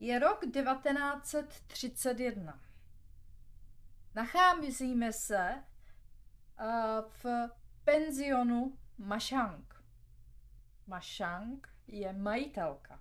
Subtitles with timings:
[0.00, 2.60] Je rok 1931.
[4.14, 5.62] Nacházíme se uh,
[7.22, 7.50] v
[7.84, 9.84] penzionu Mašang.
[10.86, 13.00] Mašang je majitelka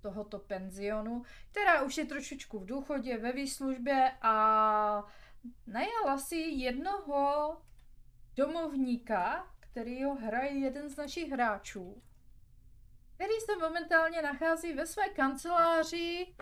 [0.00, 5.04] tohoto penzionu, která už je trošičku v důchodě, ve výslužbě a
[5.66, 7.56] najala si jednoho
[8.36, 12.02] domovníka, který ho hraje jeden z našich hráčů,
[13.18, 16.34] který se momentálně nachází ve své kanceláři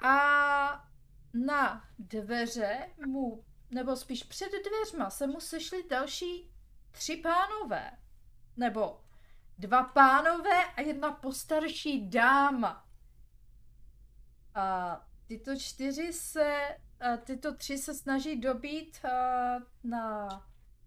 [0.00, 0.88] a
[1.34, 6.50] na dveře mu, nebo spíš před dveřma se mu sešli další
[6.90, 7.90] tři pánové.
[8.56, 9.00] Nebo
[9.58, 12.88] dva pánové a jedna postarší dáma.
[14.54, 16.76] A tyto čtyři se,
[17.24, 19.00] tyto tři se snaží dobít
[19.84, 20.28] na,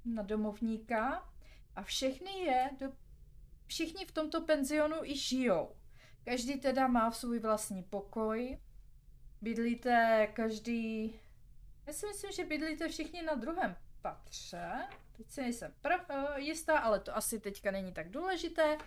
[0.05, 1.29] na domovníka
[1.75, 3.04] a všechny je, do,
[3.67, 5.75] všichni v tomto penzionu i žijou.
[6.25, 8.57] Každý teda má svůj vlastní pokoj.
[9.41, 11.19] Bydlíte každý...
[11.87, 14.69] Já si myslím, že bydlíte všichni na druhém patře.
[15.17, 18.77] Teď si nejsem pr- jistá, ale to asi teďka není tak důležité.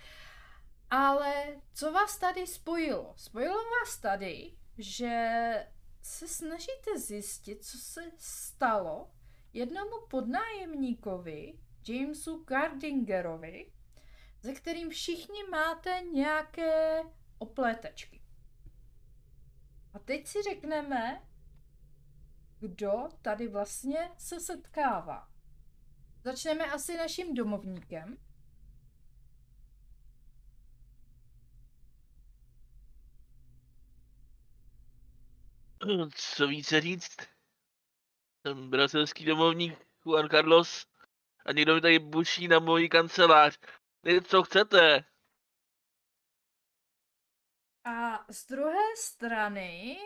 [0.90, 3.14] Ale co vás tady spojilo?
[3.16, 5.26] Spojilo vás tady, že
[6.02, 9.10] se snažíte zjistit, co se stalo
[9.52, 13.72] jednomu podnájemníkovi, Jamesu Gardingerovi,
[14.40, 17.02] ze kterým všichni máte nějaké
[17.38, 18.22] oplétačky.
[19.94, 21.22] A teď si řekneme,
[22.58, 25.28] kdo tady vlastně se setkává.
[26.24, 28.18] Začneme asi naším domovníkem.
[36.14, 37.16] Co více říct?
[38.46, 40.86] Jsem brazilský domovník Juan Carlos
[41.46, 43.58] a někdo mi tady buší na mojí kancelář.
[44.24, 45.04] Co chcete?
[47.84, 49.98] A z druhé strany,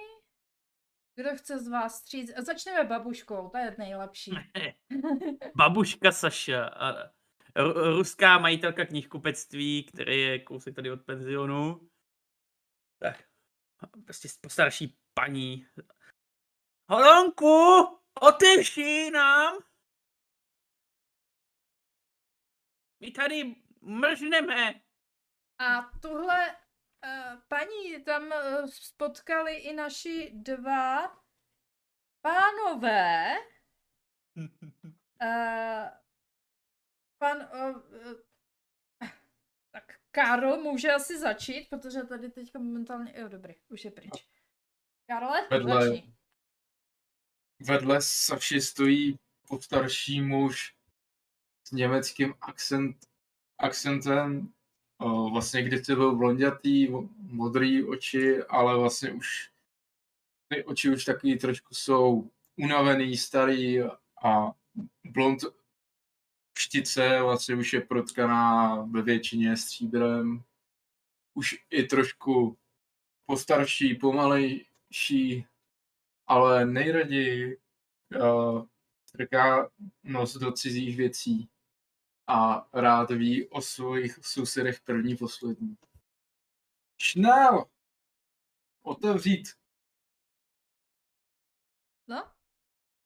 [1.14, 2.36] kdo chce z vás stříct?
[2.38, 4.32] Začneme babuškou, ta je nejlepší.
[5.56, 6.70] Babuška Saša,
[7.96, 11.90] ruská majitelka knihkupectví, který je kousek tady od penzionu.
[12.98, 13.24] Tak,
[14.04, 15.66] prostě postarší paní.
[16.90, 17.82] Holonku,
[18.20, 19.58] otevři nám!
[23.00, 24.82] My tady mrzneme.
[25.58, 31.16] A tuhle uh, paní tam uh, spotkali i naši dva
[32.20, 33.36] pánové.
[34.36, 34.46] Uh,
[37.18, 37.48] pan...
[37.54, 38.22] Uh, uh,
[39.70, 43.14] tak Karol může asi začít, protože tady teďka momentálně...
[43.16, 44.28] Jo, dobrý, už je pryč.
[45.06, 46.14] Karole, vedle, začni.
[47.60, 49.18] Vedle Saši stojí
[49.48, 50.76] podstarší muž
[51.66, 52.96] s německým akcent,
[53.62, 54.52] akcentem.
[55.32, 59.50] Vlastně kdysi byl blondětý, modrý oči, ale vlastně už
[60.48, 63.82] ty oči už taky trošku jsou unavený, starý
[64.24, 64.52] a
[65.04, 65.44] blond
[66.58, 70.42] štice vlastně už je protkaná ve většině stříbrem.
[71.34, 72.56] Už i trošku
[73.26, 75.46] postarší, pomalejší,
[76.26, 77.58] ale nejraději
[78.20, 78.64] uh,
[79.08, 79.70] strká
[80.04, 81.48] nos do cizích věcí
[82.26, 85.76] a rád ví o svých sousedech první poslední.
[87.02, 87.64] Schnell!
[88.82, 89.48] Otevřít!
[92.08, 92.30] No?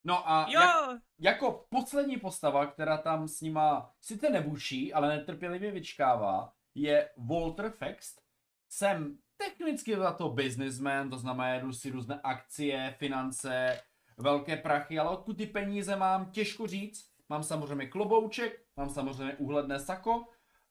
[0.05, 0.61] No a Jo!
[0.61, 7.71] jak, jako poslední postava, která tam s nima sice nebuší, ale netrpělivě vyčkává, je Walter
[7.71, 8.23] Fext.
[8.69, 13.83] Jsem technicky za to businessman, to znamená, jedu si různé akcie, finance,
[14.17, 17.16] velké prachy, ale odkud ty peníze mám, těžko říct.
[17.29, 20.25] Mám samozřejmě klobouček, mám samozřejmě úhledné sako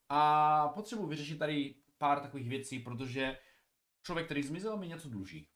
[0.09, 3.39] a potřebuji vyřešit tady pár takových věcí, protože
[4.05, 5.49] člověk, který zmizel, mi něco dluží.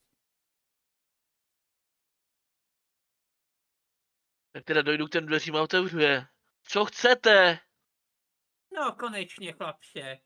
[4.52, 6.26] Tak teda dojdu k těm dveřím a otevřu je.
[6.62, 7.58] Co chcete?
[8.72, 10.20] No konečně, chlapče.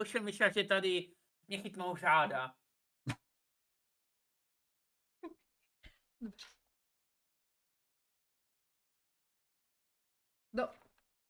[0.00, 1.14] Už jsem myslel, že tady
[1.48, 2.54] mě chytnou žáda.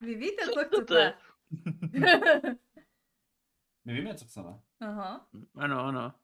[0.06, 1.14] vy víte, co chcete?
[1.92, 2.56] chcete.
[3.84, 4.60] My víme, co chceme.
[4.80, 5.28] Aha.
[5.54, 6.14] Ano, ano.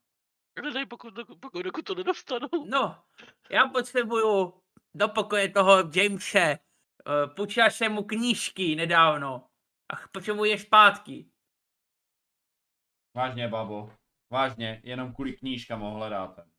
[0.62, 2.48] Nedej, pokud, pokud, pokud to nedostanou.
[2.66, 3.04] No,
[3.50, 4.62] já potřebuju
[4.94, 6.58] do pokoje toho Jamese.
[7.06, 9.48] Uh, Půjčila jsem mu knížky nedávno.
[9.92, 11.30] A potřebuji je zpátky.
[13.16, 13.92] Vážně, babo.
[14.30, 16.50] Vážně, jenom kvůli knížkám ho hledáte.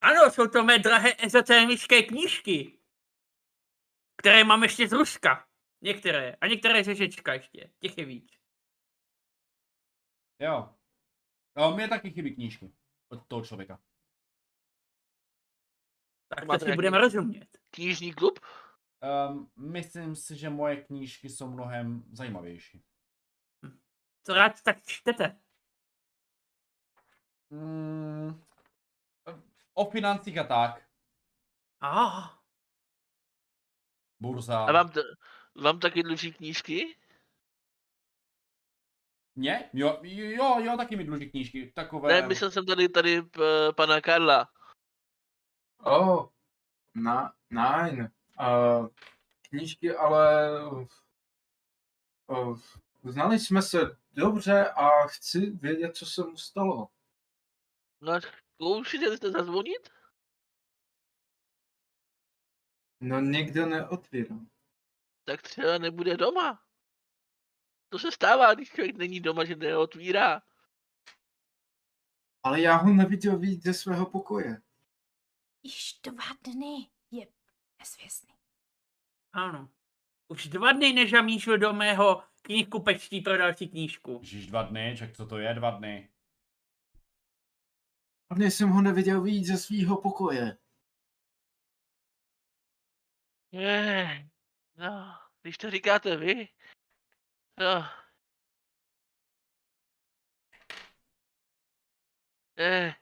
[0.00, 2.78] Ano, jsou to mé drahé ezoterické knížky.
[4.16, 5.48] Které mám ještě z Ruska.
[5.84, 6.36] Některé.
[6.40, 7.72] A některé ze Řečka ještě.
[7.78, 8.32] Těch je víc.
[10.38, 10.74] Jo.
[11.58, 12.72] Jo, mě taky chybí knížky
[13.08, 13.82] od toho člověka.
[16.28, 17.58] Tak to si budeme rozumět.
[17.70, 18.40] Knižní klub?
[19.28, 22.84] Um, myslím si, že moje knížky jsou mnohem zajímavější.
[24.26, 25.40] Co rád tak čtete?
[27.50, 28.44] Mm,
[29.74, 30.88] o financích a tak.
[31.80, 32.44] Ah,
[34.20, 34.64] Burza.
[34.64, 35.00] A vám, t-
[35.56, 36.96] vám taky dluží knížky?
[39.36, 39.70] Mě?
[39.72, 41.72] Jo, jo, jo, taky mi dluží knížky.
[41.74, 42.20] Takové...
[42.20, 44.52] Ne, myslel jsem tady, tady p- pana Karla.
[45.78, 46.28] Oh,
[46.94, 48.12] na, nein.
[48.40, 48.88] Uh,
[49.48, 50.50] knížky, ale
[52.28, 52.58] uh,
[53.04, 53.78] znali jsme se
[54.12, 56.88] dobře a chci vědět, co se mu stalo.
[58.00, 58.12] No
[58.54, 59.90] zkoušíte jste zazvonit?
[63.00, 64.36] No nikdo neotvírá.
[65.24, 66.62] Tak třeba nebude doma.
[67.88, 70.42] To se stává, když člověk není doma, že neotvírá.
[72.42, 74.62] Ale já ho neviděl víc ze svého pokoje.
[75.62, 77.26] Již dva dny je
[77.78, 78.34] nezvěstný.
[79.32, 79.70] ano.
[80.28, 84.18] Už dva dny nežamíšil do mého knihkupectví pro další knížku.
[84.20, 86.10] Ježíš, dva dny, ček, co to je, dva dny?
[88.30, 90.58] Hlavně jsem ho neviděl víc ze svého pokoje.
[93.52, 94.30] Je,
[94.76, 96.48] no, když to říkáte vy,
[97.58, 97.84] no.
[102.56, 102.94] Je.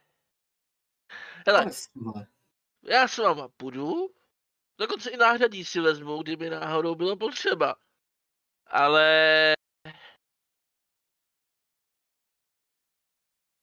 [1.46, 1.66] Hele,
[2.82, 4.14] já s váma půjdu,
[4.78, 7.74] dokonce i náhradní si vezmu, kdyby náhodou bylo potřeba.
[8.66, 9.54] Ale...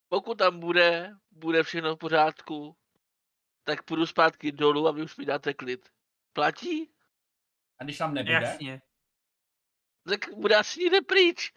[0.09, 2.77] Pokud tam bude, bude všechno v pořádku,
[3.63, 5.89] tak půjdu zpátky dolů a vy už mi dáte klid.
[6.33, 6.98] Platí?
[7.79, 8.33] A když tam nebude?
[8.33, 8.81] Jasně.
[10.09, 11.53] Tak bude asi někde pryč.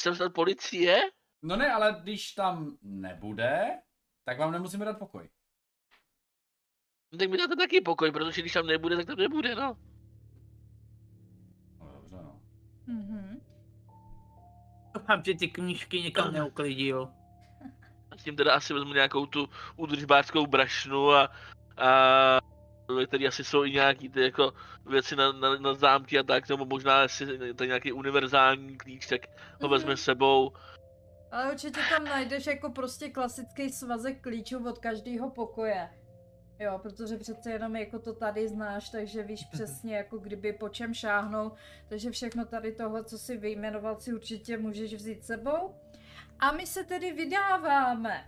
[0.00, 1.00] Jsem snad policie?
[1.42, 3.78] No ne, ale když tam nebude,
[4.24, 5.28] tak vám nemusíme dát pokoj.
[7.12, 9.76] No Tak mi dáte taky pokoj, protože když tam nebude, tak tam nebude, no.
[11.78, 12.40] No dobře, no.
[12.86, 13.40] Mhm.
[14.94, 17.08] Doufám, že ty knížky někam neuklidil.
[18.10, 21.30] A s tím teda asi vezmu nějakou tu údržbářskou brašnu a,
[21.76, 22.38] a
[23.06, 24.52] který asi jsou i nějaký ty jako
[24.86, 29.06] věci na, na, na zámky a tak, nebo možná jestli to je nějaký univerzální klíč,
[29.06, 29.20] tak
[29.62, 29.96] ho vezme Mhm.
[29.96, 30.52] s sebou.
[31.32, 35.88] Ale určitě tam najdeš jako prostě klasický svazek klíčů od každého pokoje.
[36.60, 40.94] Jo, protože přece jenom jako to tady znáš, takže víš přesně jako kdyby po čem
[40.94, 41.52] šáhnou.
[41.88, 45.74] Takže všechno tady toho, co si vyjmenoval, si určitě můžeš vzít sebou.
[46.38, 48.24] A my se tedy vydáváme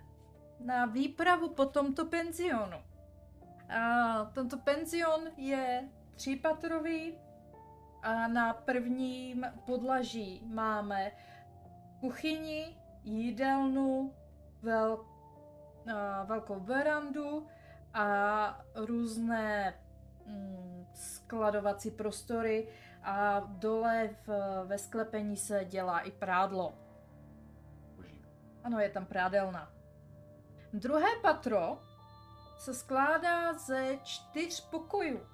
[0.65, 2.77] na výpravu po tomto penzionu.
[3.69, 7.17] A tento penzion je třípatrový
[8.01, 11.11] a na prvním podlaží máme
[11.99, 14.13] kuchyni, jídelnu,
[14.61, 15.05] vel,
[15.95, 17.47] a, velkou verandu
[17.93, 19.73] a různé
[20.25, 22.67] mm, skladovací prostory
[23.03, 24.29] a dole v,
[24.65, 26.73] ve sklepení se dělá i prádlo.
[27.95, 28.25] Boží.
[28.63, 29.71] Ano, je tam prádelna.
[30.73, 31.88] Druhé patro
[32.59, 35.27] se skládá ze čtyř pokojů,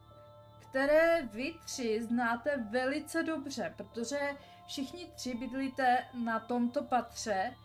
[0.59, 4.19] které vy tři znáte velice dobře, protože
[4.67, 7.55] všichni tři bydlíte na tomto patře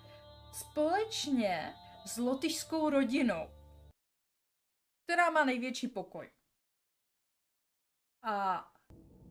[0.53, 1.75] společně
[2.07, 3.51] s lotyšskou rodinou,
[5.05, 6.31] která má největší pokoj.
[8.23, 8.65] A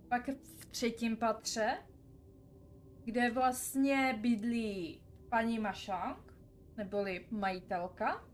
[0.09, 1.87] pak v třetím patře,
[3.03, 6.33] kde vlastně bydlí paní Mašang,
[6.77, 8.25] neboli majitelka.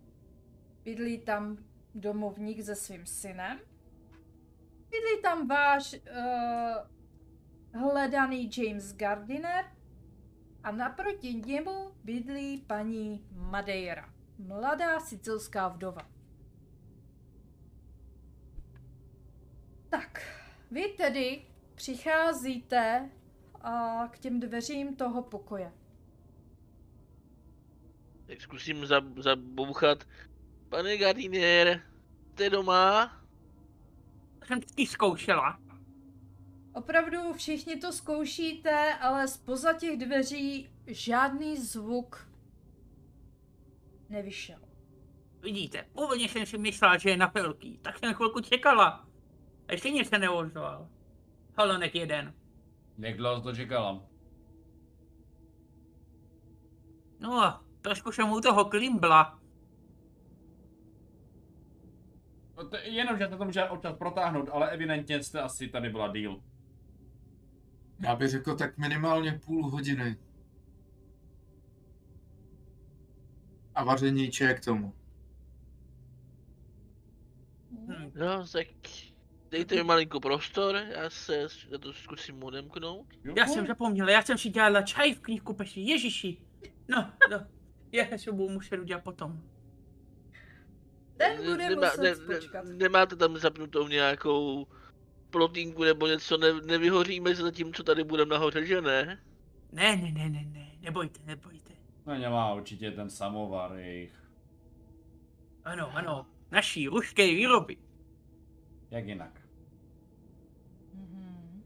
[0.83, 3.59] Bydlí tam domovník se svým synem.
[4.89, 9.65] Bydlí tam váš uh, hledaný James Gardiner
[10.63, 16.09] a naproti němu bydlí paní Madeira, mladá sicilská vdova.
[19.89, 20.21] Tak,
[20.71, 23.09] vy tedy přicházíte
[23.61, 25.71] a k těm dveřím toho pokoje.
[28.25, 30.03] Tak zkusím zab, zabouchat.
[30.75, 31.81] Pane Gardinier,
[32.31, 33.11] jste doma?
[34.43, 35.59] Jsem taky zkoušela.
[36.73, 42.29] Opravdu všichni to zkoušíte, ale spoza těch dveří žádný zvuk
[44.09, 44.59] nevyšel.
[45.41, 49.07] Vidíte, původně jsem si myslela, že je na velký, tak jsem chvilku čekala.
[49.67, 50.89] A ještě nic se neozval.
[51.57, 52.33] Halonek jeden.
[52.97, 54.03] Jak dlouho to čekala?
[57.19, 59.44] No a trošku jsem u toho klimbla.
[62.57, 66.13] No to, jenom, že to to může občas protáhnout, ale evidentně jste asi tady byla
[66.13, 66.43] díl.
[67.99, 70.17] Já bych řekl tak minimálně půl hodiny.
[73.75, 74.93] A vaření čaje k tomu.
[78.15, 78.67] No, tak
[79.49, 83.07] dejte mi malinko prostor, já se já to zkusím odemknout.
[83.37, 86.37] Já jsem zapomněl, já jsem si dělala čaj v knihku peši, ježiši.
[86.87, 87.47] No, no,
[87.91, 89.54] já se budu muset udělat potom.
[91.17, 92.65] Ten bude Nemá- muset počkat.
[92.65, 94.67] nemáte tam zapnutou nějakou
[95.29, 99.19] plotínku nebo něco, ne, nevyhoříme za tím, co tady budeme nahoře, že ne?
[99.71, 101.73] Ne, ne, ne, ne, ne, nebojte, nebojte.
[102.05, 104.13] No nemá určitě ten samovar jejich.
[105.63, 107.77] Ano, ano, naší ruské výroby.
[108.91, 109.41] Jak jinak?
[110.93, 111.63] Mhm.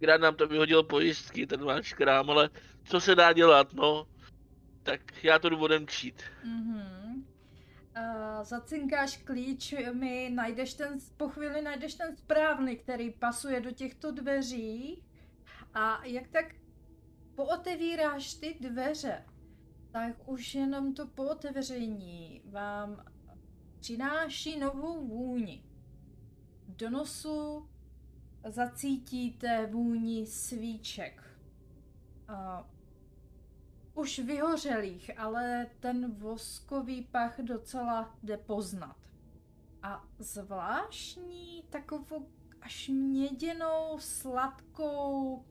[0.00, 2.50] Krát nám to vyhodil pojistky, ten váš krám, ale
[2.84, 4.06] co se dá dělat, no?
[4.84, 6.22] Tak já to jdu odemčít.
[6.44, 7.26] Mhm.
[7.96, 14.10] Uh, zacinkáš klíč, mi najdeš ten, po chvíli najdeš ten správný, který pasuje do těchto
[14.12, 15.02] dveří
[15.74, 16.54] a jak tak
[17.34, 19.24] pootevíráš ty dveře,
[19.92, 23.04] tak už jenom to pootevření vám
[23.80, 25.64] přináší novou vůni.
[26.68, 27.68] Do nosu
[28.48, 31.22] zacítíte vůni svíček.
[32.28, 32.68] A
[33.94, 38.96] už vyhořelých, ale ten voskový pach docela jde poznat.
[39.82, 42.28] A zvláštní takovou
[42.60, 45.44] až měděnou, sladkou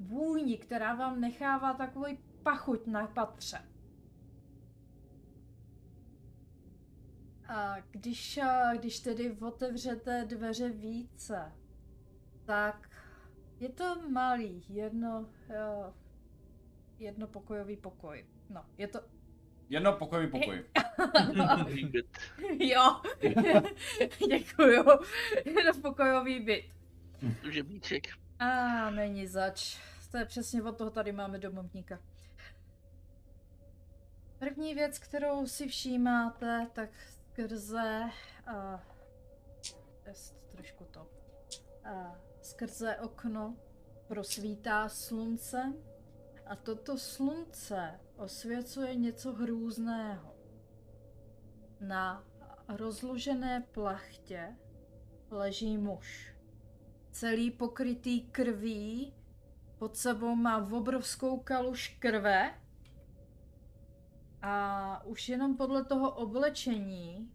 [0.00, 3.58] vůni, která vám nechává takový pachuť na patře.
[7.48, 8.40] A když,
[8.78, 11.52] když tedy otevřete dveře více,
[12.44, 12.90] tak
[13.60, 15.94] je to malý, jedno, jo,
[16.98, 18.26] jednopokojový pokoj.
[18.50, 19.00] No, je to...
[19.68, 20.64] Jedno pokojový pokoj.
[21.92, 22.18] Byt.
[22.58, 23.00] jo,
[24.28, 24.84] děkuju.
[25.44, 26.64] Jednopokojový byt.
[27.50, 28.06] Žebíček.
[28.38, 29.78] A není zač.
[30.10, 31.98] To je přesně od toho tady máme domovníka.
[34.38, 38.02] První věc, kterou si všímáte, tak skrze...
[38.48, 38.80] Uh,
[40.50, 41.10] trošku to.
[41.84, 43.56] Uh, skrze okno
[44.08, 45.72] prosvítá slunce
[46.46, 50.34] a toto slunce osvěcuje něco hrůzného.
[51.80, 52.24] Na
[52.68, 54.56] rozložené plachtě
[55.30, 56.34] leží muž.
[57.10, 59.14] Celý pokrytý krví,
[59.78, 62.54] pod sebou má obrovskou kaluž krve
[64.42, 67.32] a už jenom podle toho oblečení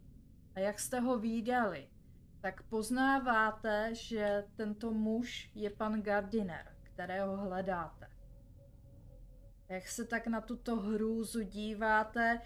[0.54, 1.88] a jak jste ho výdali,
[2.40, 8.09] tak poznáváte, že tento muž je pan Gardiner, kterého hledáte.
[9.70, 12.40] Jak se tak na tuto hrůzu díváte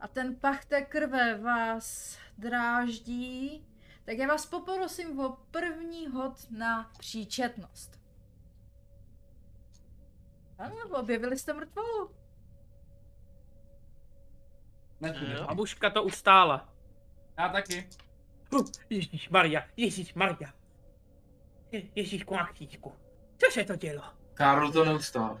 [0.00, 3.66] a ten pach té krve vás dráždí,
[4.04, 8.00] tak já vás poprosím o první hod na příčetnost.
[10.58, 12.10] Ano, objevili jste mrtvolu.
[15.00, 15.32] Netudy.
[15.32, 15.46] Jo.
[15.46, 16.68] Babuška to ustála.
[17.38, 17.88] Já taky.
[18.52, 20.52] Uh, Ježíš Maria, Ježíš Maria.
[21.72, 22.94] Je, Ježíš Kmáchtíčku.
[23.38, 24.02] Co se to dělo?
[24.34, 25.40] Karl to neustál.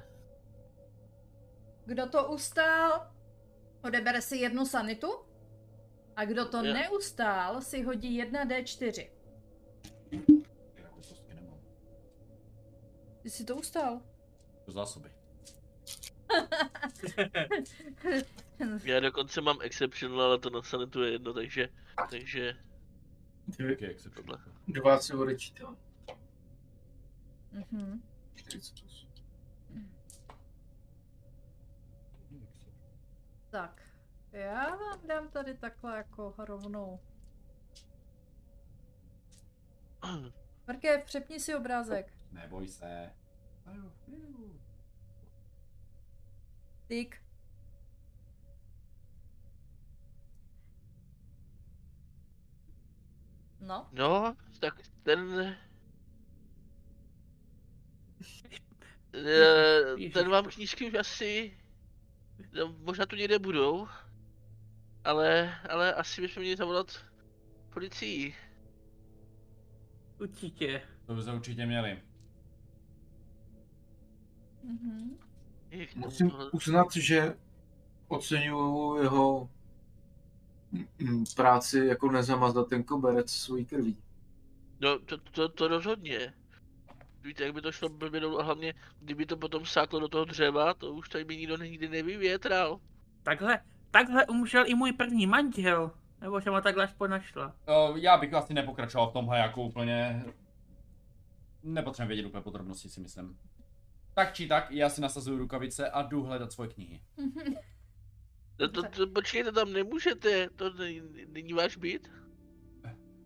[1.86, 3.10] Kdo to ustál,
[3.82, 5.08] odebere si jednu sanitu.
[6.16, 6.72] A kdo to Jo.
[6.74, 9.08] neustál, si hodí 1d4.
[10.76, 11.58] Jako kostky nemám.
[13.22, 14.00] Ty jsi to ustál.
[14.66, 15.10] Zásoby.
[18.84, 21.68] Já dokonce mám exceptional, ale to na sanitu je jedno, takže,
[22.10, 22.56] takže
[23.48, 24.38] Dvě, Taky jak se Tohle.
[24.68, 25.76] dva si odečítám.
[27.52, 28.02] Mhm.
[28.34, 29.05] 48.
[33.56, 33.82] Tak,
[34.32, 37.00] já vám dám tady takhle jako rovnou.
[40.66, 42.12] Mrkev, přepni si obrázek.
[42.32, 43.12] Neboj se.
[46.86, 47.22] Tyk.
[53.60, 55.56] No, no, tak ten...
[59.14, 61.58] Eh, Ten vám knížky už asi...
[62.52, 63.88] No, možná tu někde budou,
[65.04, 67.04] ale, ale asi bychom měli zavolat
[67.74, 68.34] policii.
[70.20, 70.82] Určitě.
[71.06, 72.02] To by se určitě měli.
[74.62, 75.18] mhm.
[75.70, 77.36] Jak Musím uznat, že
[78.08, 79.50] oceňuju jeho
[81.36, 83.96] práci jako nezamazat ten koberec svojí krví.
[84.80, 86.34] No, to, to, to rozhodně.
[87.26, 90.24] Víte, jak by to šlo blbě dolů a hlavně, kdyby to potom sáklo do toho
[90.24, 92.80] dřeva, to už tady by nikdo nikdy nevyvětral.
[93.22, 95.90] Takhle, takhle umřel i můj první manžel.
[96.20, 97.56] Nebo jsem ho takhle aspoň našla.
[97.66, 100.24] O, já bych asi nepokračoval v tomhle jako úplně...
[101.62, 103.38] Nepotřebujeme vědět úplně podrobnosti si myslím.
[104.14, 107.00] Tak či tak, já si nasazuju rukavice a jdu hledat svoje knihy.
[108.56, 112.10] To, to, to, počkejte, tam nemůžete, to není, není váš byt?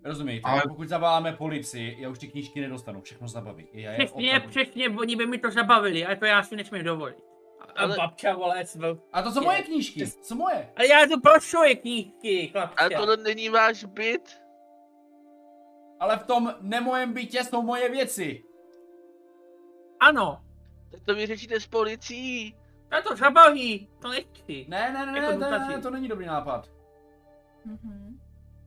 [0.05, 3.69] Rozumíte, Ale- pokud zavoláme policii, já už ty knížky nedostanu, všechno zabaví.
[3.73, 6.85] Já je Přesně, opravdu- přesně, oni by mi to zabavili, ale to já si nesmím
[6.85, 7.17] dovolit.
[7.61, 8.99] A Ale- babča, vole, svel.
[9.13, 10.73] A to jsou moje knížky, jsou moje.
[10.77, 12.77] Ale já to pro svoje knížky, chlapče.
[12.85, 14.41] Ale tohle není váš byt?
[16.01, 18.45] Ale v tom nemojem bytě jsou moje věci.
[20.01, 20.41] Ano,
[20.91, 22.57] Tak to vyřešíte s policií.
[22.91, 24.67] a to zabaví, to nechci.
[24.69, 26.71] Ne, ne, ne, Jako ne, ne, ne, to není dobrý nápad.
[27.65, 28.10] Mhm.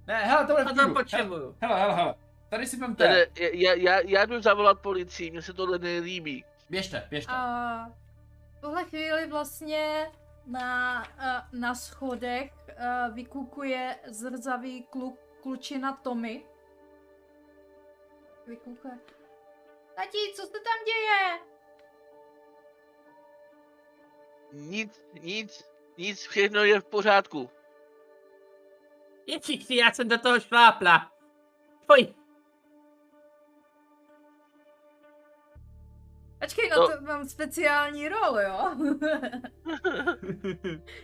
[0.08, 0.74] Ne, hele, to bude A.
[0.74, 1.56] Hele, potřebuju.
[1.62, 2.16] hele, hele, hele.
[2.50, 3.08] Tady si vemte.
[3.08, 6.46] Tady, já, já, já jdu zavolat policii, mně se tohle nelíbí.
[6.70, 7.32] Běžte, běžte.
[7.36, 7.86] A
[8.58, 10.12] v tuhle chvíli vlastně
[10.46, 16.46] na, a, na schodech a, vykukuje zrzavý kluk, klučina Tommy.
[18.48, 19.00] Vykukuje.
[19.96, 21.40] Tati, co se tam děje?
[24.54, 27.50] Nic, nic, nic, všechno je v pořádku.
[29.28, 31.12] Ježiši, já jsem do toho šlápla.
[31.88, 32.16] Pojď.
[36.42, 38.76] Počkej, no To- to mám speciální rol, jo?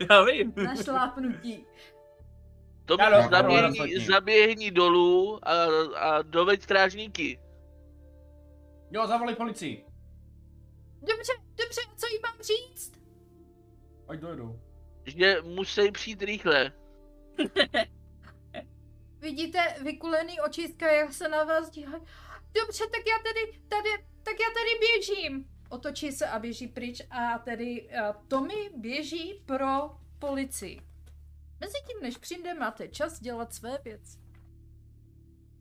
[0.10, 0.54] Já vím.
[0.66, 1.66] na šlápnutí.
[2.86, 5.54] To jdu, zaběhni, zaběhni dolů a,
[6.00, 7.40] a doveď strážníky.
[8.92, 9.86] Jo, zavolej policii.
[11.02, 12.94] Dobře, dobře, co jí mám říct?
[14.08, 14.60] Ať dojedou.
[15.06, 16.72] Že musí přijít rychle.
[19.22, 22.04] Vidíte vykulený očistka, jak se na vás dívají.
[22.54, 23.90] Dobře, tak já tady, tady,
[24.24, 25.46] tak já tady běžím.
[25.70, 30.82] Otočí se a běží pryč a tedy uh, Tommy běží pro policii.
[31.60, 34.18] Mezitím, než přijde, máte čas dělat své věci.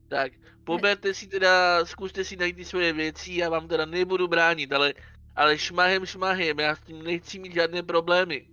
[0.08, 0.32] Tak,
[0.64, 4.94] poberte si teda, zkuste si najít ty svoje věci, já vám teda nebudu bránit, ale,
[5.36, 8.48] ale šmahem šmahem, já s tím nechci mít žádné problémy.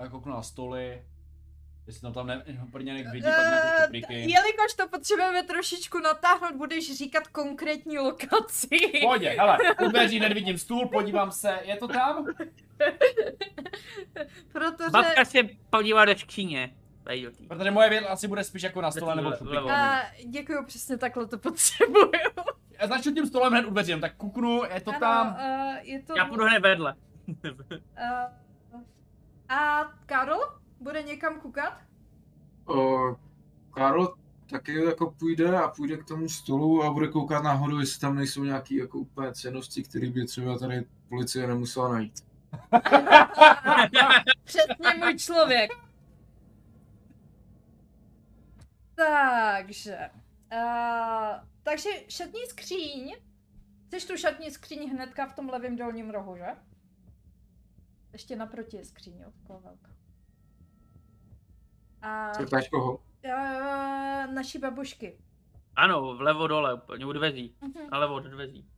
[0.00, 1.04] Já kouknu na stoly.
[1.86, 4.14] Jestli tam tam ne, prděnek vidí, pak nějaké Eh, šuplíky.
[4.30, 8.68] jelikož to potřebujeme trošičku natáhnout, budeš říkat konkrétní lokaci.
[9.02, 12.26] Pohodě, hele, u dveří nevidím stůl, podívám se, je to tam?
[14.52, 14.90] Protože...
[14.90, 15.38] Babka se
[15.70, 17.46] podívá do tý.
[17.48, 19.70] Protože moje věc asi bude spíš jako na stole nebo v šuplíku.
[19.70, 22.10] A děkuju, přesně takhle to potřebuju.
[22.80, 25.36] Já začnu tím stolem hned u dveří, tak kuknu, je to Ano, tam.
[25.40, 26.14] eh, je to...
[26.16, 26.94] Já půjdu hned vedle.
[27.96, 28.26] Eh,
[29.48, 30.40] a Karol?
[30.80, 31.78] Bude někam koukat?
[32.66, 33.16] O,
[33.70, 34.14] Karl
[34.50, 38.44] taky jako půjde a půjde k tomu stolu a bude koukat nahoru, jestli tam nejsou
[38.44, 42.24] nějaký jako úplně cenosti, které by třeba tady policie nemusela najít.
[44.44, 45.70] Přesně můj člověk.
[48.94, 50.10] Takže.
[50.52, 53.16] Uh, takže šatní skříň.
[53.86, 56.46] Chceš tu šatní skříň hnedka v tom levém dolním rohu, že?
[58.12, 59.93] Ještě naproti je skříň, jo, taková velká.
[62.04, 62.96] A Zeptáš koho?
[62.96, 65.18] uh, naší babušky.
[65.76, 67.56] Ano, vlevo dole, úplně u dveří.
[67.60, 67.90] Mhm.
[67.90, 68.68] Nalevo od dveří.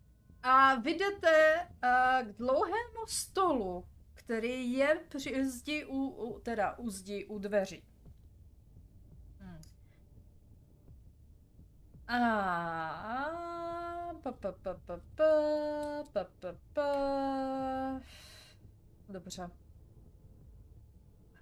[0.42, 3.84] A vy jdete uh, k dlouhému stolu,
[4.14, 7.82] který je při zdi u, u, teda u zdi u dveří.
[9.40, 9.60] Hmm.
[12.08, 12.16] A
[14.22, 15.24] pa, pa, pa, pa, pa,
[16.12, 18.00] pa, pa, pa.
[19.08, 19.50] Dobře.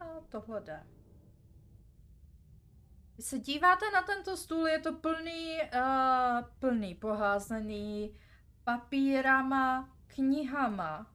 [0.00, 0.86] A tohle jde.
[3.14, 8.16] Když se díváte na tento stůl, je to plný, uh, plný poházený
[8.64, 11.14] papírama, knihama.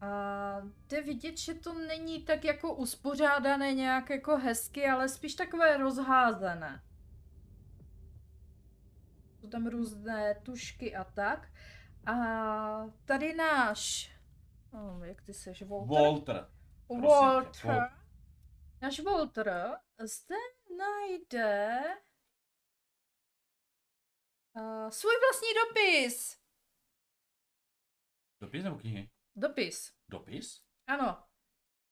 [0.00, 5.76] A jde vidět, že to není tak jako uspořádané nějak jako hezky, ale spíš takové
[5.76, 6.82] rozházené.
[9.40, 11.48] Jsou tam různé tušky a tak.
[12.06, 12.16] A
[13.04, 14.12] tady náš,
[14.72, 16.02] oh, jak ty seš, Walter?
[16.02, 16.46] Walter.
[16.86, 17.70] prosím Walter.
[17.70, 17.95] Wal-
[18.82, 20.34] Náš Walter zde
[20.78, 21.78] najde
[24.56, 26.36] uh, svůj vlastní dopis.
[28.40, 29.10] Dopis nebo knihy?
[29.36, 30.60] Dopis, Dopis?
[30.86, 31.24] ano.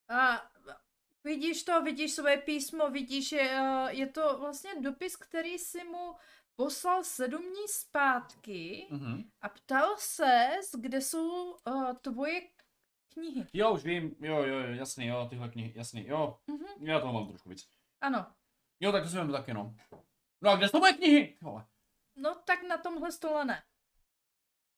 [0.09, 0.51] A
[1.25, 6.17] vidíš to, vidíš svoje písmo, vidíš, že uh, je to vlastně dopis, který si mu
[6.57, 9.31] poslal sedm dní zpátky Mhm.
[9.41, 12.41] a ptal se, kde jsou uh, tvoje
[13.15, 13.47] knihy.
[13.53, 16.39] Jo, už vím, jo, jo, jo, jasný, jo, tyhle knihy, jasný, jo.
[16.47, 16.89] Mhm.
[16.89, 17.69] Já toho mám trošku víc.
[18.01, 18.27] Ano.
[18.81, 19.75] Jo, tak to si vím taky, no.
[20.43, 21.37] No a kde jsou moje knihy?
[21.43, 21.67] Vole.
[22.17, 23.63] No tak na tomhle stole ne.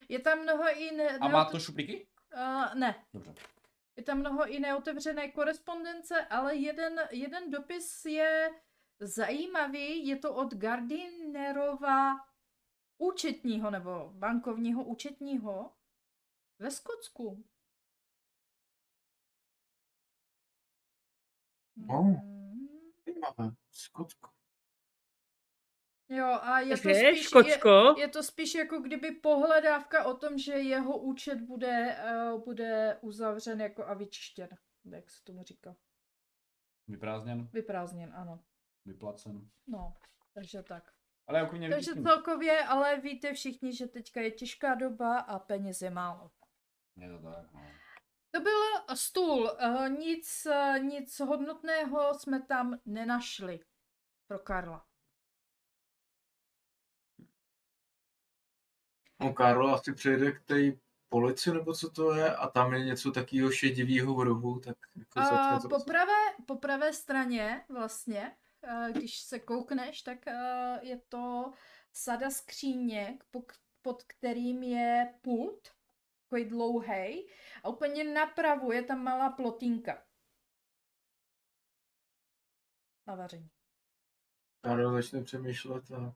[0.09, 2.09] Je tam mnoho i ne, A má to šuplíky?
[2.35, 3.05] Uh, ne.
[3.15, 3.35] Dobře.
[3.97, 8.51] Je tam mnoho i neotevřené korespondence, ale jeden, jeden dopis je
[9.01, 10.07] zajímavý.
[10.07, 12.17] Je to od Gardinerova
[12.99, 15.73] účetního nebo bankovního účetního
[16.59, 17.45] ve Skotsku.
[21.77, 22.03] No.
[22.03, 22.69] Mm.
[23.07, 23.57] Zajímavé.
[23.71, 24.31] Skotko.
[26.09, 30.39] Jo, a je to Takže, spíš, je, je to spíš jako kdyby pohledávka o tom,
[30.39, 31.99] že jeho účet bude,
[32.33, 34.49] uh, bude uzavřen jako a vyčištěn,
[34.85, 35.77] jak se tomu říká.
[36.89, 38.45] Vyprázdněn, Vyprázdněn, ano.
[38.85, 39.51] vyplacen.
[39.67, 39.95] No,
[40.35, 40.93] takže tak.
[41.27, 45.83] Ale jako mě Takže celkově, ale víte všichni, že teďka je těžká doba a peněz
[45.83, 46.31] je málo.
[46.97, 47.61] Je to tak, no.
[48.37, 53.61] To byl stůl, eh, nic, eh, nic hodnotného jsme tam nenašli
[54.29, 54.85] pro Karla.
[59.21, 60.55] No Karlo asi přejde k té
[61.09, 65.63] policii, nebo co to je, a tam je něco takového šedivého v rohu, tak jako
[65.63, 65.69] to...
[65.69, 71.53] po pravé, po pravé straně vlastně, eh, když se koukneš, tak eh, je to
[71.93, 73.45] sada skříněk, po-
[73.83, 75.76] pod kterým je pult,
[76.27, 77.29] takový dlouhý,
[77.63, 80.03] a úplně napravo je tam malá plotínka.
[83.07, 83.51] Na vaření.
[84.61, 86.15] Karlo začne přemýšlet a...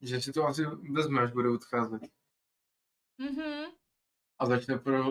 [0.00, 2.02] Že si to asi vezme, až bude odcházet.
[3.18, 3.64] Mhm.
[4.38, 5.04] A začne pro,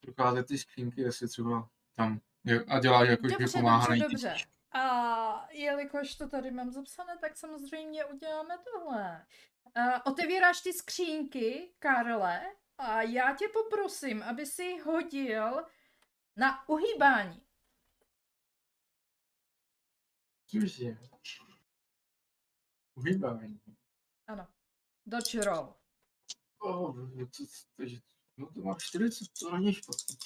[0.00, 2.20] procházet ty skřínky, jestli třeba tam...
[2.68, 4.34] A dělá, jako že Dobře, pomáhá dobře, dobře.
[4.72, 9.26] A jelikož to tady mám zapsané, tak samozřejmě uděláme tohle.
[9.74, 12.42] A otevíráš ty skřínky, Karle,
[12.78, 15.66] a já tě poprosím, aby si hodil
[16.36, 17.42] na uhýbání.
[20.46, 20.96] Cože?
[22.94, 23.60] Uhýbání.
[24.26, 24.48] Ano.
[25.06, 25.74] Dodge roll.
[26.58, 27.44] Oh, to,
[27.76, 27.96] takže,
[28.36, 30.16] no to má 40, to není špatný.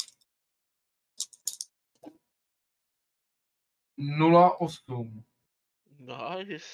[3.99, 5.25] 0,8.
[5.99, 6.67] Nice.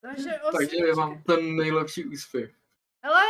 [0.00, 0.94] Takže Takže osmička.
[0.96, 2.61] mám ten nejlepší úspěch.
[3.02, 3.22] Ale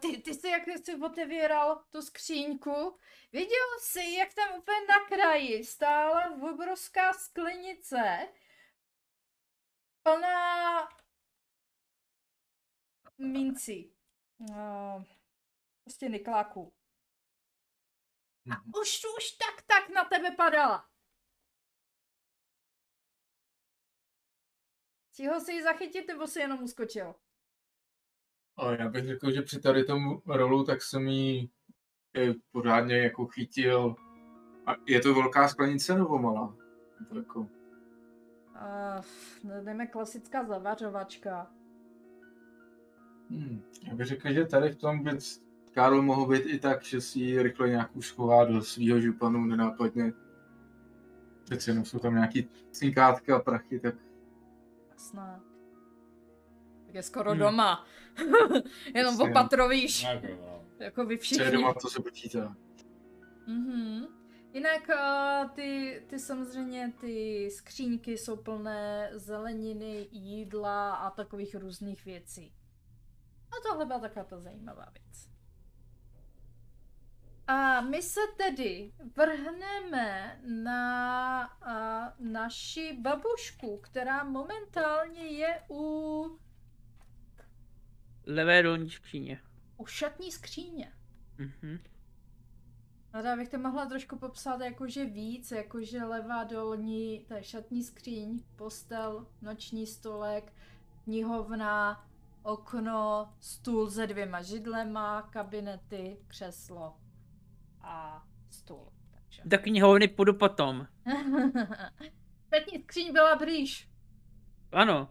[0.00, 2.98] ty, ty jsi jak jsi otevíral tu skříňku,
[3.32, 8.28] viděl jsi, jak tam úplně na kraji stála obrovská sklenice
[10.02, 10.88] plná
[13.18, 13.94] mincí.
[14.38, 15.04] No,
[15.84, 16.74] prostě nikláků.
[18.52, 20.90] A už, už tak, tak na tebe padala.
[25.12, 27.14] Stihl jsi ji zachytit, nebo si jenom uskočil?
[28.58, 31.50] A já bych řekl, že při tady tom rolu tak jsem jí
[32.16, 33.94] eh, pořádně jako chytil.
[34.66, 36.56] A je to velká sklenice nebo malá?
[37.00, 37.48] Je To jako,
[38.58, 41.50] Uh, jdeme klasická zavařovačka.
[43.30, 45.10] hmm, já bych řekl, že tady v tom by
[45.72, 49.44] Karl mohl být i tak, že si ji rychle nějak už schová do svého županu
[49.44, 50.12] nenápadně.
[51.44, 53.94] Přece jenom jsou tam nějaký cinkátka a prachy, tak
[54.90, 55.40] Jasné.
[56.88, 57.38] Tak je skoro Hmm.
[57.40, 57.86] doma.
[58.94, 59.30] Jenom Jasně.
[59.30, 60.02] opatrovíš.
[60.02, 60.64] Jako, no.
[60.78, 61.44] Jako vy co všichni.
[61.44, 62.56] je doma, to se počítá.
[63.46, 64.06] Mhm.
[64.52, 72.52] Jinak uh, ty, ty samozřejmě ty skříňky jsou plné zeleniny, jídla a takových různých věcí.
[73.50, 75.28] A tohle byla taková ta zajímavá věc.
[77.46, 86.38] A my se tedy vrhneme na uh, naši babušku, která momentálně je u,
[88.28, 89.40] levé dolní skříně.
[89.76, 90.92] u šatní skříně.
[91.38, 91.78] Mhm.
[93.14, 97.84] No já bych to mohla trošku popsat jakože víc, jakože levá dolní, to je šatní
[97.84, 100.52] skříň, postel, noční stolek,
[101.04, 102.06] knihovna,
[102.42, 106.96] okno, stůl se dvěma židlema, kabinety, křeslo
[107.80, 108.92] a stůl.
[109.10, 109.42] Takže.
[109.44, 110.86] Do knihovny půjdu potom.
[112.54, 113.88] Šatní skříň byla blíž.
[114.72, 115.08] Ano.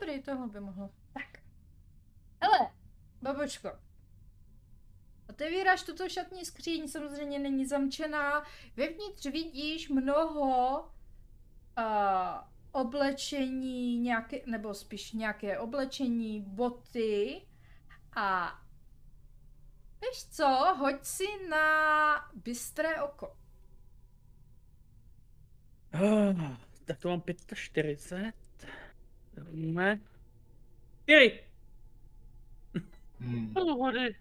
[0.00, 0.90] Dobrý, tohle by mohlo.
[1.12, 1.42] Tak.
[2.40, 2.70] Hele,
[3.22, 3.70] babočko.
[5.28, 8.44] Otevíráš tuto šatní skříň, samozřejmě není zamčená.
[8.76, 10.80] Vevnitř vidíš mnoho
[11.78, 11.84] uh,
[12.72, 17.46] oblečení, nějaké, nebo spíš nějaké oblečení, boty
[18.16, 18.58] a
[20.00, 20.46] víš co,
[20.78, 23.36] hoď si na bystré oko.
[25.94, 27.22] Oh, tak to mám
[27.54, 28.39] 45.
[29.36, 30.00] Víme.
[31.02, 31.40] 4.
[33.20, 33.52] Hmm.
[33.54, 34.16] Pohody.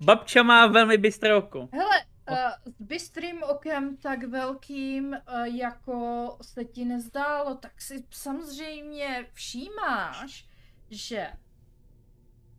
[0.00, 1.68] Babča má velmi bystré oko.
[1.72, 2.36] Hele, uh,
[2.72, 10.48] s bystrým okem tak velkým, uh, jako se ti nezdálo, tak si samozřejmě všímáš,
[10.90, 11.32] že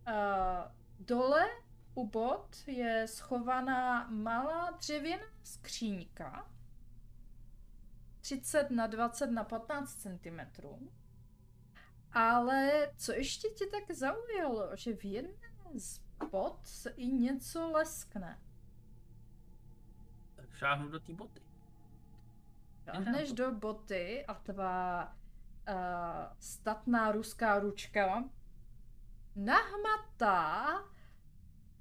[0.07, 1.45] uh, dole
[1.95, 6.47] u bod je schovaná malá dřevěná skříňka,
[8.21, 10.39] 30 na 20 na 15 cm.
[12.13, 18.39] Ale co ještě tě tak zaujalo, že v jedné z bod se i něco leskne.
[20.35, 21.41] Tak šáhnu do té boty.
[22.83, 25.05] Šáhneš do boty a tvá
[25.69, 25.75] uh,
[26.39, 28.23] statná ruská ručka
[29.35, 30.65] nahmatá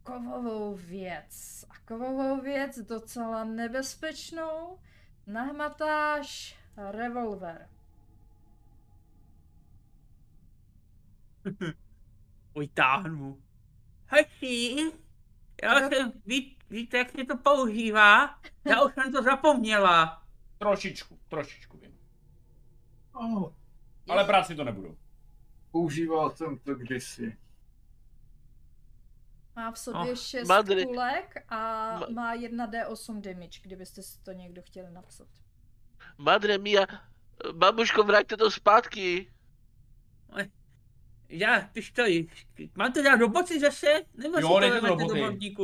[0.03, 1.65] kovovou věc.
[1.71, 4.79] A kovovou věc docela nebezpečnou.
[5.27, 7.69] Nahmatáš revolver.
[12.59, 13.43] Vytáhnu.
[14.07, 14.77] Hezký.
[15.63, 18.39] Já jsem, ví, víte, jak se to používá?
[18.65, 20.23] Já už jsem to zapomněla.
[20.59, 21.99] Trošičku, trošičku vím.
[23.13, 23.53] Oh,
[24.09, 24.97] Ale brát si to nebudu.
[25.71, 27.37] používal jsem to kdysi.
[29.57, 30.85] Má v sobě Oh, 6 Madry.
[30.87, 31.57] kulek a
[32.01, 35.29] Ma- má 1d8 damage, kdybyste si to někdo chtěli napsat.
[36.19, 36.87] Madre mia,
[37.53, 39.33] babuško, vraťte to zpátky.
[41.29, 42.47] Já, ty stojíš.
[42.75, 43.87] Mám to dát do boty zase?
[44.15, 45.57] Nebo Jo, si to dejte to do boty.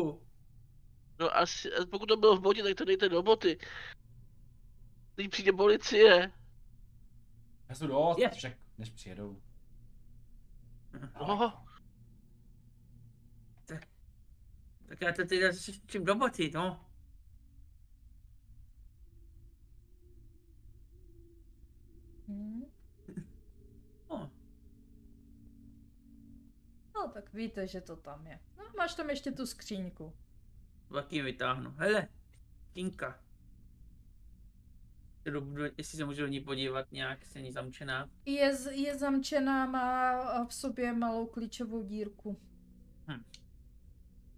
[1.19, 3.59] No asi, pokud to bylo v bodě, tak to dejte do boty.
[5.15, 6.33] Teď přijde policie.
[7.69, 8.31] Já jsem dost, Je.
[8.31, 9.43] však než přijedou.
[11.19, 11.53] Oho.
[14.89, 16.87] Tak já to teda zase čím do boty, no.
[22.29, 22.65] Hmm.
[24.11, 24.31] no.
[27.05, 28.41] No, tak víte, že to tam je.
[28.59, 30.13] No, máš tam ještě tu skříňku.
[30.93, 31.71] Taky vytáhnu.
[31.71, 32.09] Hele,
[32.73, 33.21] Tinka.
[35.79, 38.11] Jestli se můžu do ní podívat nějak, se ní zamčená.
[38.25, 42.41] Je, je zamčená, má v sobě malou klíčovou dírku.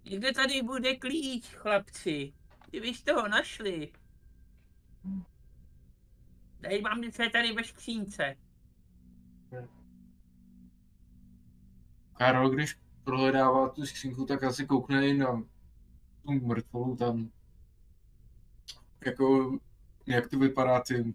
[0.03, 2.33] Někde tady bude klíč, chlapci.
[2.69, 3.91] Kdybyste ho našli.
[6.61, 8.35] Tady mám něco je tady ve skřínce.
[12.17, 15.43] Karol, když prohledává tu skřínku, tak asi koukne i na
[16.25, 17.29] tu mrtvolu tam.
[19.05, 19.57] Jako,
[20.05, 21.13] jak to vypadá ty,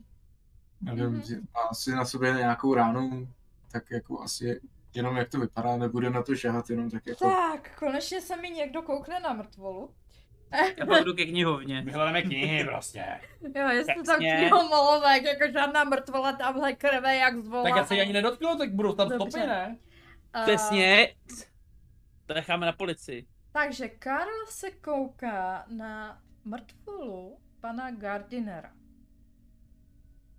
[0.81, 1.21] nevím, Mhm.
[1.21, 1.41] mm-hmm.
[1.55, 3.29] má asi na sobě nějakou ránu,
[3.73, 4.61] tak jako asi
[4.95, 7.29] jenom jak to vypadá, nebude na to šahat, jenom tak jako...
[7.31, 9.91] Tak, konečně se mi někdo koukne na mrtvolu.
[10.77, 11.83] Já pak jdu ke knihovně.
[11.83, 13.05] My hledáme knihy prostě.
[13.57, 14.37] Jo, jestli to Jasně.
[14.37, 17.63] knihomolové, jako žádná mrtvola tamhle krve jak zvolá.
[17.65, 19.79] Tak já se ji ani nedotknu, tak budou tam stopy, ne?
[20.43, 21.15] Přesně.
[22.27, 23.27] To necháme na policii.
[23.53, 28.73] Takže Karl se kouká na mrtvolu pana Gardinera.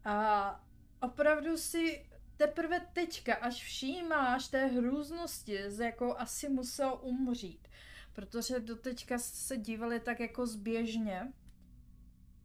[0.06, 0.60] A
[1.02, 7.68] opravdu si teprve teďka, až všímáš té hrůznosti, z jakou asi musel umřít.
[8.14, 11.34] Protože doteďka se dívali tak jako zběžně.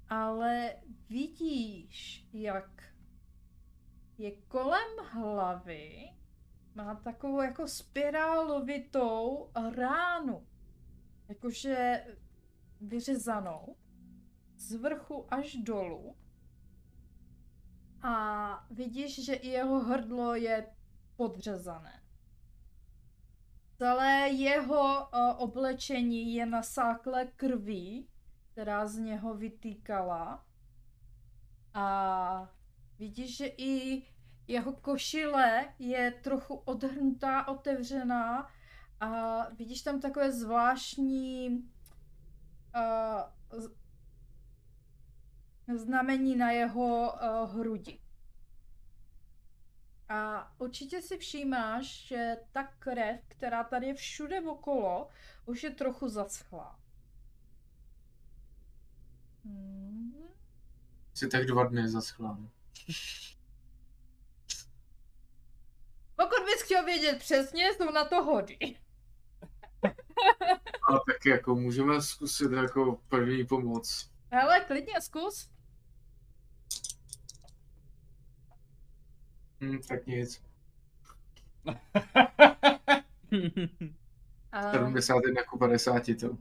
[0.09, 0.77] Ale
[1.09, 2.83] vidíš, jak
[4.19, 6.09] je kolem hlavy
[6.79, 10.47] má takovou jako spirálovitou ránu.
[11.29, 12.05] Jakože
[12.81, 13.77] vyřezanou
[14.57, 16.17] z vrchu až dolů.
[18.03, 20.75] A vidíš, že i jeho hrdlo je
[21.17, 22.03] podřezané.
[23.79, 28.09] Celé jeho uh, oblečení je nasáklé krví,
[28.53, 30.47] která z něho vytýkala.
[31.75, 32.55] A
[32.99, 34.03] vidíš, že i
[34.49, 38.51] jeho košile je trochu odhrnutá, otevřená
[39.01, 39.11] a
[39.49, 41.49] vidíš tam takové zvláštní
[43.57, 43.67] uh,
[45.77, 48.01] znamení na jeho uh, hrudi.
[50.09, 55.09] A určitě si všímáš, že ta krev, která tady je všude okolo,
[55.47, 56.79] už je trochu zaschlá.
[59.45, 60.15] Hmm.
[61.15, 62.39] Si tak dva dny zaschlá.
[66.19, 68.59] Pokud bys chtěl vědět přesně, jsou na to hody.
[70.89, 74.11] Ale tak jako můžeme zkusit jako první pomoc.
[74.31, 75.51] Hele, klidně zkus.
[79.61, 80.43] Hm, tak nic.
[84.53, 86.39] A, 71 ku 50 to.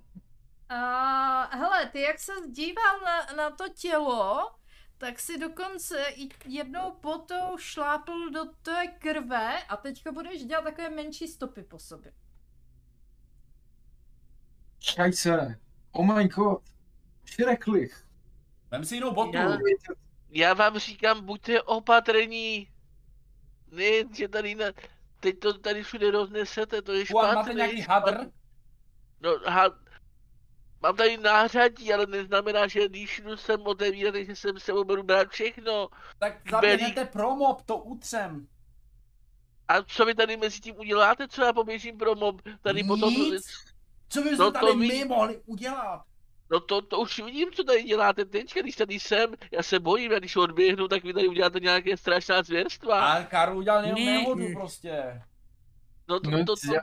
[0.70, 4.52] a hele, ty jak se díval na, na to tělo,
[4.98, 10.90] tak si dokonce i jednou potou šlápl do té krve a teďka budeš dělat takové
[10.90, 12.14] menší stopy po sobě.
[14.80, 15.60] Šajce.
[15.92, 16.62] Oh my god.
[17.26, 18.08] Šreklich.
[18.72, 19.38] Vem si jinou botu.
[19.38, 19.58] Já-
[20.30, 22.70] Já vám říkám, buďte opatrní.
[23.72, 24.66] Ne, že tady na...
[25.20, 27.36] Teď to tady všude roznesete, to je Juan, špatné.
[27.36, 28.32] máte nějaký hadr?
[29.22, 29.80] No, ha...
[30.82, 35.30] Mám tady nářadí, ale neznamená, že když jdu sem otevírat, že jsem se budu brát
[35.30, 35.88] všechno.
[36.20, 38.48] Tak zaběhnete promop, to utřem.
[39.68, 41.28] A co vy tady mezi tím uděláte?
[41.28, 42.42] Co já poběžím pro mob?
[42.62, 43.14] Tady potom...
[43.14, 43.46] Nic.
[44.10, 46.02] Co by No jsme tady my mohli udělat?
[46.52, 49.34] No to, to už vidím, co tady děláte teďka, když tady jsem.
[49.52, 53.06] Já se bojím, a když odběhnu, tak vy tady uděláte nějaké strašná zvěrstva.
[53.14, 54.12] A Karl udělal jenom Ne.
[54.14, 55.22] nehodu prostě.
[56.08, 56.82] No to, No, to, to, já-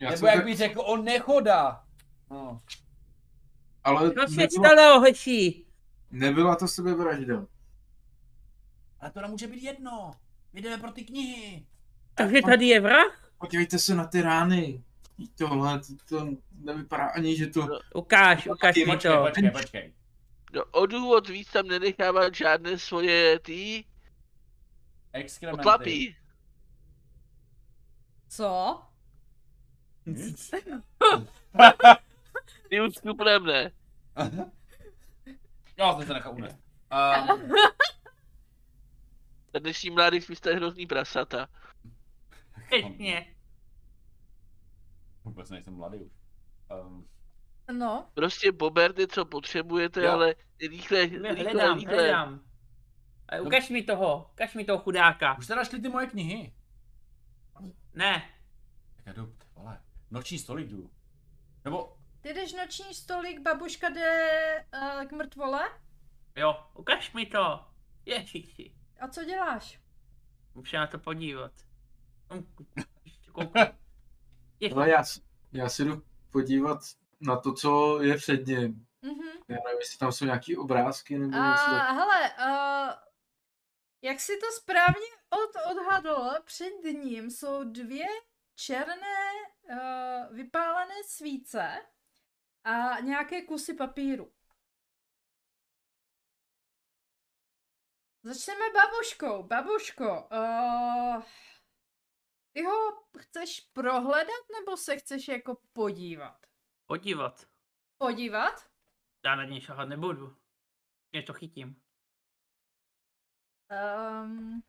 [0.00, 1.84] Já Nebo jsem jak tak, bych řekl, on nechoda.
[2.30, 2.60] No.
[3.84, 5.64] ale Co se nebyla, stalo, hoši?
[6.10, 7.46] nebyla to sebevražda.
[9.00, 10.10] Ale to nám může být jedno.
[10.52, 11.66] My jdeme pro ty knihy.
[12.14, 13.30] Takže tady je vrah?
[13.38, 14.84] Podívejte se na ty rány.
[15.38, 17.68] Tohle, to, to nevypadá ani, že to...
[17.94, 19.22] Ukáž, ukáž mi Počkej, to.
[19.24, 19.92] počkej, počkej.
[20.52, 23.84] no, o důvod víc tam nenechávat žádné svoje ty
[25.12, 25.60] Exkrementy.
[25.60, 26.16] otlapí.
[28.28, 28.82] Co?
[30.06, 30.50] Nic.
[32.68, 33.72] Ty už skupnem ne.
[35.78, 36.56] Jo, jsem se nechal unést.
[37.30, 37.52] Um,
[39.52, 41.48] Ten dnešní mladý vy jste hrozný prasata.
[42.66, 43.34] Přesně.
[45.24, 46.12] vůbec nejsem mladý už.
[46.86, 47.08] Um,
[47.72, 50.12] No, Prostě Boberde, co potřebujete, Jo.
[50.12, 51.94] ale rychle, rychle, Hledám, rychle.
[51.96, 52.40] hledám.
[53.28, 55.38] A ukaž mi toho, ukaž mi toho chudáka.
[55.38, 56.54] už jste našli ty moje knihy?
[57.94, 58.30] Ne,
[58.96, 59.80] Tak já jdu, vole.
[60.10, 60.90] Noční stolík jdu.
[61.64, 61.96] Nebo,
[62.28, 65.68] ty jdeš noční stolík, babuška jde uh, k mrtvole.
[66.36, 67.64] jo, ukaž mi to.
[68.06, 69.80] Ježiši, A co děláš?
[70.54, 71.52] musím se na to podívat.
[72.32, 72.54] Hm,
[74.74, 75.04] Ale já,
[75.52, 76.78] já si jdu podívat
[77.20, 78.86] na to, co je před ním.
[79.02, 79.28] Mhm.
[79.48, 81.64] Já nevím, jestli tam jsou nějaký obrázky nebo A něco.
[81.70, 82.94] tak- hele, uh,
[84.02, 88.06] jak si to správně od, odhadl, před ním jsou dvě
[88.54, 89.32] černé
[89.70, 91.82] uh, vypálené svíce
[92.68, 94.32] a nějaké kusy papíru.
[98.22, 99.42] Začneme babuškou.
[99.42, 101.22] Babuško, uh,
[102.52, 106.46] ty ho chceš prohledat nebo se chceš jako podívat?
[106.86, 107.48] podívat.
[107.98, 108.70] Podívat?
[109.24, 110.36] Já na něj šahat nebudu.
[111.12, 111.82] Je to chytím.
[113.70, 114.62] Um,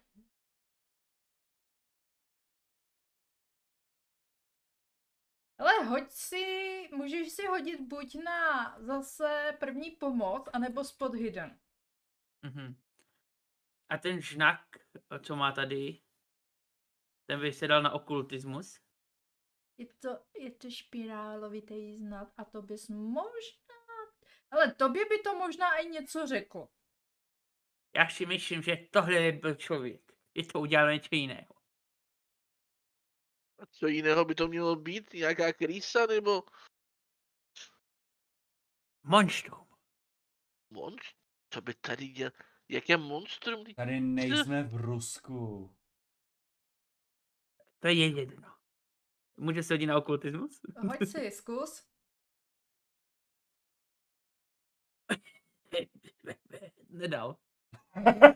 [5.60, 11.60] Ale hoď si, můžeš si hodit buď na zase první pomoc, anebo spot hidden.
[12.42, 12.76] Mhm.
[13.90, 14.62] A ten znak,
[15.24, 16.02] co má tady,
[17.26, 18.80] ten by se dal na okultismus.
[19.78, 23.80] Je to, je to špirálovitý znak a to bys možná...
[24.52, 26.70] Ale tobě by to možná i něco řeklo.
[27.96, 30.14] Já si myslím, že tohle byl člověk.
[30.36, 31.59] Je to udělal něco jiného.
[33.60, 35.14] A co jiného by to mělo být?
[35.14, 36.44] Nějaká krýsa nebo
[39.04, 39.68] Monstrum.
[40.70, 41.20] monstrum?
[41.50, 42.32] Co by tady dělal?
[42.70, 43.66] Jaké monstrum?
[43.76, 45.76] Tady nejsme v Rusku.
[47.80, 48.56] To je jedno.
[49.38, 50.62] Může se hodit na okultismus?
[50.90, 51.86] Hoď si, zkus.
[56.90, 57.38] Nedal.
[57.96, 58.36] Máš hodně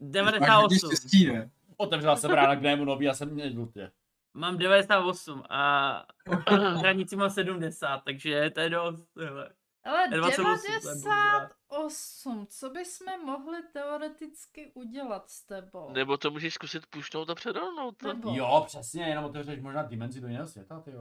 [0.00, 0.88] 98.
[0.88, 1.50] štěstí, ne?
[1.76, 3.92] Otevřela jsem rána k mému nový a jsem měl dutě.
[4.36, 6.06] Mám 98 a
[6.78, 9.08] hranici mám 70, takže to je dost.
[9.16, 9.54] hele.
[9.84, 11.38] Ale 28, to je budu rád.
[11.70, 15.90] 98, co bychom mohli teoreticky udělat s tebou?
[15.92, 17.96] Nebo to můžeš zkusit pušnout a předolnout.
[17.96, 18.08] To.
[18.08, 21.00] Nebo- Jo, přesně, jenom otevřeš možná dimenzi do jiného světa, ty jo.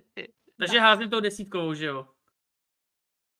[0.58, 2.08] Takže házím tou desítkou, že jo?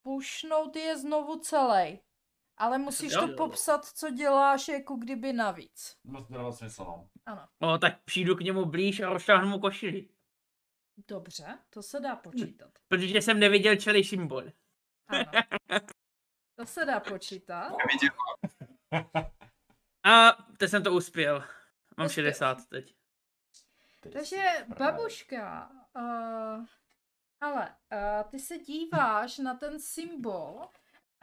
[0.03, 1.99] Pušnout je znovu celý.
[2.57, 3.21] Ale musíš Jo.
[3.29, 5.97] to popsat, co děláš, jako kdyby navíc.
[6.05, 7.09] Moc to dává smysl, no.
[7.27, 7.49] Ano.
[7.59, 10.09] O, tak přijdu k němu blíž a rozšáhnu mu košili.
[11.09, 12.71] Dobře, to se dá počítat.
[12.89, 14.45] Protože jsem neviděl celý symbol.
[15.09, 15.25] Ano.
[16.55, 17.73] To se dá počítat.
[20.05, 21.45] A teď jsem to uspěl.
[21.97, 22.25] Mám Uspěl.
[22.25, 22.95] 60 teď.
[24.13, 26.65] Takže babuška, uh,
[27.41, 30.69] ale uh, ty se díváš na ten symbol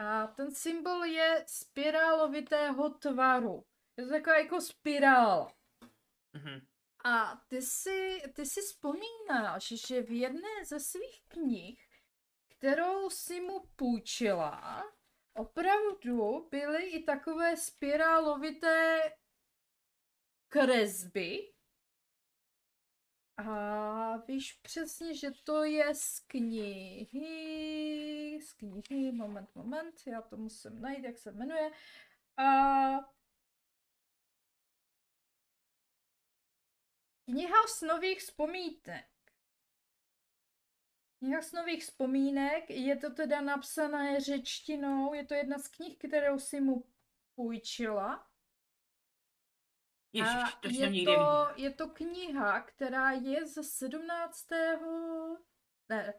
[0.04, 3.66] a ten symbol je spirálovitého tvaru.
[3.98, 5.54] Je to taková jako spirála.
[6.34, 6.68] Mhm.
[7.06, 11.80] A ty si, ty si vzpomínáš, že v jedné ze svých knih,
[12.48, 14.84] kterou si mu půjčila,
[15.34, 19.00] opravdu byly i takové spirálovité
[20.50, 21.54] kresby.
[23.38, 27.08] A víš přesně, že to je z knihy,
[28.42, 31.72] z knihy, moment, moment, já to musím najít, jak se jmenuje.
[32.38, 33.14] A
[37.26, 39.06] Kniha snových vzpomínek.
[41.18, 46.62] Kniha snových vzpomínek, je to teda napsané řečtinou, je to jedna z knih, kterou si
[46.62, 46.84] mu
[47.36, 48.33] půjčila.
[50.14, 54.50] Ježiš, to jsem je to, je to kniha, která je ze 17.
[55.90, 56.14] Ne,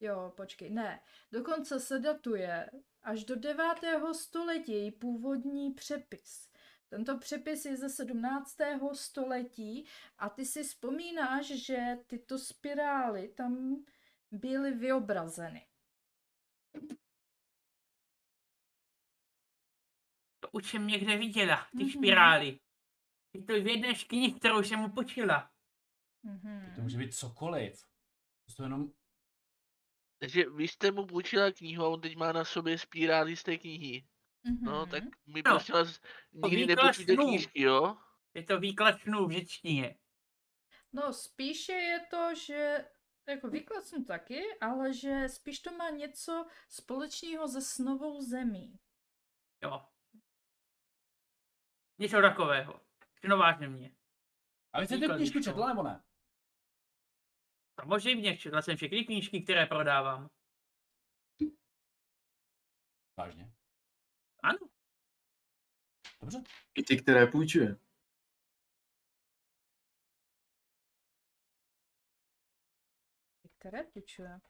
[0.00, 1.02] jo, počkej, ne.
[1.32, 2.70] Dokonce se datuje
[3.02, 3.64] až do 9.
[4.12, 6.50] století její původní přepis.
[6.88, 8.56] Tento přepis je ze 17.
[8.94, 9.86] století
[10.18, 13.84] a ty si vzpomínáš, že tyto spirály tam
[14.30, 15.66] byly vyobrazeny.
[20.40, 21.90] To už jsem někde viděla, ty Mhm.
[21.90, 22.58] špirály.
[23.32, 25.50] Je to v jedné z knih, kterou jsem mu počila.
[26.22, 26.72] Mhm.
[26.76, 27.84] To může být cokoliv.
[28.46, 28.92] To jsou jenom...
[30.18, 33.58] Takže vy jste mu půjčila knihu a on teď má na sobě spírály z té
[33.58, 34.08] knihy.
[34.62, 35.12] No, tak Mhm.
[35.26, 36.00] mi No, prosím vás
[36.48, 37.16] nikdy snů.
[37.16, 37.96] knížky, jo?
[38.34, 39.98] Je to výklad snů v řečtině.
[40.92, 42.88] No, spíše je to, že
[43.28, 48.78] jako výklad jsem taky, ale že spíš to má něco společného se snovou zemí.
[49.62, 49.86] Jo.
[51.98, 52.80] Něco takového.
[53.28, 53.96] No vážně mě.
[54.72, 56.04] A vy jste tu knížku četla nebo ne?
[57.80, 60.30] Samozřejmě, četla jsem všechny knížky, které prodávám.
[63.18, 63.52] Vážně.
[64.42, 64.58] Ano.
[66.20, 66.42] Dobře.
[66.74, 67.76] I ty, které půjčuje.
[73.58, 74.40] Které půjčuje.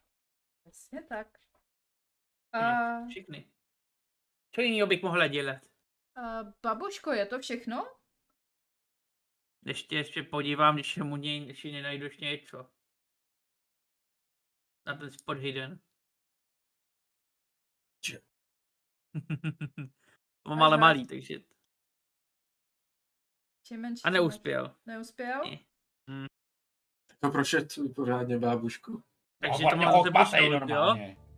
[0.62, 1.38] Přesně tak.
[2.52, 2.60] A,
[3.06, 3.50] Všechny.
[4.54, 5.70] Co jiného bych mohla dělat?
[6.16, 7.99] a babuško, je to všechno?
[9.64, 12.70] Ještě, ještě podívám, když mu něj, ještě nenajdu ještě něco.
[14.86, 15.80] Na ten spot hidden.
[18.04, 18.20] Če-
[20.48, 21.34] Mám ale malý, takže...
[23.76, 24.76] Menší, A neuspěl.
[24.86, 25.42] Neuspěl?
[26.08, 26.26] Ne.
[27.20, 29.02] To prošetřuj pořádně, bábušku.
[29.40, 30.96] Takže No, to mám zase pušnout, jo?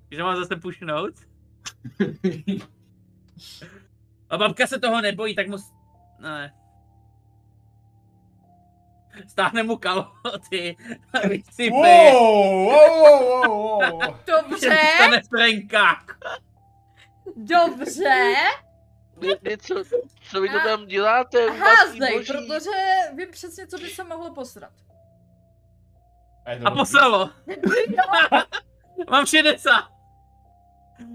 [0.09, 1.15] Takže mám zase pušnout.
[4.29, 5.57] A babka se toho nebojí, tak mu...
[6.19, 6.62] Ne.
[9.29, 10.77] Stáhne mu kalhoty
[11.13, 11.71] a vysype.
[11.71, 14.15] Wow, wow, wow, wow, wow.
[14.27, 16.05] Dobře, Stane v renkách.
[17.37, 18.35] dobře.
[19.17, 19.75] Vy, vy co,
[20.31, 21.51] co vy to tam děláte?
[21.51, 22.33] Házej, boží?
[22.33, 22.71] protože
[23.15, 24.73] vím přesně, co by se mohlo posrat.
[26.47, 26.75] A dobrý.
[26.79, 27.31] poslalo.
[29.11, 29.89] Mám 60.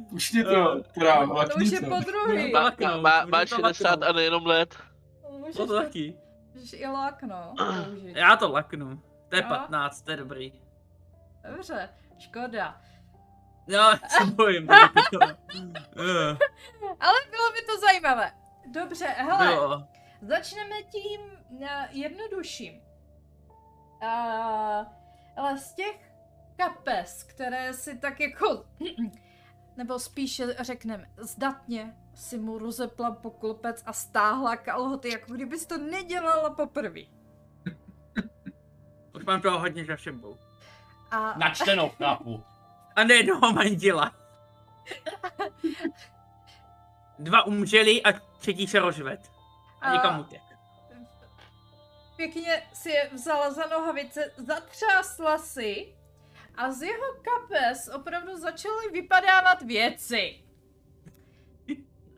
[0.09, 2.51] Pušti to, teda, To už je po druhý.
[2.51, 4.09] Má- Má, má, má, má Můžu to 60 laknout.
[4.09, 4.75] a nejenom let.
[5.57, 6.17] To, taky.
[6.57, 8.15] Můžeš i lákno použít.
[8.15, 9.01] Já to laknu.
[9.29, 9.49] To je Jo?
[9.49, 10.53] 15, to je dobrý.
[11.55, 12.81] Dobře, škoda.
[13.67, 14.67] No, se bojím.
[14.71, 14.77] Eh,
[16.99, 18.31] Ale bylo by to zajímavé.
[18.71, 19.83] Dobře, hele, Jo.
[20.21, 22.81] začneme tím uh, jednodušším.
[24.03, 24.85] Uh,
[25.37, 26.11] ale z těch
[26.57, 28.65] kapes, které si tak jako,
[29.77, 36.49] nebo spíše řekneme, zdatně si mu rozepla poklopec a stáhla kalhoty, jako kdybys to nedělala
[36.49, 37.01] poprvé.
[39.15, 40.37] Už mám toho hodně za sebou.
[41.11, 42.43] A Načtenou chápu.
[42.95, 44.15] A ne jednoho manžela.
[47.19, 49.31] Dva umřeli a třetí se rozved.
[49.81, 50.41] A někam utek.
[52.15, 55.95] pěkně si je vzala za nohavice, zatřásla si
[56.55, 60.46] a z jeho kapes opravdu začaly vypadávat věci.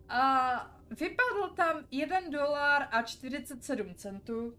[0.10, 4.58] A vypadl tam 1 dolar a 47 centů.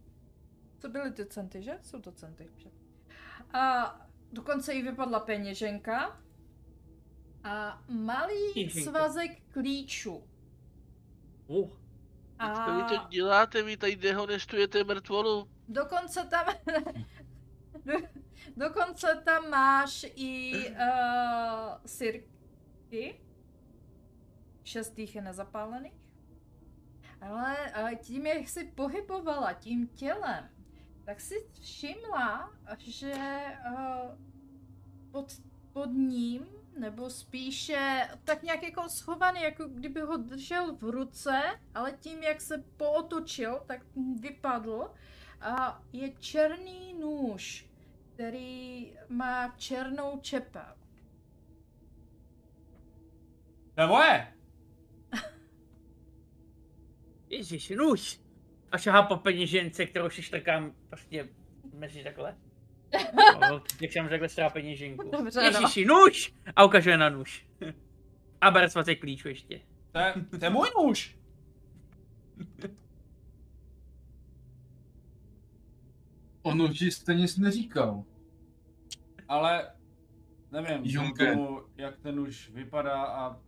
[0.78, 1.78] Co byly ty centy, že?
[1.82, 2.70] Jsou to centy, že?
[3.52, 3.94] A
[4.32, 6.20] dokonce i vypadla peněženka.
[7.44, 8.90] A malý Peněženka.
[8.90, 10.24] svazek klíčů.
[11.46, 11.70] Uh,
[12.38, 13.62] A Co vy to děláte?
[13.62, 15.50] Vy tady dehonestujete mrtvolu?
[15.68, 16.46] Dokonce tam...
[17.84, 17.92] do,
[18.56, 20.76] dokonce tam máš i uh,
[21.86, 23.20] sirky.
[24.64, 26.00] Šest jich je nezapálených.
[27.20, 30.48] Ale tím, jak jsi pohybovala tím tělem,
[31.04, 33.14] tak si všimla, že
[33.72, 34.18] uh,
[35.10, 35.32] pod,
[35.72, 36.46] pod ním,
[36.78, 41.42] nebo spíše tak nějak jako schovaný, jako kdyby ho držel v ruce,
[41.74, 43.80] ale tím, jak se pootočil, tak
[44.20, 44.94] vypadl.
[45.40, 47.70] A je černý nůž,
[48.14, 50.74] který má černou čepel.
[53.74, 54.39] To je moje.
[57.30, 58.20] Ježiš, nůž.
[58.72, 61.28] A šahá po peněžence, kterou si štrkám prostě
[61.74, 62.36] mezi takhle.
[63.50, 65.10] No, Jak jsem takhle strá peněženku.
[65.10, 65.46] Dobře, no.
[65.46, 66.34] Ježiši, nůž!
[66.56, 67.46] A ukazuje na nůž.
[68.40, 69.60] A bere svazek klíčů ještě.
[69.92, 71.18] To je, to je můj nůž.
[76.42, 78.04] On už jste nic neříkal.
[79.28, 79.70] Ale
[80.52, 83.40] nevím, tomu, jak ten už vypadá a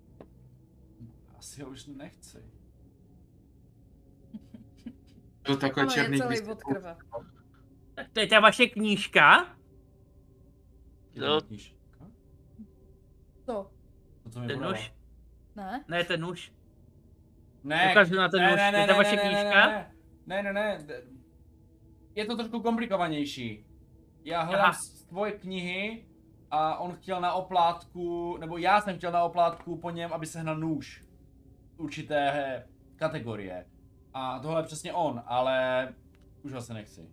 [1.38, 2.38] asi ho už nechci.
[5.42, 6.96] To takhle Ano, je černý celý od krve.
[7.94, 9.56] Tak to je ta vaše knížka?
[11.46, 11.76] Knížka?
[13.46, 13.70] To,
[14.32, 14.72] To, mi Ten podala.
[14.72, 14.92] nůž?
[15.56, 15.84] ne?
[15.88, 16.52] Ne, ten nůž.
[17.64, 19.66] Ne, Ukažu na ten ne, nůž, ne, to je ne, ta vaše ne, ne, knížka?
[19.66, 19.92] Ne,
[20.26, 21.02] ne, ne, ne, ne.
[22.14, 23.66] Je to trošku komplikovanější.
[24.24, 24.72] Já hledám Aha.
[24.72, 26.06] z tvoje knihy
[26.50, 30.56] a on chtěl na oplátku, nebo já jsem chtěl na oplátku po něm, aby sehnal
[30.56, 31.04] nůž
[31.76, 32.64] určité
[32.96, 33.66] kategorie.
[34.14, 35.88] A tohle je přesně on, ale
[36.42, 37.08] už ho se nechci.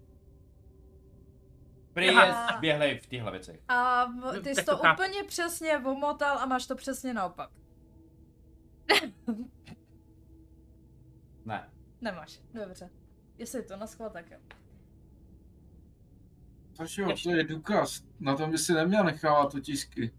[1.94, 3.62] Prý je zběhlej v těchto věcech.
[3.68, 7.50] A v- No, ty jsi to úplně přesně omotal a máš to přesně naopak.
[11.46, 11.70] Ne.
[12.02, 12.90] Nemáš, dobře.
[13.38, 14.38] Jestli to na schvál, tak jo.
[16.78, 18.04] Takže jo, to je důkaz.
[18.20, 20.14] Na tom by si neměl nechávat otisky.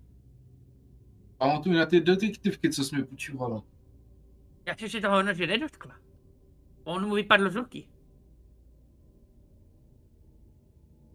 [1.38, 3.62] Pamatuj na ty detektivky, co jsi mi půjčovala.
[4.66, 5.94] Já jsem se toho nože nedotkla.
[6.90, 7.88] On mu vypadl z ruky.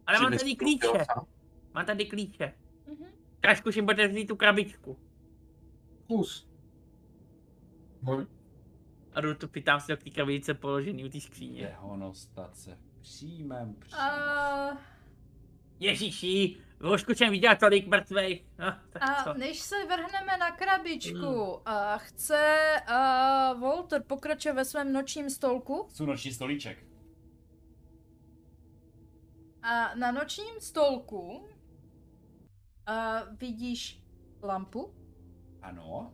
[0.08, 1.06] Ale mám tady klíče.
[1.74, 2.54] Mám tady klíče.
[2.88, 3.06] Mhm.
[3.40, 5.00] Tak zkusím otevřít tu krabičku.
[6.08, 6.50] Kus.
[9.14, 11.62] A jdu tu pytám se do té krabičce položený u té skříně.
[11.62, 12.76] Dehonostace.
[12.76, 14.02] v Přímém přímo.
[14.02, 14.78] A,
[15.80, 18.46] Ježíši, v ložku jsem viděl tolik mrtvých.
[18.60, 19.34] No, tak a co?
[19.34, 21.62] než se vrhneme na krabičku, Hmm.
[21.66, 26.78] a chce a, Walter pokračovat ve svém nočním stolku Chci noční stolíček.
[29.64, 31.48] a na nočním stolku
[32.86, 34.04] a, vidíš
[34.44, 34.94] lampu,
[35.62, 36.14] Ano.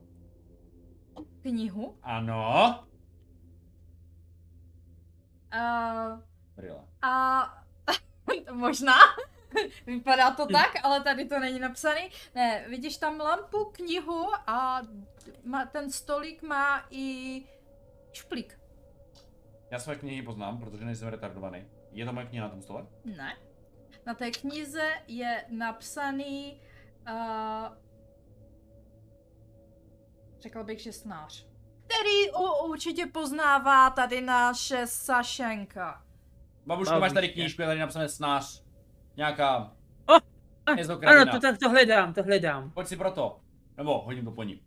[1.42, 2.86] knihu Ano.
[5.52, 6.22] a,
[6.56, 6.86] Brýle.
[7.02, 7.44] a
[8.54, 8.94] možná,
[9.86, 12.10] vypadá to tak, ale tady to není napsaný.
[12.36, 14.82] Ne, vidíš tam lampu, knihu a
[15.44, 17.44] má, ten stolík má i
[18.12, 18.60] šplík.
[19.72, 21.66] Já své knihy poznám, protože nejsem retardovaný.
[21.92, 22.88] Je to moje kniha na tom stole?
[23.06, 23.38] Ne.
[24.06, 26.62] Na té knize je napsaný,
[27.10, 27.78] uh,
[30.40, 31.48] řekl bych, že snář.
[31.86, 36.04] Který u, určitě poznává tady naše Sašenka.
[36.66, 38.64] Babuško, máš tady knížku, je tady napsané snář.
[39.18, 39.72] Nějaká...
[40.78, 42.72] Je to ano, to, to, to hledám, to hledám.
[42.72, 43.40] Pojď si proto.
[43.78, 44.62] Nebo hodím to po ní.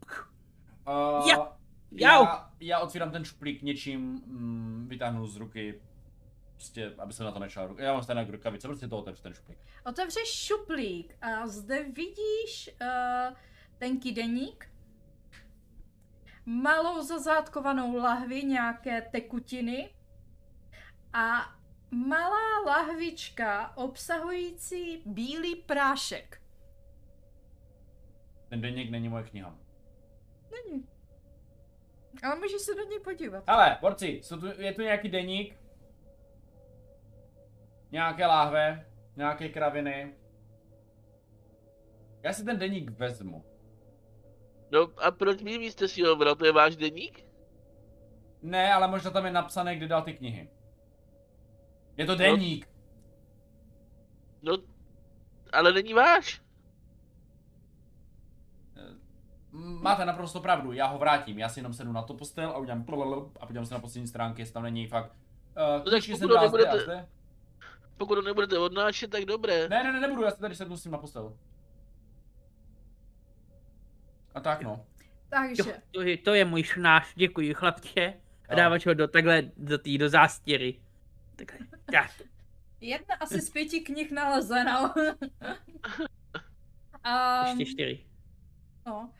[0.88, 1.56] Uh, Ja.
[1.92, 5.80] já, já otvírám ten šuplík něčím, mm, vytáhnu z ruky,
[6.52, 7.82] prostě, aby se na to nešla ruka.
[7.82, 9.58] Já mám stejné rukavice, prostě to otevřu ten šuplík.
[9.86, 13.36] Otevřeš šuplík a zde vidíš uh,
[13.78, 14.70] tenký deník,
[16.46, 19.90] malou zazádkovanou lahvi nějaké tekutiny
[21.12, 21.52] a
[21.94, 26.42] malá lahvička obsahující bílý prášek.
[28.48, 29.58] Ten deník není moje kniha.
[30.52, 30.88] Není.
[32.22, 33.44] Ale můžeš se do něj podívat.
[33.46, 35.56] Hele, borci, jsou tu, je tu nějaký deník,
[37.90, 38.86] nějaké láhve,
[39.16, 40.14] nějaké kraviny.
[42.22, 43.44] Já si ten deník vezmu.
[44.70, 46.34] No a proč mi jste si ho bral?
[46.34, 47.26] To je váš deník?
[48.42, 50.50] Ne, ale možná tam je napsané, kde dal ty knihy.
[51.96, 52.68] Je to deník.
[54.42, 54.56] No,
[55.52, 56.42] ale není váš.
[59.52, 61.38] M, Máte naprosto pravdu, já ho vrátím.
[61.38, 62.84] Já si jenom sednu na to postel a udělám
[63.40, 65.12] a podívám se na poslední stránky, jestli tam není fakt.
[65.76, 67.08] Uh, tak knížky jsem pokud a nebudete- zde.
[67.96, 69.68] Pokud ho nebudete odnášet, tak dobré.
[69.68, 71.36] Ne, ne, ne, nebudu, já se tady sednu s tím na postel.
[74.34, 74.86] A tak no.
[75.28, 78.14] Takže, to, je, to je můj šnář, děkuji chlapče.
[78.48, 80.80] A dáváš ho do takhle, do té, do zástěry.
[81.36, 82.10] Takhle, tak.
[82.80, 84.94] jedna asi z pěti knih nalezeno.
[84.96, 85.14] um,
[87.46, 88.06] Ještě čtyři.
[88.86, 89.12] No.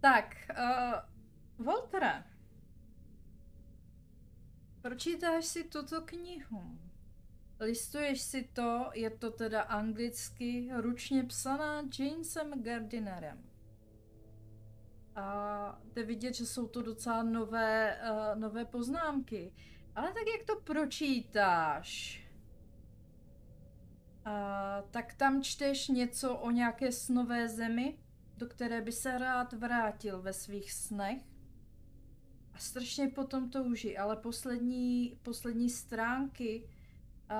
[0.00, 2.24] Tak, uh, Voltere.
[4.82, 6.78] Pročítáš si tuto knihu.
[7.60, 13.44] Listuješ si to, je to teda anglicky ručně psaná Jamesem Gardinerem.
[15.16, 19.52] A jde vidět, že jsou to docela nové, uh, nové poznámky.
[19.94, 22.20] Ale tak jak to pročítáš,
[24.26, 27.98] uh, tak tam čteš něco o nějaké snové zemi,
[28.36, 31.22] do které by se rád vrátil ve svých snech.
[32.54, 36.68] A strašně potom touží, ale poslední, poslední stránky
[37.30, 37.36] uh,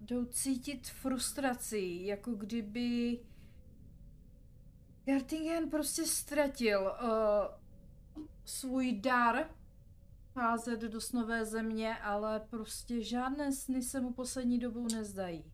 [0.00, 3.18] jdou cítit frustraci, jako kdyby
[5.04, 7.08] Gartingen prostě ztratil uh,
[8.44, 9.50] svůj dar
[10.36, 15.52] házet do snové země, ale prostě žádné sny se mu poslední dobou nezdají.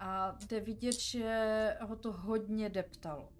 [0.00, 3.32] A jde vidět, že ho to hodně deptalo.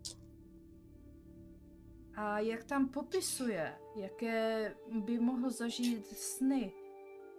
[2.15, 6.73] A jak tam popisuje, jaké by mohl zažít sny,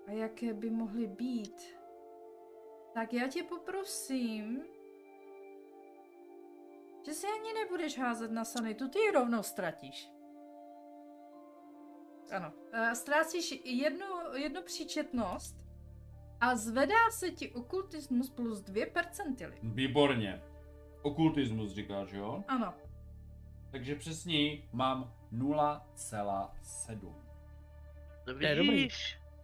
[0.07, 1.79] a jaké by mohly být,
[2.93, 4.63] tak já tě poprosím,
[7.05, 10.18] že si ani nebudeš házet na sanitu, ty rovnou ztratíš.
[12.31, 14.05] Ano, eh, ztrácíš jednu,
[14.35, 15.55] jednu příčetnost
[16.41, 19.57] a zvedá se ti okultismus plus 2 percentily.
[19.63, 20.41] Výborně.
[21.01, 22.43] Okultismus říkáš, jo?
[22.47, 22.73] Ano.
[23.71, 27.15] Takže přesně mám 0,7.
[28.27, 28.87] No je dobrý.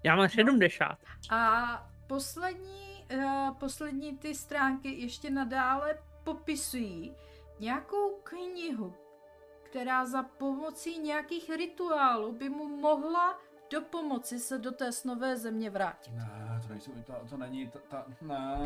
[0.03, 0.97] Já mám 70.
[1.29, 7.15] A poslední, uh, poslední ty stránky ještě nadále popisují
[7.59, 8.93] nějakou knihu,
[9.75, 13.39] která za pomocí nějakých rituálů by mu mohla
[13.71, 16.13] do pomoci se do té snové země vrátit.
[16.13, 18.57] Ne, to, nejsou, to, to není, ta, ta, ne.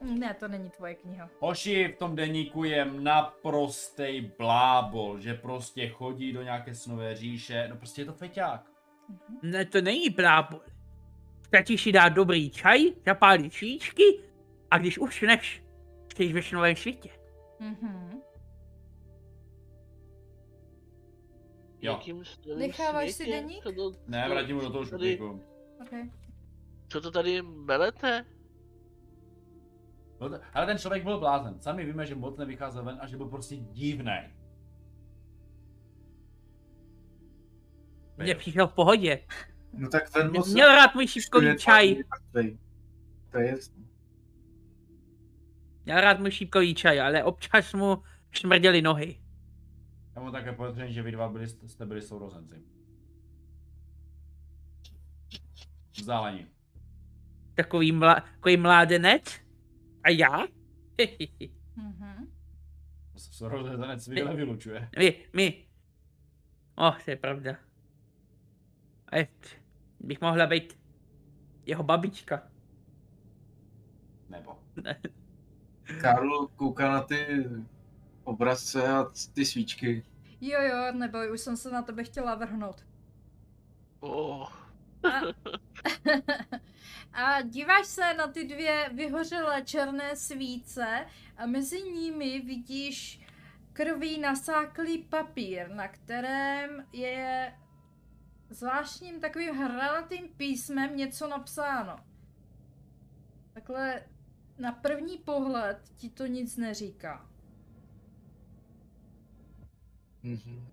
[0.00, 1.30] Ne, to není tvoje kniha.
[1.40, 7.76] Hoši, v tom deníku je naprostej blábol, že prostě chodí do nějaké snové říše, no
[7.76, 8.70] prostě je to feťák.
[9.08, 9.38] Mhm.
[9.42, 10.60] Ne, to není blábol.
[11.46, 14.20] Stačí si dát dobrý čaj, zapálit svíčky
[14.70, 15.62] a když usneš,
[16.16, 17.10] jsi ve novém světě.
[17.60, 18.13] Mhm.
[21.84, 21.92] Jo.
[21.92, 22.22] Jakým
[22.56, 23.32] Necháváš si světě?
[23.32, 23.62] deník?
[23.62, 25.42] Co to, Ne, vrátím mu do toho šuplíku.
[25.82, 26.10] Okay.
[26.88, 28.24] co to tady melete?
[30.20, 31.60] No Ale ten člověk byl blázen.
[31.60, 34.18] Sami víme, že moc nevycházel ven a že byl prostě divný.
[38.16, 39.26] Mně přišel v pohodě.
[39.72, 40.52] No tak ten moc...
[40.52, 41.96] Měl rád můj šípkový čaj.
[43.30, 43.88] To je jasný.
[45.84, 49.23] Měl rád můj šípkový čaj, ale občas mu šmrděly nohy.
[50.16, 52.62] Já mám také podezření, že vy dva byli, jste byli sourozenci.
[55.96, 56.46] Vzdálení.
[57.54, 59.40] Takový, mla, takový mládenec.
[60.02, 60.46] A já?
[61.76, 62.32] Mhm.
[63.16, 64.88] Sourozenec svěle vylučuje.
[64.98, 65.64] my, my.
[66.74, 67.56] Oh, to je pravda.
[69.08, 69.28] A je,
[70.00, 70.78] bych mohla být
[71.66, 72.50] jeho babička.
[74.28, 74.58] Nebo.
[76.00, 77.44] Karl kouká na ty
[78.24, 80.04] obrazce a ty svíčky.
[80.40, 82.84] Jo, jo, neboj, už jsem se na tebe chtěla vrhnout.
[84.00, 84.48] Oh,
[85.02, 85.20] A,
[87.36, 91.06] a díváš se na ty dvě vyhořelé černé svíce
[91.36, 93.20] a mezi nimi vidíš
[93.72, 97.54] krví nasáklý papír, na kterém je
[98.50, 101.96] zvláštním takovým hranatým písmem něco napsáno.
[103.52, 104.02] Takhle
[104.58, 107.33] na první pohled ti to nic neříká.
[110.24, 110.66] Mhm.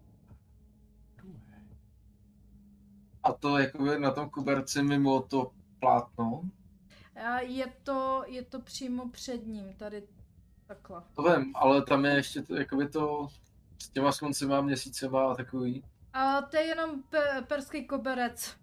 [3.23, 6.41] A to jakoby na tom koberci mimo to plátno.
[7.15, 10.03] A je to, je to přímo před ním, tady
[10.67, 11.03] takhle.
[11.15, 13.27] To vím, ale tam je ještě to, jakoby to
[13.81, 15.83] s těma sluncema, měsícema a takový.
[16.13, 18.55] A to je jenom pe- perský koberec.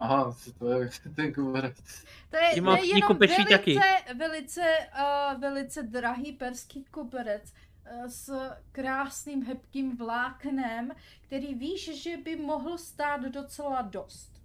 [0.00, 1.76] Aha, to je ten koberec.
[2.30, 3.78] To je, to je jenom velice, taky.
[4.18, 4.62] velice,
[5.34, 7.52] uh, velice drahý perský koberec
[8.06, 8.32] s
[8.72, 14.42] krásným hebkým vláknem, který víš, že by mohl stát docela dost.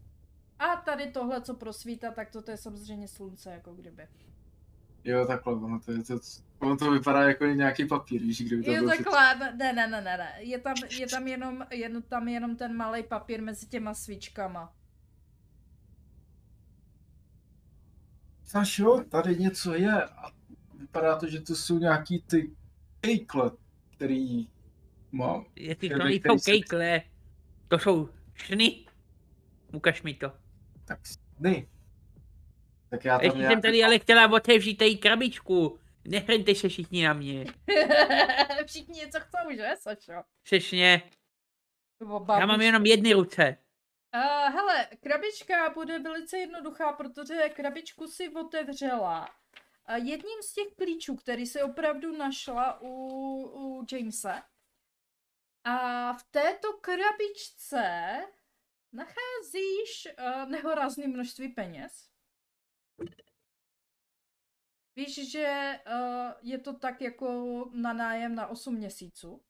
[0.59, 4.07] A tady tohle, co prosvítá, tak to, to je samozřejmě slunce, jako kdyby.
[5.03, 6.19] Jo, takhle, ono to, je, to,
[6.59, 10.17] ono to vypadá jako nějaký papír, víš, kdyby to Jo, takhle, ne, ne, ne, ne,
[10.17, 10.33] ne.
[10.39, 14.73] Je tam, je tam jenom, jen, tam jenom ten malý papír mezi těma svíčkama.
[18.45, 20.31] Znaš jo, tady něco je a
[20.79, 22.55] vypadá to, že to jsou nějaký ty
[23.01, 23.51] kejkle,
[23.95, 24.47] který
[25.11, 25.45] mám.
[25.55, 27.01] Jestli to nejsou kejkle,
[27.67, 28.85] to jsou šny.
[29.73, 30.31] Ukaž mi to.
[30.85, 30.99] Tak
[31.39, 31.65] ne.
[32.89, 33.53] Tak já tam Ještě nějak...
[33.53, 35.79] jsem tady ale chtěla otevřít její krabičku.
[36.05, 37.45] Nehrňte se všichni na mě.
[38.65, 40.23] Všichni něco chcou, že, Sašo?
[40.43, 41.01] Přesně.
[42.39, 43.57] Já mám jenom jedny ruce.
[44.15, 49.29] Uh, hele, krabička bude velice jednoduchá, protože krabičku si otevřela.
[49.87, 52.87] A jedním z těch klíčů, který si opravdu našla u,
[53.53, 54.41] u Jamese.
[55.63, 58.17] A v této krabičce
[58.91, 62.09] nacházíš uh, nehorázné množství peněz.
[64.95, 67.25] Víš, že uh, je to tak jako
[67.73, 69.43] na nájem na 8 měsíců.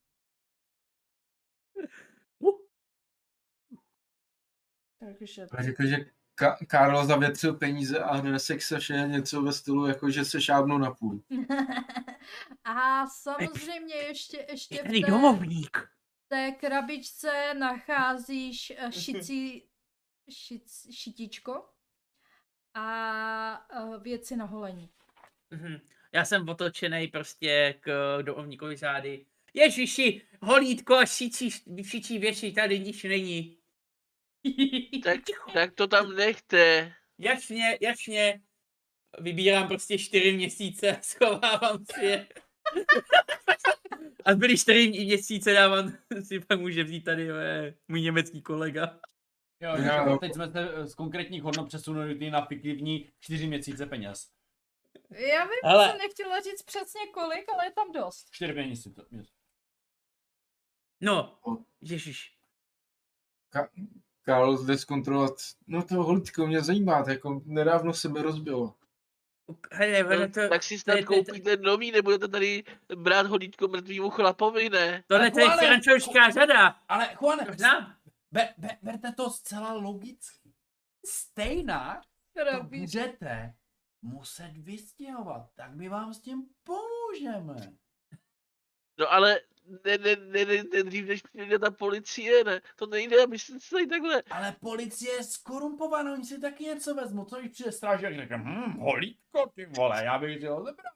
[2.40, 2.68] Uh,
[5.00, 10.10] Takže A Řekl, že Ka- Karel zavětřil peníze a se vše něco ve stylu, jako
[10.10, 11.22] že se šábnou na půl.
[12.64, 15.90] A samozřejmě ještě, ještě je v té, domovník.
[16.28, 19.64] té krabičce nacházíš eh, šicí,
[20.30, 21.66] šic, šitíčko
[22.74, 24.90] a eh, věci na holení.
[25.52, 25.80] Mhm.
[26.12, 29.26] Já jsem otočený prostě k domovníkovi zády.
[29.54, 31.50] Ježiši, holítko a šičí,
[31.84, 33.58] šičí věci, tady nic není.
[35.04, 35.20] Tak,
[35.54, 36.94] tak to tam nechte.
[37.18, 38.42] jasně, jasně.
[39.20, 42.28] Vybírám prostě čtyři měsíce, schovávám si je.
[44.26, 49.00] A zbyly čtyři měsíce dávám, si pak může vzít tady eh, můj německý kolega.
[49.60, 54.32] Jo, Já- jo, teď jsme se z konkrétních hodnot přesunuli na fiktivní čtyři měsíce peněz.
[55.10, 58.28] Já vím, Ale- jsem nechtěla říct přesně kolik, ale je tam dost.
[58.32, 59.06] Čtyři měsíce.
[61.02, 61.58] No, O.
[61.82, 62.34] ježiš.
[64.28, 65.34] Karl jde zkontrolovat,
[65.68, 68.76] no to holítko mě zajímá, to jako nedávno se mi rozbilo.
[69.72, 72.64] Hele, hele, No, to, tak si to snad je- to je- koupíte nový, nebudete tady
[72.96, 75.04] brát hodítko mrtvýmu chlapovi, ne?
[75.08, 76.68] tohle to je Ale- francouzská řada.
[76.90, 77.52] Ale Juane, To
[78.32, 80.54] be, be, berte to zcela logicky.
[81.06, 82.02] Stejná
[82.34, 83.54] to budete
[84.02, 87.74] muset vystěhovat, tak my vám s tím pomůžeme.
[89.00, 89.40] No ale
[89.86, 92.62] ne, ne, ne, ne, ne dřív než přijde ta policie, ne?
[92.76, 94.24] To nejde, aby se tady takhle.
[94.32, 97.26] Ale policie je skorumpovaná, oni si taky něco vezmou.
[97.26, 100.94] Co když přijde strážák a řekne, hm, holítko, ty vole, já bych si ho zebral.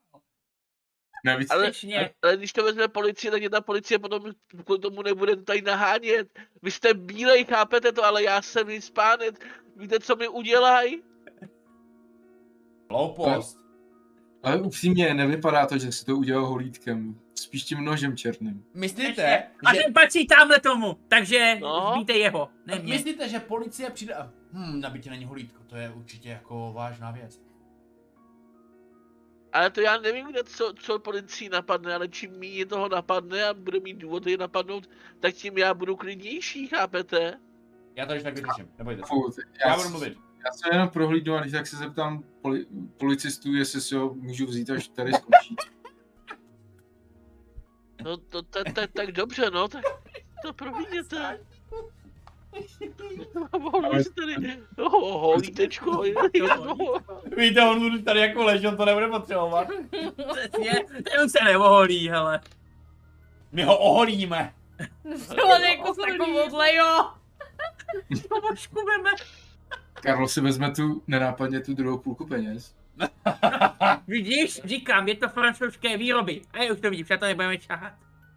[1.24, 2.14] Navíc, Ale, Skutečně.
[2.22, 4.22] ale když to vezme policie, tak je ta policie potom
[4.64, 6.38] kvůli tomu nebude tady nahánět.
[6.62, 9.34] Vy jste bílej, chápete to, ale já jsem hispánec.
[9.76, 11.02] Víte, co mi udělají?
[12.90, 13.58] Hloupost.
[14.42, 18.64] Ale upřímně nevypadá to, že si to udělal holítkem, spíš tím nožem černým.
[18.74, 21.92] Myslíte, A že, ten patří tamhle tomu, takže No.
[21.94, 22.92] zbíte jeho, ne mě.
[22.94, 27.10] myslíte, že policie přijde a hm, na bytě není holítko, to je určitě jako vážná
[27.10, 27.40] věc.
[29.52, 33.54] Ale to já nevím, kde co, co policii napadne, ale čím méně toho napadne a
[33.54, 34.90] bude mít důvod je napadnout,
[35.20, 37.34] tak tím já budu klidnější, chápete?
[37.96, 39.42] Já to když tak vyřeším, nebojte se.
[39.66, 40.18] Já, budu mluvit.
[40.46, 42.66] Já jsem jenom prohlídnu a když tak se zeptám poli,
[42.96, 45.56] policistů, jestli si ho můžu vzít, až tady skončí.
[48.04, 49.84] No to tak, tak, tak dobře, no, tak
[50.42, 51.40] to providíte.
[53.58, 56.02] Mohli jste tady, oh, holítečko,
[56.48, 56.76] no.
[57.36, 59.68] Víte, on bude tady jako leží, on to nebude potřebovat.
[60.32, 62.40] Přesně, ten se neoholí, hele.
[63.52, 64.54] My ho oholíme.
[65.42, 67.10] Ale jako takovouhle, jo.
[68.28, 69.10] Pobočku veme.
[70.02, 72.74] Karlo si vezme tu nenápadně tu druhou půlku peněz.
[74.06, 76.42] Vidíš, říkám, je to francouzské výroby.
[76.52, 77.92] A já už to vidím, přátelé, nebudeme čahat.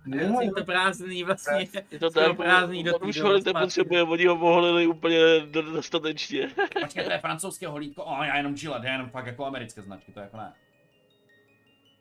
[0.05, 1.67] Jo, Je to prázdný vlastně.
[1.91, 6.47] Je to tak, prázdný do on už ho nepotřebuje, oni ho poholili úplně do- dostatečně.
[6.81, 10.11] Počkej, to je francouzské holítko, o, já jenom Gillette, já jenom fakt jako americké značky,
[10.11, 10.53] to jako ne.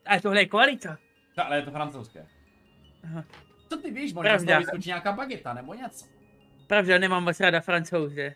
[0.06, 0.98] A tohle je kvalita.
[1.36, 2.26] Ta, ale je to francouzské.
[3.04, 3.24] Aha.
[3.68, 6.06] Co ty víš, možná z toho vyskočí nějaká bageta nebo něco.
[6.66, 8.34] Pravda, nemám moc ráda francouze.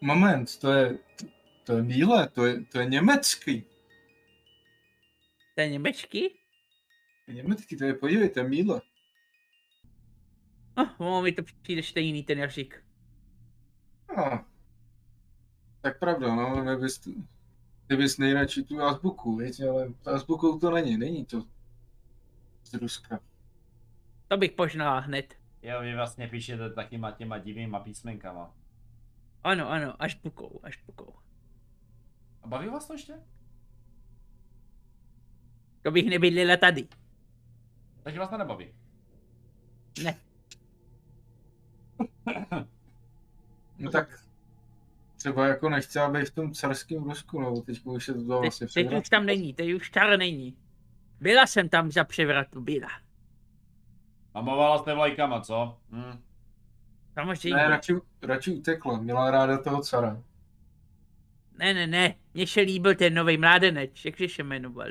[0.00, 0.98] Moment, to je,
[1.64, 3.64] to je míle, to je, to je německý.
[5.54, 6.30] To je němečky?
[7.24, 8.80] To je německý, to je, podívejte, míle.
[10.98, 12.84] Oh, mi to přijde stejný ten jazyk.
[14.16, 14.44] No.
[15.80, 16.98] Tak pravda, no, nebys,
[17.86, 21.44] ty bys nejradši tu azbuku, víš, ale azbukou to není, není to
[22.64, 23.20] z Ruska.
[24.28, 25.34] To bych poznal hned.
[25.62, 28.54] Jo, vy vlastně píšete takýma těma divnýma písmenkama.
[29.46, 31.14] Ano, ano, až bukou, až bukou.
[32.42, 33.14] A baví vás to ještě?
[35.82, 36.88] To bych nebydlela tady.
[38.02, 38.74] Takže vás to nebaví.
[40.02, 40.18] Ne.
[43.78, 44.20] No tak
[45.16, 48.66] třeba jako nechce, aby v tom carském Rusku, nebo teď už se to Teď, vlastně
[48.66, 50.56] teď už tam není, teď už tar není.
[51.20, 52.88] Byla jsem tam za převratu, byla.
[54.34, 55.78] Mamovala jste vlajkama, co?
[55.90, 56.22] Hm.
[57.20, 57.56] Samozřejmě.
[57.56, 57.92] Ne, radši,
[58.22, 60.22] radši utekla, měla ráda toho cara.
[61.58, 64.88] Ne, ne, ne, mně se líbil ten nový mládenec, jak se jmenoval?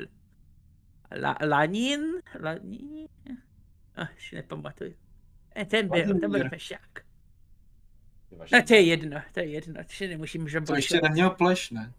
[1.22, 2.00] La, Lanin?
[2.42, 3.08] Lanin?
[3.96, 4.94] Ach, si nepamatuju.
[5.56, 7.00] Eh, Ten byl, ten byl fešák.
[8.52, 10.76] No to je jedno, to je jedno, to si nemusím To žabrat.
[10.76, 11.92] ještě neměl pleš, ne?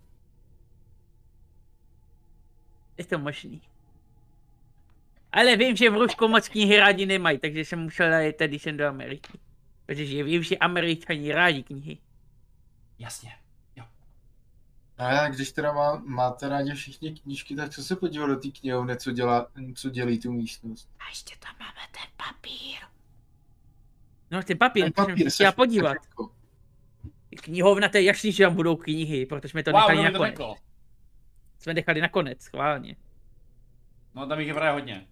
[2.98, 3.62] Je to možný.
[5.32, 8.78] Ale vím, že v Rusku moc knihy rádi nemají, takže jsem musel jet tady sem
[8.78, 9.40] do Ameriky.
[9.88, 11.98] Protože vím, že Američani rádi knihy.
[13.00, 13.32] Jasně.
[14.98, 18.98] A když teda má, máte rádi všichni knížky, tak co se podívat do té knihovny,
[18.98, 20.90] co, dělá, co dělí tu místnost?
[21.00, 22.78] A ještě tam máme ten papír.
[24.32, 25.94] No ten papír, Ten to papír se chtěla podívat.
[26.10, 26.32] Jako,
[27.42, 30.32] Knihovna, to je jasný, že tam budou knihy, protože jsme to Wow, nechali to nakonec.
[30.32, 30.54] řekl?
[31.60, 32.96] Jsme nechali nakonec, schválně.
[34.16, 35.08] No tam jich je právě hodně.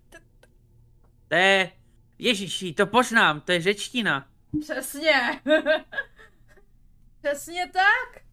[1.28, 1.72] To je,
[2.20, 4.30] ježiši, to poznám, to je řečtina.
[4.62, 5.42] Přesně.
[7.22, 8.24] Přesně tak.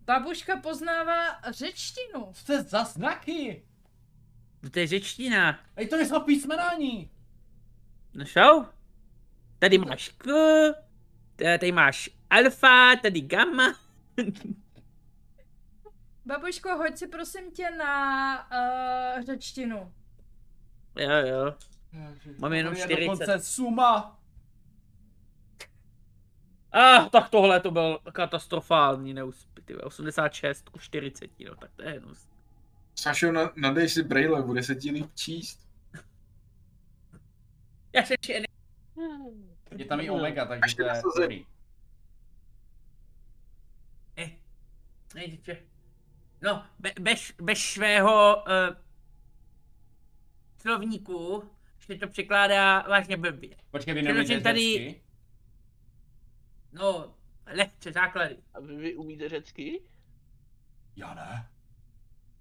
[0.00, 2.32] Babuška poznává řečtinu.
[2.32, 3.64] Co to je za znaky?
[4.72, 5.60] To je řečtina.
[5.76, 7.10] Ej, to nejsou písmenání.
[8.14, 8.66] No jsou.
[9.58, 10.26] Tady máš K,
[11.36, 13.74] tady máš alfa, tady gamma.
[16.26, 18.48] Babuško, hoď si prosím tě na
[19.16, 19.92] uh, řečtinu.
[20.98, 21.54] Jo, jo.
[22.38, 23.00] Mám jenom To je 40.
[23.00, 24.18] dokonce suma.
[26.76, 29.64] Ah, tak tohle to byl katastrofální neúspěch.
[29.64, 32.28] ty vole, 86 ku 40, no tak to je hnus.
[32.94, 35.68] Sašo, na, nadej si brejle, bude se ti líp číst.
[37.92, 38.42] Já se či...
[39.76, 41.46] Je tam i omega, takže to je dobrý.
[44.16, 44.30] Eh,
[45.14, 45.56] nejde,
[46.42, 48.76] No, be, bez, bez svého uh,
[50.60, 51.50] slovníku
[51.80, 53.56] se to překládá vážně blbě.
[53.70, 55.03] Počkej, vy neumíte tady-?
[56.74, 57.14] No,
[57.46, 58.36] lehce základy.
[58.54, 59.82] A vy, vy umíte řecky?
[60.96, 61.48] Já ne.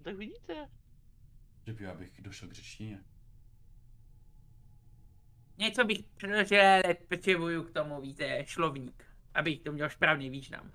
[0.03, 0.69] Tak vidíte.
[1.67, 3.03] Že by abych došel k řečtině.
[5.57, 10.71] Něco bych přeložil, ale potřebuju k tomu, víte, slovník, abych to měl správný význam.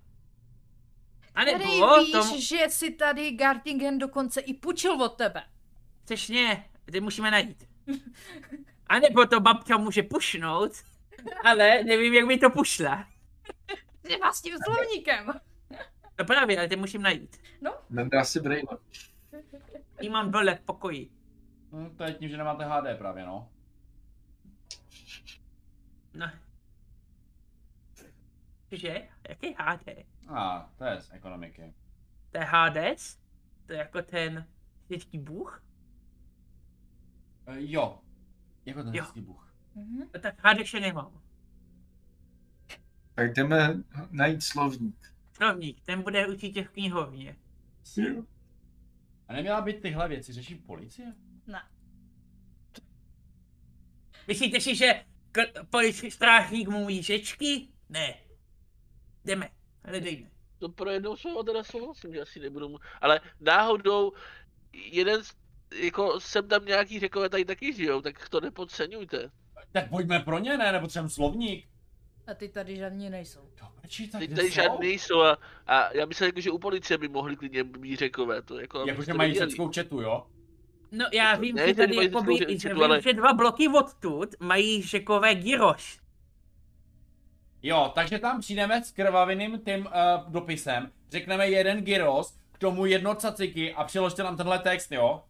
[1.34, 5.44] A Tady nebo víš, tomu, že si tady Gartingen dokonce i půjčil od tebe.
[6.04, 7.68] přesně, ty musíme najít.
[8.86, 10.72] A nebo to babka může pušnout,
[11.44, 13.08] ale nevím, jak by to pušla.
[14.08, 15.26] Třeba s tím slovníkem.
[16.18, 17.36] No právě, ale ty musím najít.
[17.90, 18.78] Nadá si brejle.
[20.00, 21.10] Jí mám dole v pokoji.
[21.72, 23.50] Hm, to je tím, že nemáte HD právě, no.
[26.14, 26.30] No.
[28.70, 29.08] Že?
[29.28, 29.88] Jaký HD?
[30.28, 31.74] A, ah, to je z ekonomiky.
[32.30, 33.18] To je Hades?
[33.66, 34.46] To je jako ten
[34.86, 35.64] vždycky bůh?
[37.46, 38.00] E, jo.
[38.66, 39.04] Jako ten Jo.
[39.04, 39.54] hezký bůh.
[39.74, 39.98] Mhm.
[40.14, 41.20] No tak Hades je nemám.
[43.18, 43.74] Tak jdeme
[44.10, 45.12] najít slovník.
[45.32, 47.36] Slovník, ten bude určitě v knihovně.
[49.28, 51.14] A neměla by tyhle věci řešit policie?
[51.46, 51.62] Ne.
[54.26, 57.68] Myslíte si, že k- polici strážník mluví řečky?
[57.88, 58.14] Ne.
[59.24, 59.48] Jdeme,
[59.84, 60.30] hledejme.
[60.58, 62.78] To pro jednou slovo teda souhlasím, že asi nebudu mu...
[63.00, 64.12] Ale náhodou
[64.72, 65.34] jeden, z-
[65.82, 69.30] jako jsem tam nějaký řekové tady taky žijou, tak to nepodceňujte.
[69.72, 70.72] Tak pojďme pro ně, ne?
[70.72, 71.68] Nepotřebujeme slovník.
[72.28, 73.40] A ty tady žádní nejsou.
[74.12, 74.54] Tak kde tady jsou?
[74.54, 78.42] žádný nejsou a, a já myslím, jako, že u policie by mohli klidně být řekové,
[78.42, 78.84] to jako...
[78.86, 80.26] Jakože mají řeckou četu, jo?
[80.92, 84.82] No já vím, ne, že tady jakoby, že, vím, ale- že dva bloky odtud mají
[84.82, 86.00] řekové gyroš.
[87.62, 93.14] Jo, takže tam přijdeme s krvaviným tím uh, dopisem, řekneme jeden gyros, k tomu jedno
[93.14, 95.22] caciky a přiložte nám tenhle text, jo?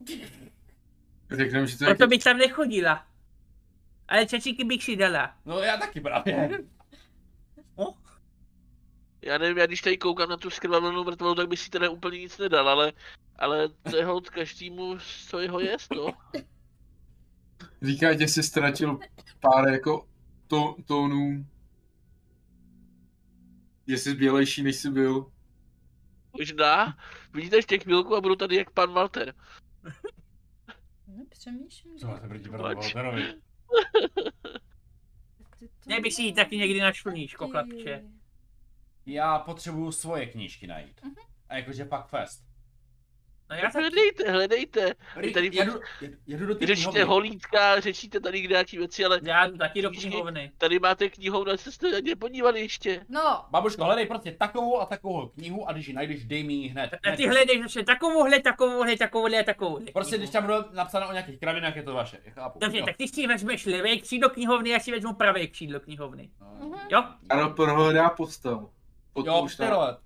[1.30, 3.04] Řekneme, že to je Proto bych tam nechodila.
[4.08, 5.34] Ale čačíky bych si dala.
[5.46, 6.50] No já taky právě.
[9.28, 12.18] Já nevím, já když tady koukám na tu skrvavlenou mrtvolu, tak bych si teda úplně
[12.18, 12.92] nic nedal, ale,
[13.36, 14.98] ale to je hod každému,
[15.28, 16.12] co jeho jest, no.
[17.82, 18.98] Říká, že jsi ztratil
[19.40, 20.08] pár jako
[20.46, 21.46] to, tónů.
[23.88, 25.32] Že jsi bělejší, než jsi byl.
[26.38, 26.98] Možná,
[27.32, 29.34] vidíte ještě chvilku a budu tady jak pan Walter.
[31.06, 31.98] Nepřemýšlím.
[31.98, 32.94] Co máte proti panu Proč?
[32.94, 33.24] Walterovi?
[36.10, 38.04] Si ji taky někdy našel nížko, chlapče.
[39.10, 41.00] Já potřebuju svoje knížky najít.
[41.48, 42.48] A jakože pak fest.
[43.50, 44.94] No já Tak hledejte, hledejte.
[45.16, 45.72] Vy tady jedu,
[46.26, 47.02] jedu, do řešíte knihovny.
[47.02, 50.52] holítka, řešíte tady nějaký věci, ale Já jdu taky do knihovny.
[50.58, 53.04] tady máte knihovnu, ale jste se na ně podívali ještě.
[53.08, 56.68] No, Babuško, hledej prostě takovou a takovou knihu a když ji najdeš, dej mi ji
[56.68, 56.90] hned.
[57.12, 59.86] A ty hledej zase takovouhle, takovouhle, takovouhle, takovouhle.
[59.92, 60.20] Prostě knihu.
[60.22, 62.18] když tam bude napsáno o nějakých kravinách, je to vaše.
[62.24, 62.58] Já chápu.
[62.58, 62.86] Dobře, Jo.
[62.86, 66.30] tak ty si vezmeš levé křídlo knihovny, já si vezmu pravé křídlo knihovny.
[66.40, 66.78] No.
[66.90, 67.04] Jo?
[67.30, 68.70] Ano, prohledá postel.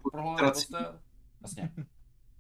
[0.03, 1.01] Potom Jo, postel.
[1.43, 1.71] Jasně.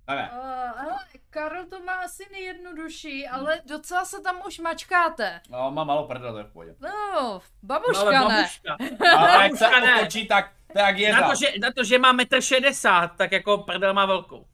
[0.09, 0.99] Ne, uh, hele,
[1.31, 5.41] Karel to má asi nejjednodušší, ale docela se tam už mačkáte.
[5.51, 6.75] No, mám malou prdel, to je v pohodě.
[6.81, 8.19] No, babuška Ale ne.
[8.19, 8.77] babuška.
[9.19, 10.01] A jak se Babuška ne.
[10.01, 13.59] otočí, tak to je Na to, že, na to, že má 1,60 m, tak jako
[13.59, 14.47] prdel má velkou.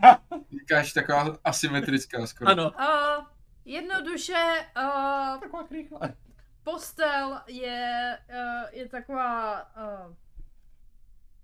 [0.60, 2.50] Říkáš taková asymetrická skoro.
[2.50, 2.70] Ano.
[2.70, 3.24] Uh,
[3.64, 6.14] jednoduše, uh, Taková rychle.
[6.62, 10.14] postel je, uh, je taková uh,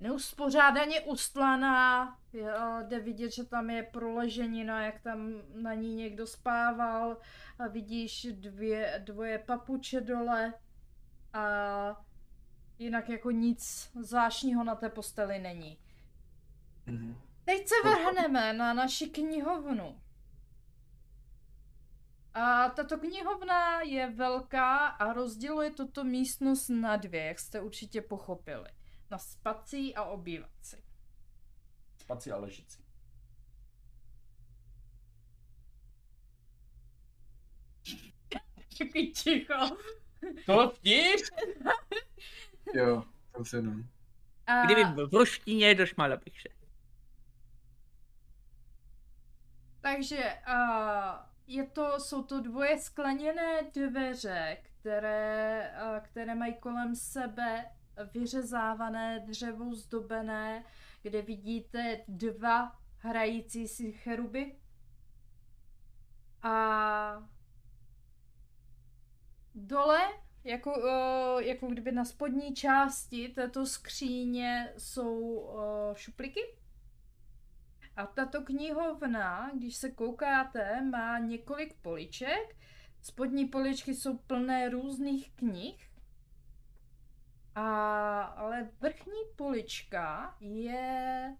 [0.00, 2.18] neuspořádaně ustlaná.
[2.82, 7.16] Jde vidět, že tam je proleženina, jak tam na ní někdo spával.
[7.58, 10.54] A vidíš dvě, dvoje papuče dole.
[11.32, 12.04] A
[12.78, 15.78] jinak jako nic zvláštního na té posteli není.
[16.86, 17.16] Mhm.
[17.44, 20.00] Teď se vrhneme na naši knihovnu.
[22.34, 28.68] A tato knihovna je velká a rozděluje tuto místnost na dvě, jak jste určitě pochopili.
[29.10, 30.76] Na spací a obývací.
[31.98, 32.84] Spací a ležící.
[38.78, 39.76] Takový ticho.
[40.46, 41.20] To vtip?
[42.74, 43.04] Jo,
[43.36, 43.88] to se dám.
[44.46, 46.48] A Kdyby byl v ruštině, došmala bych se.
[49.80, 57.70] Takže a, je to, jsou to dvoje skleněné dveře, které, a, které mají kolem sebe
[58.12, 60.64] vyřezávané dřevo zdobené,
[61.02, 64.56] kde vidíte dva hrající si cheruby.
[66.42, 67.28] A
[69.54, 70.08] dole,
[70.44, 76.40] jako, o, jako kdyby na spodní části této skříně jsou o, šupliky.
[77.96, 82.56] A tato knihovna, když se koukáte, má několik poliček.
[83.02, 85.87] Spodní poličky jsou plné různých knih.
[87.58, 91.36] A, ale vrchní polička je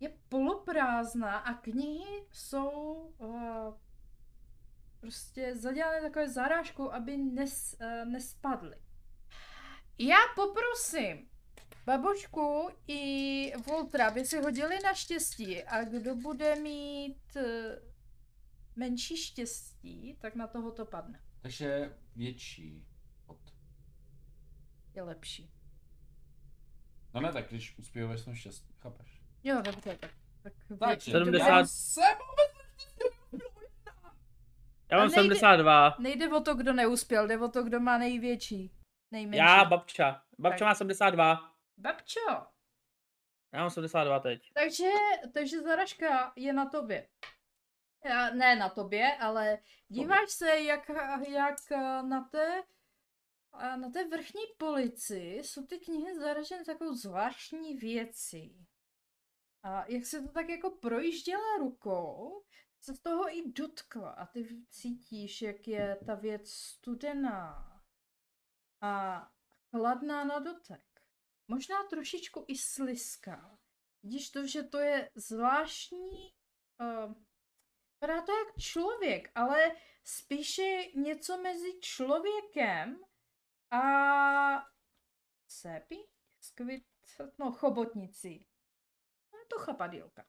[0.00, 2.70] je poloprázdná a knihy jsou
[3.18, 3.74] uh,
[5.00, 8.76] prostě zadělané takové zarážkou, aby nes, uh, nespadly.
[9.98, 11.28] Já poprosím
[11.86, 17.42] babočku i Voltra, aby si hodili na štěstí a kdo bude mít uh,
[18.76, 21.20] menší štěstí, tak na toho to padne.
[21.42, 22.91] Takže větší.
[24.94, 25.50] Je lepší.
[27.14, 29.20] No ne, tak když uspěješ, jsem šťastný, chápeš?
[29.44, 30.10] Jo, dobře, tak.
[30.42, 31.10] tak Takže, větší.
[31.10, 31.48] 70.
[31.48, 32.04] já jsem
[34.90, 35.96] Já mám nejde- 72.
[35.98, 38.72] Nejde o to, kdo neuspěl, jde o to, kdo má největší.
[39.10, 39.38] Nejmenší.
[39.38, 40.22] Já, babča.
[40.38, 40.68] Babča Tak.
[40.68, 41.54] má 72.
[41.78, 42.20] Babčo,
[43.52, 44.50] Já mám 72 teď.
[44.54, 44.88] takže,
[45.34, 47.08] takže zaražka je na tobě.
[48.04, 50.88] Já- Ne na tobě, ale díváš se, jak,
[51.28, 51.54] jak
[52.08, 52.62] na té
[53.52, 58.66] a na té vrchní polici jsou ty knihy zaraženy takovou zvláštní věcí.
[59.62, 62.42] A jak se to tak jako projížděla rukou,
[62.80, 67.72] se toho i dotkla a ty cítíš, jak je ta věc studená
[68.80, 69.26] a
[69.70, 70.84] chladná na dotek.
[71.48, 73.58] Možná trošičku i slizká.
[74.02, 76.34] Vidíš to, že to je zvláštní,
[76.80, 77.14] uh,
[77.94, 83.00] vypadá to jak člověk, ale spíše něco mezi člověkem
[83.72, 84.70] a
[85.48, 85.96] sepi?
[86.40, 86.84] Skvit,
[87.38, 88.46] no chobotnicí.
[89.32, 90.26] No, je to chapadílka.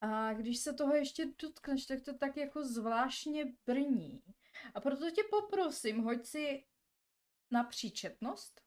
[0.00, 4.22] A když se toho ještě dotkneš, tak to tak jako zvláštně brní.
[4.74, 6.66] A proto tě poprosím, hoď si
[7.50, 8.60] na příčetnost.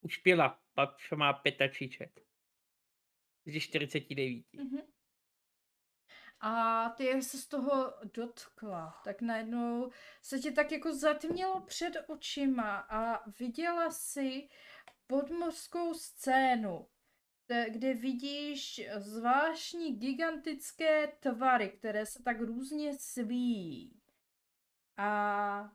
[0.00, 0.60] Už pila.
[0.74, 2.26] Babča má 35.
[3.46, 4.46] Z 49.
[4.52, 4.93] Mhm.
[6.40, 9.90] A ty, jak se z toho dotkla, tak najednou
[10.22, 14.48] se ti tak jako zatmělo před očima a viděla si
[15.06, 16.88] podmořskou scénu,
[17.68, 24.02] kde- vidíš zvláštní gigantické tvary, které se tak různě svíjí.
[24.96, 25.72] A...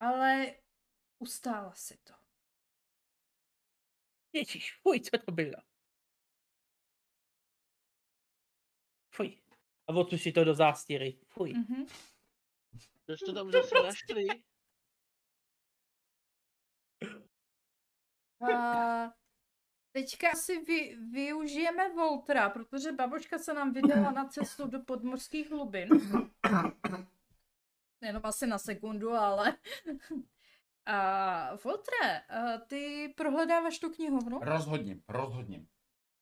[0.00, 0.54] Ale
[1.18, 2.14] ustála si to.
[4.32, 5.73] Ježíš, fuj, co to bylo?
[9.86, 11.18] A odsuň si to do zástěry.
[11.28, 11.52] Fuj.
[11.52, 11.86] Mhm.
[13.06, 14.26] Co jste tam zase našli?
[18.40, 19.12] A
[19.92, 25.88] teďka si vy, využijeme Voltra, protože babočka se nám vydala na cestu do podmořských hlubin.
[28.02, 29.56] Jenom asi na sekundu, ale...
[30.86, 35.66] A Voltre, a ty prohledáváš tu knihovnu Rozhodně, rozhodně.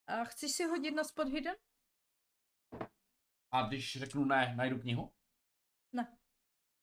[0.06, 1.54] a chceš si hodit na spot hidden?
[3.52, 5.12] A když řeknu ne, najdu knihu?
[5.92, 6.16] Ne.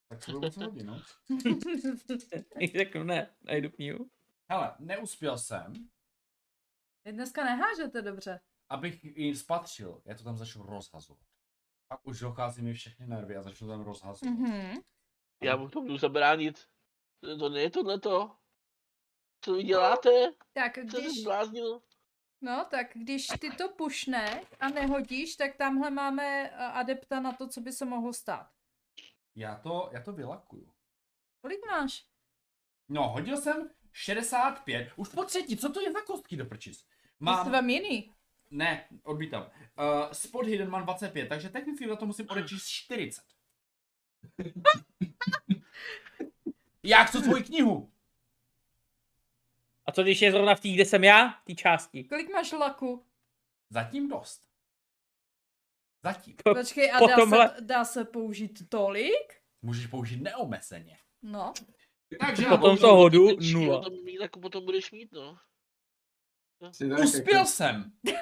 [0.10, 1.02] Tak to bylo hodin, no.
[2.78, 4.10] Řeknu ne, najdu knihu.
[4.52, 5.74] Hele, neuspěl jsem,
[7.06, 8.40] Vy dneska nehážete dobře.
[8.70, 11.24] abych ji spatřil, já to tam začnu rozhazovat.
[11.88, 14.34] Pak už dochází mi všechny nervy a začnu tam rozhazovat.
[14.40, 14.78] Mhm.
[15.44, 16.68] Já mu to budu zabránit.
[17.22, 18.36] To- To není tohleto.
[19.42, 20.10] Co vy děláte?
[20.54, 21.82] Tak Co jsi když, zbláznil?
[22.42, 27.48] No, tak když ty to pušne a nehodíš, tak tamhle máme a, adepta na to,
[27.48, 28.50] co by se mohlo stát.
[29.36, 30.74] Já to, já to vylakuju.
[31.42, 32.06] Kolik máš?
[32.90, 36.86] No, hodil jsem 65, už po třetí, co to je za kostky do prčis?
[37.20, 37.38] Mám...
[37.38, 38.14] Jsi Mám, vám jiný.
[38.52, 39.42] ne, odmítám.
[39.44, 43.24] Uh, spot hidden mám 25, takže technicky za to musím odečíst 40.
[46.84, 47.89] Já chci svoji knihu.
[49.90, 51.30] A co když je zrovna v té, kde jsem já?
[51.30, 52.04] V té části.
[52.04, 53.06] Kolik máš laku?
[53.70, 54.42] Zatím dost.
[56.04, 56.36] Zatím.
[56.44, 59.42] Počkej, a po dá, tomhle- se, dá se použít tolik?
[59.62, 60.98] Můžeš použít neomezeně.
[61.22, 61.54] No.
[62.20, 63.86] Takže Potom to hodu nula.
[64.20, 65.38] tak potom budeš mít, no.
[66.60, 67.92] Tak Uspěl jsem.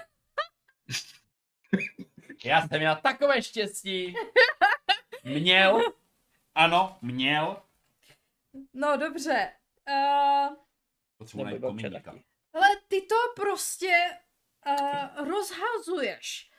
[2.45, 4.15] Já jsem měl takové štěstí.
[5.23, 5.81] Měl.
[6.55, 7.61] Ano, měl.
[8.73, 9.53] No dobře.
[9.89, 10.66] Uh,
[11.17, 12.11] Potřebuji Nebo najít komíníka.
[12.53, 13.91] ale ty to prostě
[14.67, 16.49] uh, rozhazuješ.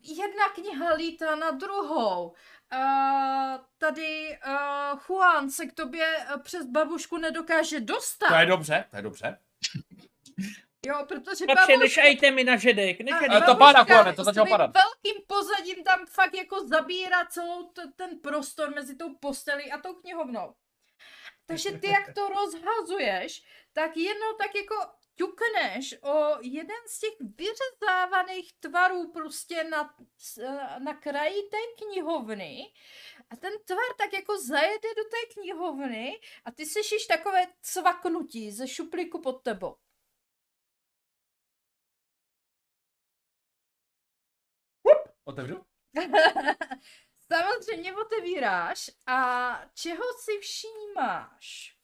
[0.00, 2.28] Jedna kniha lítá na druhou.
[2.28, 8.28] Uh, tady uh, Juan se k tobě přes babušku nedokáže dostat.
[8.28, 9.38] To je dobře, to je dobře.
[10.86, 11.78] Jo, protože Tak babuška...
[11.78, 13.26] nešajte mi na žedek, nešajte.
[13.28, 14.70] Ale to padá, Juane, to začalo padat.
[14.74, 19.94] velkým pozadím tam fakt jako zabírá celou t- ten prostor mezi tou postelí a tou
[19.94, 20.54] knihovnou.
[21.52, 23.42] Takže ty, jak to rozhazuješ,
[23.72, 24.74] tak jednou tak jako
[25.14, 29.96] ťukneš o jeden z těch vyřezávaných tvarů prostě na,
[30.78, 32.72] na kraji té knihovny
[33.30, 38.68] a ten tvar tak jako zajede do té knihovny a ty slyšíš takové cvaknutí ze
[38.68, 39.76] šuplíku pod tebou.
[45.24, 45.64] Otevřu?
[47.32, 51.76] Samozřejmě otevíráš a čeho si všímáš,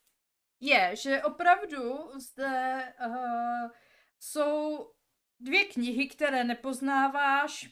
[0.59, 3.71] je, že opravdu zde uh,
[4.19, 4.91] jsou
[5.39, 7.69] dvě knihy, které nepoznáváš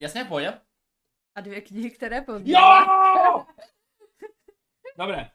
[0.00, 0.46] Jasně, pojď.
[1.34, 2.86] a dvě knihy, které poznáváš.
[2.86, 3.46] Jo!
[4.98, 5.30] Dobré.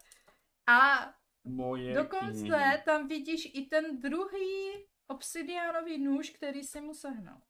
[0.67, 1.09] A
[1.43, 7.41] Moje dokonce tam vidíš i ten druhý obsidiánový nůž, který si mu sehnal.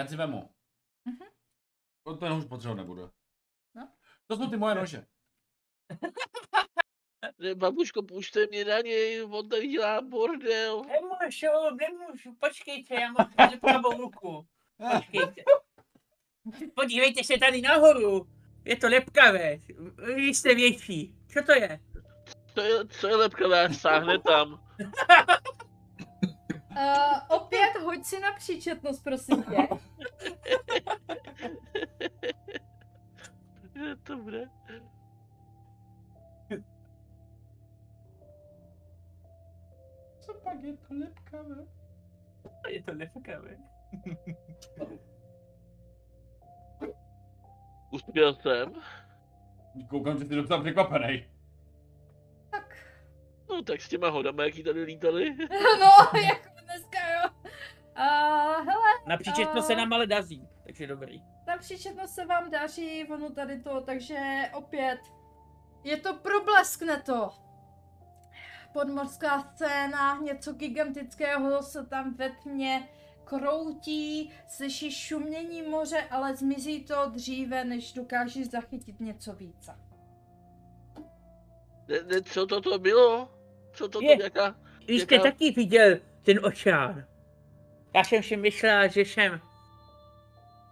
[0.00, 0.50] Ten si vemu.
[1.04, 1.28] Mhm.
[2.02, 3.10] To Ten už potřebovat nebudu.
[3.74, 3.88] No.
[4.26, 5.06] To jsou ty moje nože.
[7.38, 10.82] Ne, babuško, pušte mě na něj, on tady dělá bordel.
[10.84, 14.46] Nemůžu, nemůžu, počkejte, já mám tady pravou ruku.
[14.92, 15.42] Počkejte.
[16.74, 18.26] Podívejte se tady nahoru.
[18.64, 19.58] Je to lepkavé.
[20.14, 21.14] Vy jste větší.
[21.32, 21.80] Co to je?
[22.54, 24.66] Co je, co je lepka, sáhne tam.
[26.70, 29.68] Uh, opět hoď si na příčetnost, prosím tě.
[33.84, 34.50] Je to bude.
[40.20, 41.66] Co pak je to lepkavé?
[42.68, 43.56] Je to lepkavé.
[47.92, 48.72] Uspěl jsem.
[49.88, 51.24] Koukám, že jsi docela překvapený.
[52.50, 52.76] Tak,
[53.50, 55.36] No tak s těma hodama, jaký tady lítali.
[55.80, 56.49] no, jako.
[58.00, 58.06] Uh,
[58.66, 61.22] hele, Na příčetnost se A- nám ale daří, takže dobrý.
[61.46, 64.18] ta příčetnost se vám daří, ono tady to, takže
[64.54, 64.98] opět
[65.84, 67.30] je to probleskne to.
[68.72, 72.88] Podmorská scéna, něco gigantického se tam ve tmě
[73.24, 79.74] kroutí, slyšíš šumění moře, ale zmizí to dříve, než dokážeš zachytit něco více.
[81.88, 83.28] Ne, ne, co to to bylo?
[83.72, 84.22] Co to to Je.
[84.22, 84.56] jaká?
[84.88, 87.06] Vy jste Jaká- taky viděl ten očár.
[87.94, 89.40] Já jsem si myslela, že jsem...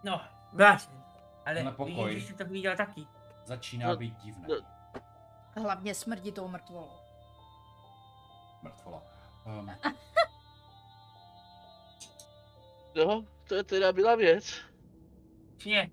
[0.04, 0.20] No,
[0.52, 1.02] blázen.
[1.46, 1.94] Ale Na pokoj.
[2.04, 3.06] vidím, že jsi to viděl taky.
[3.44, 4.48] Začíná No, být divné.
[4.48, 4.56] no.
[5.62, 6.90] Hlavně smrdí tou mrtvolou.
[8.62, 9.02] Mrtvola.
[9.46, 9.70] Um,
[12.96, 14.54] No, to je teda byla věc.
[15.56, 15.90] Přesně.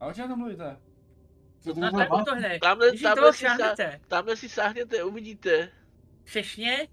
[0.00, 0.76] a o čem to mluvíte?
[1.60, 2.58] Co to No, tak tohle.
[2.58, 3.46] Tamhle, tamhle si,
[4.08, 5.72] tamhle si sáhněte, uvidíte.
[6.24, 6.88] Přesně.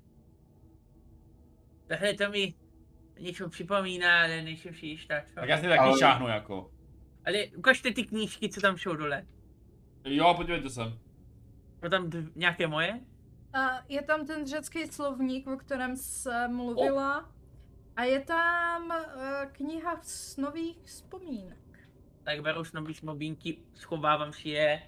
[1.87, 2.53] Tohle to mi
[3.19, 5.35] něco připomíná, ale nejsem si jistá, co.
[5.35, 6.71] Tak já si taky Ale- šáhnu jako.
[7.25, 9.25] Ale ukažte ty knížky, co tam jsou dole.
[10.05, 10.81] Jo, podívejte se.
[11.83, 12.99] Jsou tam dv- nějaké moje?
[13.53, 17.31] A je tam ten řecký slovník, o kterém se mluvila.
[17.95, 21.57] A je tam uh, kniha z nových vzpomínek.
[22.23, 24.81] Tak beru snový smobínky, schovávám si je,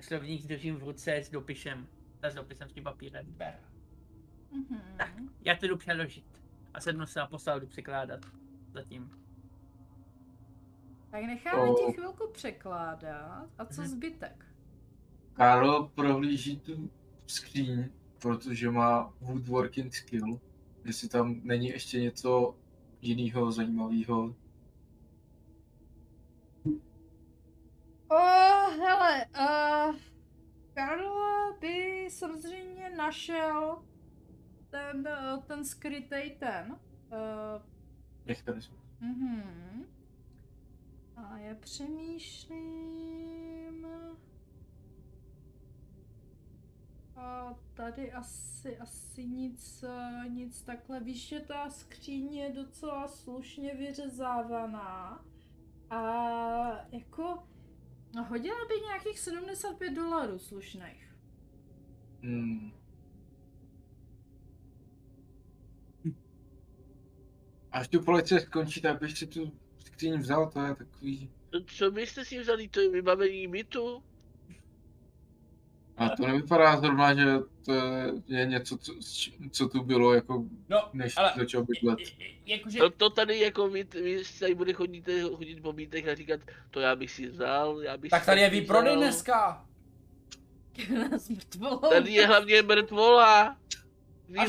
[0.00, 1.86] slovník držím v ruce s dopisem.
[2.20, 3.26] Ta s dopisem s tím papírem.
[3.28, 3.54] Ber.
[4.50, 5.28] Mhm.
[5.44, 6.24] Já to jdu přeložit.
[6.74, 8.20] A sednu se a postavu jdu překládat.
[8.72, 9.10] Zatím.
[11.10, 11.74] Tak necháme O.
[11.74, 13.50] ti chvilku překládat.
[13.58, 13.90] A co Mhm.
[13.90, 14.46] zbytek?
[15.32, 16.90] Karlo prohlíží tu
[17.26, 20.40] skříň, protože má woodworking skill.
[20.84, 22.54] Jestli tam není ještě něco
[23.02, 24.34] jiného zajímavého.
[28.10, 28.16] O,
[28.70, 29.96] hele, uh,
[30.74, 33.82] Karl by samozřejmě našel
[34.70, 36.72] ten, eh, ten skrytej ten.
[36.72, 37.62] Uh,
[38.26, 38.80] Mechanismus.
[39.00, 39.86] mhm.
[41.16, 42.60] A já přemýšlím...
[47.16, 51.00] A tady asi, asi nic, eh, nic takhle.
[51.00, 55.24] Víš, že ta skříň je docela slušně vyřezávaná.
[55.90, 56.02] A
[56.92, 57.42] jako
[58.28, 61.14] hodila by nějakých 75 dolarů slušných.
[62.22, 62.79] Hmm.
[67.72, 69.52] Až tu policie skončí, tak bych si tu
[69.86, 71.30] skříň vzal, to je takový...
[71.66, 74.02] Co byste si vzali, to je vybavení bytu?
[75.96, 77.24] A to nevypadá zrovna, že
[77.64, 77.72] to
[78.26, 78.92] je něco, co,
[79.50, 81.98] co tu bylo, jako No, než ale- začal bydlet.
[82.46, 86.40] jakože, To, to tady jako vy, vy tady bude chodit, chodit po mítech a říkat,
[86.70, 89.66] to já bych si vzal, já bych tak si tady je výprodej dneska.
[91.90, 93.56] Tady je hlavně mrtvola.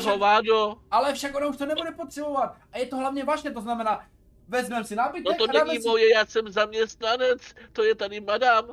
[0.00, 0.74] Že- hovado.
[0.90, 2.56] Ale však ona už to nebude potřebovat.
[2.72, 4.06] A je to hlavně vaše, to znamená,
[4.48, 5.88] vezmeme si nábytek No to a dáme není si...
[5.88, 8.64] moje, já jsem zaměstnanec, to je tady madam.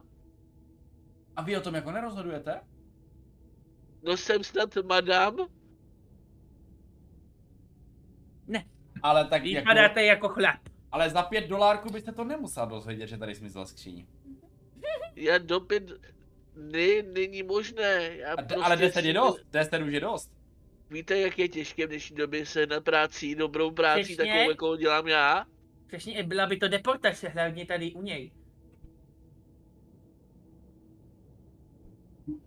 [1.36, 2.61] A vy o tom jako nerozhodujete?
[4.03, 5.36] No jsem snad madam.
[9.03, 10.60] Ale tak jako, Vypadáte jako chlap.
[10.91, 14.06] ale za pět dolárků byste to nemusel dozvědět, že tady zmizela skříň.
[15.15, 15.84] Já dopět...
[16.56, 18.10] Ne, není možné.
[18.15, 20.31] Já A d- prostě ale 10 je dost, 10 už je dost.
[20.90, 24.18] Víte, jak je těžké v dnešní době se na práci, dobrou práci, Přesně.
[24.26, 25.45] takovou, jakou dělám já?
[25.88, 28.32] Přesně, byla by to deportace, hlavně tady u něj.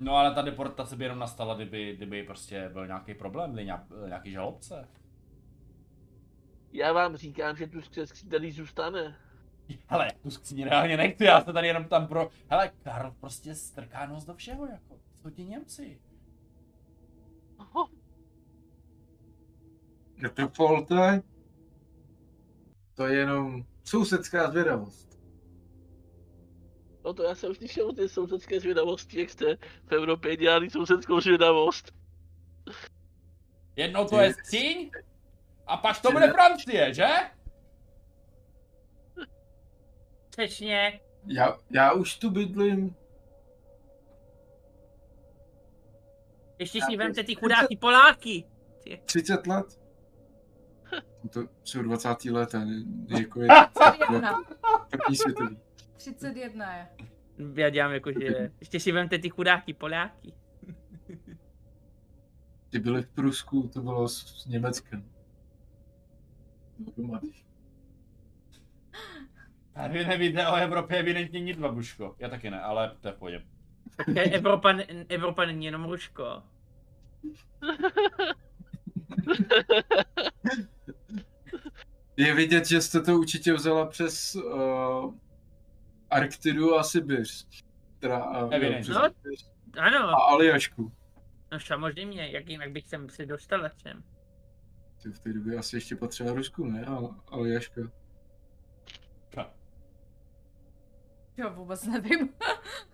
[0.00, 3.86] No ale ta deportace by jenom nastala, kdyby, kdyby prostě byl nějaký problém, kdyby nějak-
[4.06, 4.88] nějaký žalobce.
[6.72, 9.16] Já vám říkám, že tu skřesky tady zůstane.
[9.86, 12.30] Hele, tu skříň reálně nechci, já se tady jenom tam pro...
[12.50, 14.98] Hele, Karl prostě strká nos do všeho, jako.
[15.22, 16.00] Jsou ti Němci.
[20.16, 20.30] Je
[22.94, 25.18] to je jenom sousedská zvědavost.
[27.04, 29.56] No to já jsem slyšel ty sousedské zvědavosti, jak jste
[29.86, 31.92] v Evropě dělali sousedskou zvědavost.
[33.76, 34.90] Jednou to je skříň,
[35.66, 37.06] a pak to bude Francie, že?
[40.30, 41.00] Přesně.
[41.26, 42.96] Já, já už tu bydlím.
[46.58, 48.44] Ještě si vemte ty chudáky Poláky.
[49.04, 49.81] 30 let.
[51.30, 52.24] To jsou 20.
[52.24, 52.84] let a ne-
[53.20, 54.42] jako je 31.
[54.90, 55.58] první světový.
[55.96, 56.88] 31 je.
[57.54, 60.32] Já dělám jako, že ještě si vemte ty chudáky Poláky.
[62.70, 65.04] Ty byli v Prusku, to bylo s, s Německem.
[69.74, 72.16] A vy nevíte o Evropě evidentně nic, babuško.
[72.18, 73.42] Já taky ne, ale to je v pohodě.
[74.16, 74.74] Evropa,
[75.08, 76.42] Evropa není jenom Rusko.
[82.16, 85.14] Je vidět, že jste to určitě vzala přes uh,
[86.10, 87.46] Arktidu a Sibiř.
[87.98, 89.08] Teda, uh, No.
[89.08, 90.92] Sibiř Ano, a Aljašku.
[91.52, 94.02] no samozřejmě, jak jinak bych sem se dostala sem.
[95.02, 96.84] Ty v té době asi ještě patřila Rusku, ne?
[96.86, 97.80] Al- Aljaška.
[101.36, 102.28] Jo, vůbec nevím.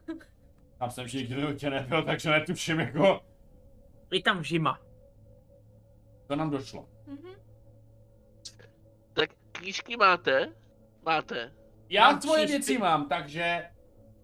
[0.79, 3.21] Tam jsem ještě nikdy tě nebyl, takže netuším jako...
[4.11, 4.81] Je tam zima.
[6.27, 6.89] To nám došlo.
[7.07, 7.31] Mhm.
[9.59, 10.53] Knížky máte?
[11.07, 11.53] Máte.
[11.89, 13.71] Já Mám svoje tři věci špi- mám, takže...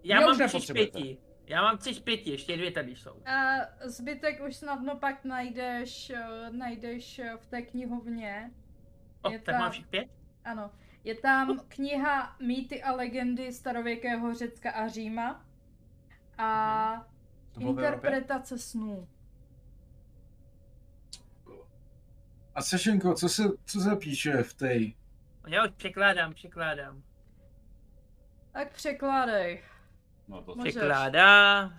[0.04, 1.18] Já mám tři pěti.
[1.46, 3.22] Já mám tři z pěti, ještě dvě tady jsou.
[3.26, 8.50] A zbytek už snadno pak najdeš, eh, najdeš eh, v té knihovně.
[9.22, 10.08] O, Je tak tam- mám všech pět?
[10.44, 10.70] Ano,
[11.04, 15.46] je tam kniha Mýty a legendy starověkého Řecka a Říma
[16.38, 17.06] a
[17.56, 17.68] Evropě?
[17.84, 19.08] interpretace snů.
[22.54, 24.74] A Sešenko, co se, co se píše v té?
[25.46, 27.02] Já už překládám, překládám.
[28.52, 29.62] Tak překládej.
[30.28, 30.74] No to Můžeš.
[30.74, 31.70] Překládá.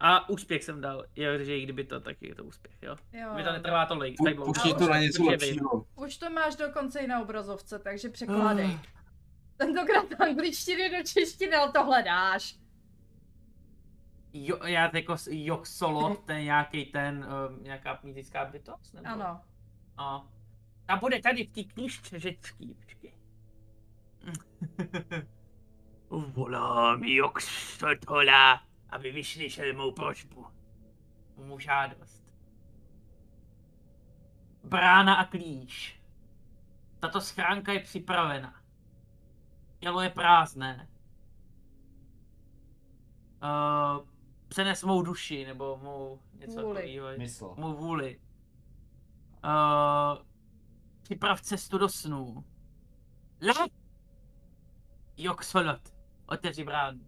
[0.00, 1.04] A úspěch jsem dal.
[1.16, 2.96] Jo, že i kdyby to, tak je to úspěch, jo.
[3.12, 3.34] Jo.
[3.34, 4.16] Mi to netrvá tolik.
[4.16, 4.36] Pu, tak.
[4.36, 5.86] Pušti to na něco lepšího.
[5.94, 8.66] Už to máš dokonce i na obrazovce, takže překládej.
[8.66, 8.80] Ah.
[9.56, 12.58] Tentokrát angličtiny do češtiny, ale to hledáš.
[14.32, 18.94] Jo, já jako Joxolot, ten nějaký ten, um, nějaká mýtická bytost?
[18.94, 19.08] Nebo?
[19.08, 19.40] Ano.
[19.96, 20.28] A
[20.86, 23.14] ta bude tady v té knižce řecký, počkej.
[26.08, 30.46] Volám Joxotola, aby vyslyšel mou prožbu.
[31.36, 32.24] Mou žádost.
[34.64, 36.00] Brána a klíč.
[37.00, 38.62] Tato schránka je připravena.
[39.78, 40.88] Tělo je prázdné.
[43.42, 44.08] Uh,
[44.48, 46.74] přenes mou duši, nebo mou něco Vůli.
[46.74, 47.54] takového.
[47.56, 48.20] Mou vůli.
[49.44, 50.24] Uh,
[51.04, 52.44] připrav cestu do snů.
[53.40, 53.54] Le!
[55.16, 55.94] Joxolot.
[56.26, 57.00] Otevři bránu.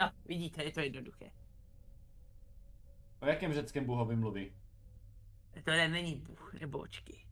[0.00, 1.30] No, vidíte, je to jednoduché.
[3.22, 4.52] O jakém řeckém bohovi mluví?
[5.64, 7.26] Tohle není Bůh, nebo očky.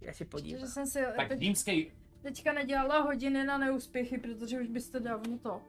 [0.00, 0.66] Já si Že podívám.
[0.66, 1.92] jsem si Tak teď, římský,
[2.22, 5.60] teďka nedělala hodiny na neúspěchy, protože už byste dávno to.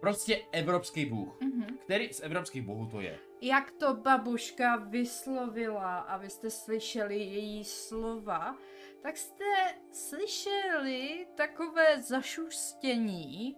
[0.00, 1.40] prostě evropský bůh.
[1.40, 1.78] Mhm.
[1.84, 3.18] Který z evropských bohů to je?
[3.40, 8.56] Jak to babuška vyslovila a vy jste slyšeli její slova,
[9.02, 9.44] tak jste
[9.92, 13.56] slyšeli takové zašustění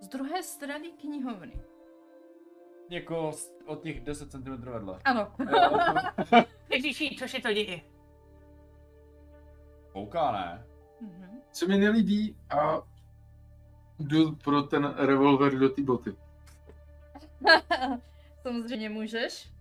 [0.00, 1.60] z druhé strany knihovny.
[2.90, 3.30] jako
[3.66, 5.00] od těch 10 cm vedle.
[5.04, 5.32] Ano.
[6.70, 7.80] Ježíši, co se to děje?
[9.92, 10.66] Kouká, ne?
[11.00, 11.40] Mhm.
[11.52, 12.82] Se mi nelíbí a
[13.98, 16.16] jdu pro ten revolver do té boty.
[18.42, 19.51] Samozřejmě můžeš.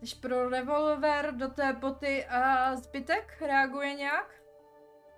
[0.00, 4.34] Jdeš pro revolver do té boty a zbytek reaguje nějak?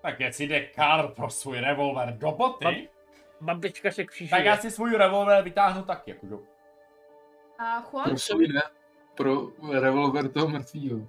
[0.03, 2.89] Tak jestli jde Karl pro svůj revolver do boty,
[3.41, 4.45] Babička se tak křížuje.
[4.45, 6.41] já si svůj revolver vytáhnu taky, jako do...
[7.59, 8.05] A Juan?
[8.05, 8.63] Pro svůj ne,
[9.15, 9.49] pro
[9.81, 11.09] revolver toho mrtvýho.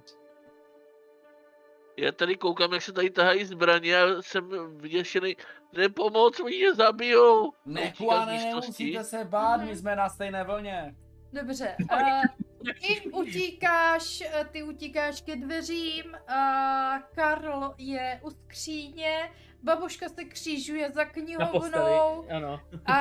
[1.96, 5.36] Já tady koukám, jak se tady tahají zbraně a jsem vyděšený.
[5.72, 7.52] Nepomoc, oni mě zabijou.
[7.64, 8.84] Ne, Juane, místnosti.
[8.84, 10.94] nemusíte se bát, my jsme na stejné vlně.
[11.32, 11.76] Dobře.
[11.92, 12.22] Uh,
[12.80, 19.30] ty utíkáš, eh, ty utíkáš ke dveřím, a Karl je u skříně,
[19.62, 21.94] babuška se křížuje za Na knihovnou posteli,
[22.30, 22.60] ano.
[22.86, 23.00] a,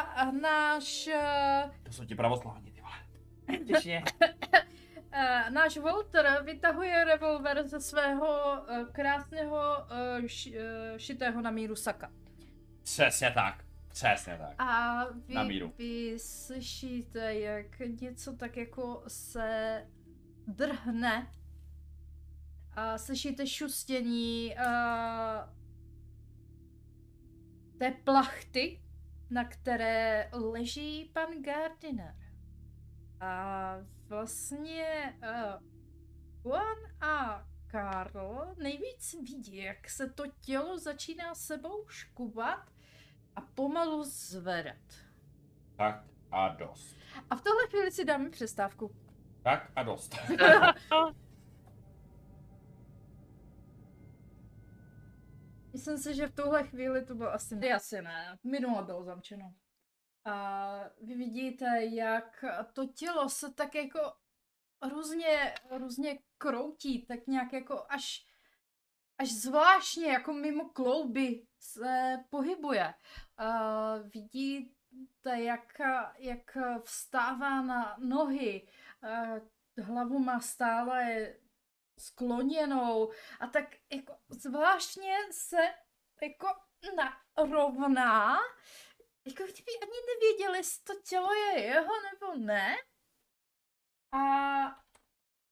[0.00, 4.02] a náš, eh, To jsou ti pravoslavní, ty vole.
[5.14, 9.60] Eh, náš Walter vytahuje revolver ze svého eh, krásného
[9.90, 12.10] eh, š, eh, šitého na míru saka.
[12.82, 14.54] Přesně tak, přesně tak.
[14.58, 14.94] A
[15.28, 15.72] Na vy, míru.
[15.78, 19.86] vy slyšíte, jak něco tak jako se
[20.46, 21.32] drhne.
[22.76, 25.52] A slyšíte šustění a
[27.78, 28.80] té plachty,
[29.30, 32.14] na které leží pan Gardiner.
[33.20, 33.76] A
[34.08, 35.62] vlastně uh,
[36.42, 42.70] Juan a Karl nejvíc vidí, jak se to tělo začíná sebou škubat
[43.36, 44.82] a pomalu zvedat.
[45.76, 46.96] Tak a dost.
[47.30, 48.94] A v tohle chvíli si dáme přestávku.
[49.42, 50.16] Tak a dost.
[55.72, 57.72] Myslím si, že v tuhle chvíli to bylo asi ne.
[57.72, 58.38] Asi ne.
[58.44, 59.54] Minule bylo zamčeno.
[60.24, 63.98] A vy vidíte, jak to tělo se tak jako
[64.90, 68.26] různě, různě kroutí, tak nějak jako až,
[69.18, 72.94] až zvláštně, jako mimo klouby se pohybuje.
[73.36, 73.48] A
[73.98, 75.80] vidíte, jak,
[76.18, 78.68] jak vstává na nohy,
[79.02, 79.40] a
[79.82, 81.32] hlavu má stále
[81.98, 85.74] skloněnou a tak jako zvláštně se
[86.22, 86.46] jako
[86.96, 88.38] narovná,
[89.24, 92.76] jako kdyby ani nevěděli, jestli to tělo je jeho nebo ne.
[94.12, 94.18] A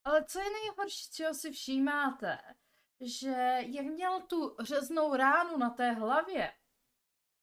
[0.04, 2.38] ale co je nejhorší, čeho si všímáte,
[3.00, 6.52] že jak měl tu řeznou ránu na té hlavě,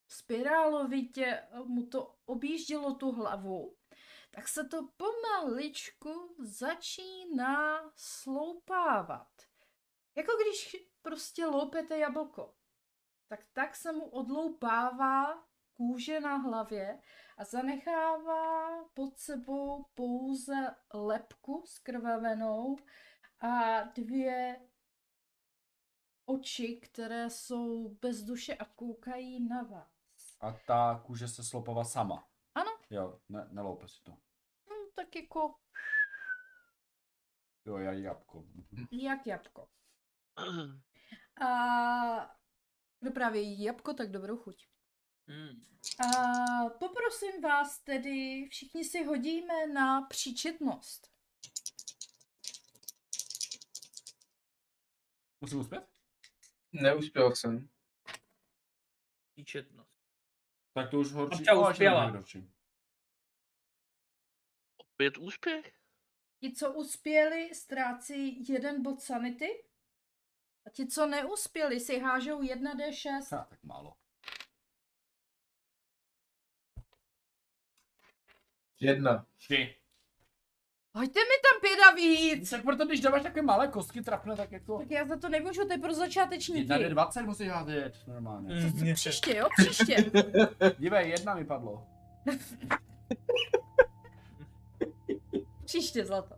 [0.07, 3.75] spirálovitě mu to objíždělo tu hlavu,
[4.31, 9.27] tak se to pomaličku začíná sloupávat.
[10.15, 12.53] Jako když prostě loupete jablko.
[13.27, 17.01] Tak tak se mu odloupává kůže na hlavě
[17.37, 22.77] a zanechává pod sebou pouze lepku skrvavenou
[23.39, 24.61] a dvě
[26.27, 30.37] oči, které jsou bez duše a koukají na vás.
[30.41, 32.27] A ta kůže se slopava sama.
[32.55, 32.71] Ano.
[32.89, 34.11] Jo, ne, neloupe si to.
[34.11, 35.55] Hm, tak jako
[37.67, 38.45] Jo, já jabko.
[38.91, 39.69] Jak jabko.
[41.47, 42.35] A
[42.99, 44.67] kdo právě jí jabko, tak dobrou chuť.
[45.27, 45.63] Hmm.
[45.99, 51.11] A poprosím vás tedy, všichni si hodíme na příčetnost.
[55.41, 55.96] Musím uspět?
[56.73, 57.69] Neuspěl jsem.
[59.37, 59.91] Výčetnost.
[60.73, 61.37] Tak to už horší.
[61.37, 62.11] Babča o, až uspěla.
[62.11, 62.53] nevím.
[64.77, 65.79] Opět úspěch?
[66.39, 69.63] Ti, co uspěli, ztrácí jeden bod sanity.
[70.65, 73.37] A ti, co neuspěli, si hážou 1d6.
[73.37, 73.97] Ha, tak málo.
[78.79, 79.27] Jedna.
[79.37, 79.75] Tři.
[80.97, 82.49] Hoďte mi tam pět a víc!
[82.49, 84.77] Tak proto, když dáváš takové malé kostky trapné, tak jako...
[84.77, 86.59] Tak já za to nemůžu, to je pro začátečníky.
[86.59, 88.55] 1 d 20 musíš házet normálně.
[88.55, 88.93] Hmm.
[88.93, 90.11] Příště, jo, příště.
[90.79, 91.87] Dívej, jedna mi padlo.
[95.65, 96.35] Příště, zlato.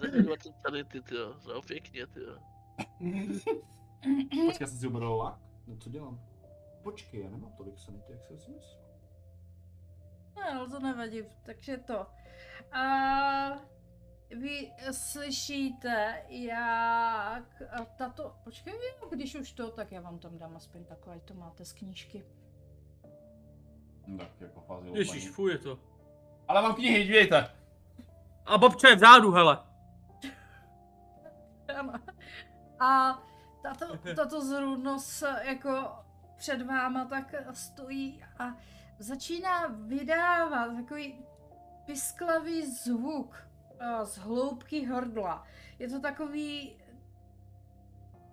[0.00, 1.34] 21 sanity, tyjo.
[1.40, 2.38] Za pěkně, tyjo.
[4.46, 5.38] Počkej, já jsem si ubral lak?
[5.66, 6.20] No co dělám?
[6.82, 8.81] Počkej, já nemám tolik sanity, jak jsem si myslel.
[10.36, 12.06] No, ale to nevadí, takže to.
[12.72, 12.82] A
[14.30, 17.62] vy slyšíte, jak
[17.96, 18.74] tato, počkej,
[19.10, 22.24] když už to, tak já vám tam dám aspoň ať to máte z knížky.
[24.06, 25.34] No, tak jako fázi Ježíš, lopaní.
[25.34, 25.78] fuj je to.
[26.48, 27.50] Ale mám knihy, dívejte.
[28.46, 29.58] A babča je vzadu, hele.
[32.80, 33.22] A
[33.62, 35.90] tato, tato zrůdnost jako
[36.36, 38.56] před váma tak stojí a
[38.98, 41.24] začíná vydávat takový
[41.84, 43.36] pisklavý zvuk
[43.78, 45.46] eh, z hloubky hrdla.
[45.78, 46.76] Je to takový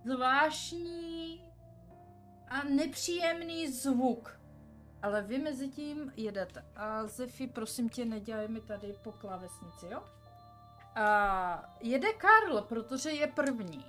[0.06, 1.44] zvláštní
[2.50, 4.40] a nepříjemný zvuk.
[5.02, 6.66] Ale vy mezi tím jedete.
[6.76, 10.04] A Zefi, prosím tě, nedělej mi tady po klávesnici, jo?
[10.96, 13.86] A jede Karl, protože je první.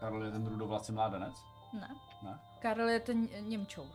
[0.00, 1.34] Karol je ten rudovlasý mládenec.
[1.72, 1.88] Ne.
[2.22, 2.40] Ne?
[2.58, 3.86] Karel je ten Němčour.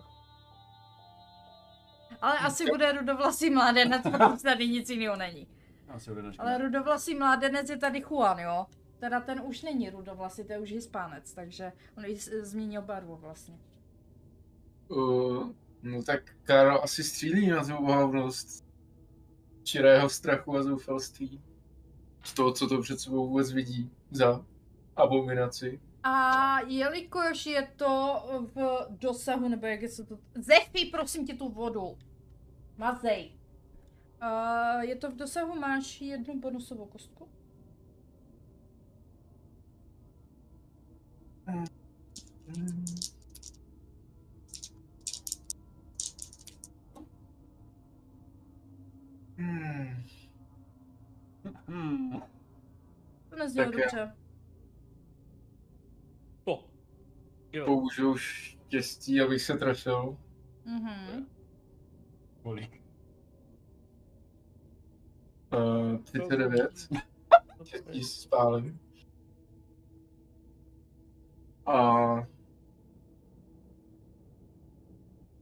[2.22, 5.48] Ale asi bude rudovlasý mládenec, protože tady nic jiného není.
[5.90, 6.44] Asi vydačka.
[6.44, 8.66] Ale rudovlasý mládenec je tady Juan, jo?
[9.00, 12.04] Teda ten už není rudovlasý, to je už hispánec, takže on
[12.42, 13.60] změnil barvu vlastně.
[14.88, 15.50] Uh,
[15.82, 18.66] no tak Karel asi střílí na tu ohavnost
[19.64, 21.42] čirého strachu a zoufalství.
[22.24, 24.46] Z toho, co to před sebou vůbec vidí za
[24.96, 25.82] abominaci.
[26.04, 28.24] A jelikož je to
[28.56, 30.20] v dosahu, nebo jak je se to...
[30.36, 31.98] Zefi, prosím tě tu vodu.
[32.78, 33.32] Mazej.
[34.22, 37.28] Uh, je to v dosahu, máš jednu bonusovou kostku?
[41.46, 41.66] Hmm.
[51.68, 52.22] Hmm.
[53.30, 54.21] To neznělo dobře.
[57.54, 57.66] Jo.
[57.66, 60.18] Použiju štěstí, abych se trefil.
[60.66, 61.28] Mhm.
[62.44, 62.82] Kolik?
[65.54, 66.88] Uh, 39.
[67.64, 68.80] Štěstí spálím.
[71.66, 72.28] A...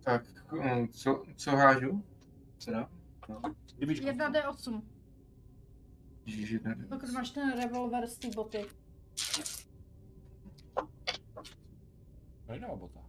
[0.04, 2.04] Tak, no, co, co hážu?
[2.66, 2.90] Teda?
[3.30, 3.42] No,
[3.78, 4.06] Kdybyčko.
[4.06, 4.82] 1D8.
[6.26, 8.66] Ježiš, jedna Pokud máš ten revolver z té boty.
[12.50, 13.00] Tady dává bota.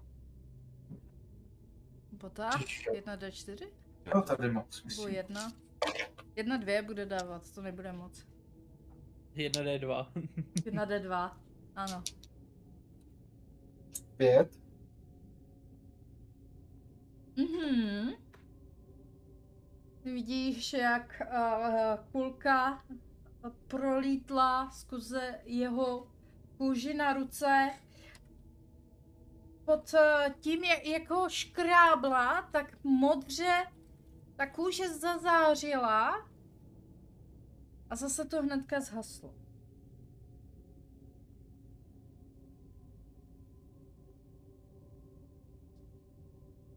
[2.13, 2.51] Bota?
[2.51, 3.69] 1D4?
[4.15, 5.09] Jo, tady mám Nebo smysl.
[5.09, 5.53] jedna?
[6.37, 8.27] Jedna, dvě bude dávat, to nebude moc.
[9.35, 10.07] 1D2.
[10.57, 11.37] 1D2.
[11.77, 12.03] Ano.
[14.17, 14.59] Pět.
[17.37, 18.11] Mhm.
[20.03, 22.85] Ty vidíš, jak uh, kulka
[23.67, 26.07] prolítla skrze jeho
[26.57, 27.71] kůži na ruce.
[29.71, 33.67] Pod uh, tím, jak, jak ho škrábla, tak modře
[34.37, 36.29] ta kůže zazářila
[37.91, 39.35] a zase to hnedka zhaslo.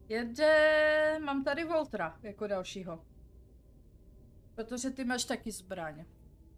[0.09, 1.19] Jede...
[1.23, 3.05] Mám tady Voltra jako dalšího.
[4.55, 6.05] Protože ty máš taky zbraň.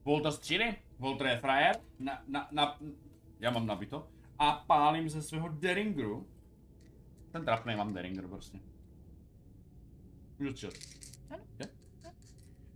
[0.05, 2.79] Volta stříly, Volta je frajer, na, na, na,
[3.39, 6.27] já mám nabito, a pálím ze svého Deringru.
[7.31, 8.59] Ten trapný mám Deringer prostě.
[10.39, 10.75] Můžu střílet.
[11.29, 11.43] Ano.
[11.59, 11.69] Je?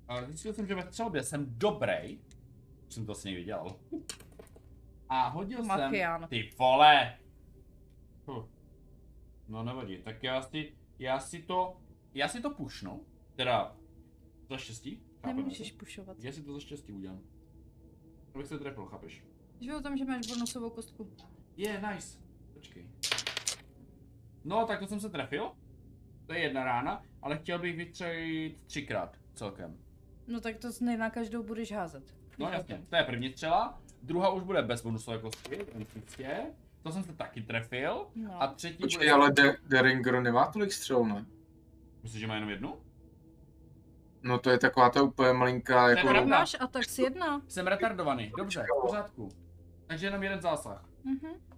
[0.07, 2.19] Ale zjistil jsem, že ve střelbě jsem dobrý.
[2.87, 3.79] Už jsem to asi někdy dělal.
[5.09, 5.67] A hodil jsem...
[5.67, 6.27] Mafián.
[6.27, 7.17] Ty vole!
[8.25, 8.45] Huh.
[9.47, 11.81] No nevadí, tak já si, já si to,
[12.13, 13.05] já si to pušnu.
[13.35, 13.75] Teda,
[14.49, 15.03] za štěstí.
[15.25, 16.17] Nemůžeš pušovat.
[16.19, 17.21] Já si to za štěstí udělám.
[18.35, 19.23] Abych se trefil, chápeš?
[19.61, 21.13] Že o tom, že máš bonusovou kostku.
[21.59, 22.17] Je, yeah, nice.
[22.53, 22.89] Počkej.
[24.43, 25.51] No, tak to jsem se trefil.
[26.25, 29.77] To je jedna rána, ale chtěl bych vytřelit třikrát celkem.
[30.27, 30.67] No tak to
[30.97, 32.03] na každou budeš házet.
[32.37, 33.81] No jasně, to je první střela.
[34.03, 36.25] Druhá už bude bez bonusové kostky, logicky.
[36.81, 38.07] To jsem se taky trefil.
[38.15, 38.41] No.
[38.43, 39.11] A třetí Počkej, bude...
[39.11, 41.25] ale De- Deringer nemá tolik střel, ne?
[42.03, 42.81] Myslíš, že má jenom jednu?
[44.23, 46.07] No to je taková ta úplně malinká, jako...
[46.07, 46.37] pravda.
[46.37, 47.41] máš a tak si jedna.
[47.47, 49.29] Jsem retardovaný, dobře, v pořádku.
[49.87, 50.89] Takže jenom jeden zásah.
[51.03, 51.48] Mhm.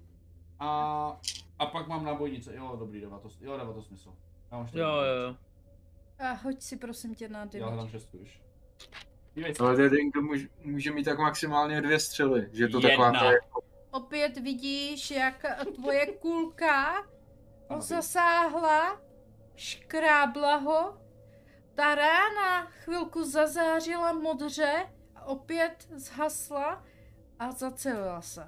[0.63, 1.19] A,
[1.59, 4.13] a pak mám nábojnice, jo dobrý, dává to, jo dává to smysl.
[4.51, 5.35] Já mám Jo, jo, jo.
[6.19, 7.63] A hoď si prosím tě na Já damage.
[7.63, 8.41] hledám šestku už.
[9.59, 13.19] Ale Deringer může, může mít tak maximálně dvě střely, že je to taková Jedna.
[13.19, 13.61] ta jako...
[13.91, 16.93] Opět vidíš, jak tvoje kulka
[17.69, 19.01] ho zasáhla,
[19.55, 20.97] škrábla ho,
[21.75, 26.83] ta rána chvilku zazářila modře a opět zhasla
[27.39, 28.47] a zacelila se.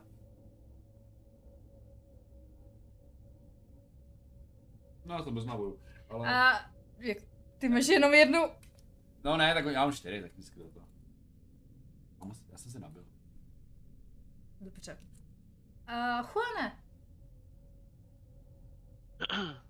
[5.05, 5.79] No já jsem bez nábojů.
[6.09, 6.27] Ale...
[6.35, 7.17] A jak,
[7.57, 8.39] ty máš jenom jednu,
[9.23, 10.31] No ne, tak já mám čtyři, tak.
[12.19, 13.05] Mám asi- Já jsem se nabil.
[14.61, 14.97] Dobře.
[15.87, 16.79] A Juane,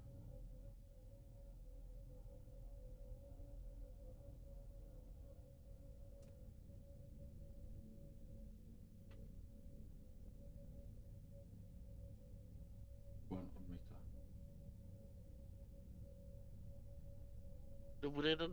[18.04, 18.52] To bude jenom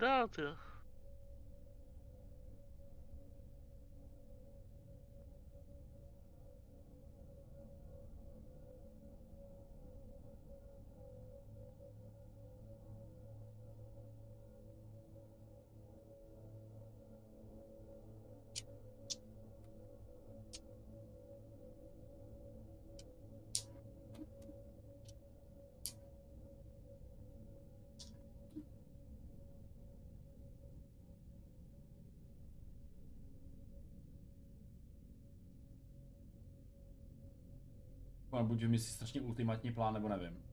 [38.41, 40.45] No, buď vymyslíš strašně ultimátní plán, nebo nevím.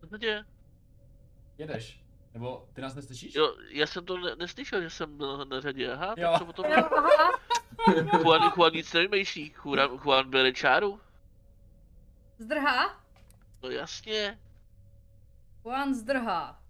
[0.00, 0.44] Co se děje?
[1.58, 2.04] Jedeš?
[2.34, 3.34] Nebo ty nás neslyšíš?
[3.34, 6.28] Jo, já jsem to ne- neslyšel, že jsem byl na řadě, aha, Jo.
[6.30, 6.66] tak co potom.
[8.22, 11.00] Juan, Juan nic nevymýšlí, Juan, Juan bere čáru?
[12.38, 13.04] Zdrhá?
[13.62, 14.40] No jasně,
[15.64, 16.62] Juan zdrhá.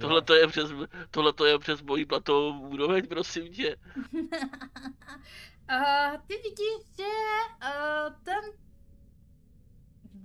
[0.00, 0.70] tohle to je přes,
[1.10, 3.76] tohle to je přes mojí platovou úroveň, prosím tě.
[5.68, 8.40] A ty vidíš, že uh, ten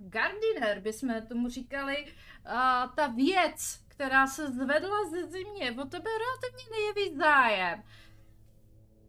[0.08, 6.64] Gardiner, bychom tomu říkali, uh, ta věc, která se zvedla ze země, o tebe relativně
[6.70, 7.82] nejeví zájem.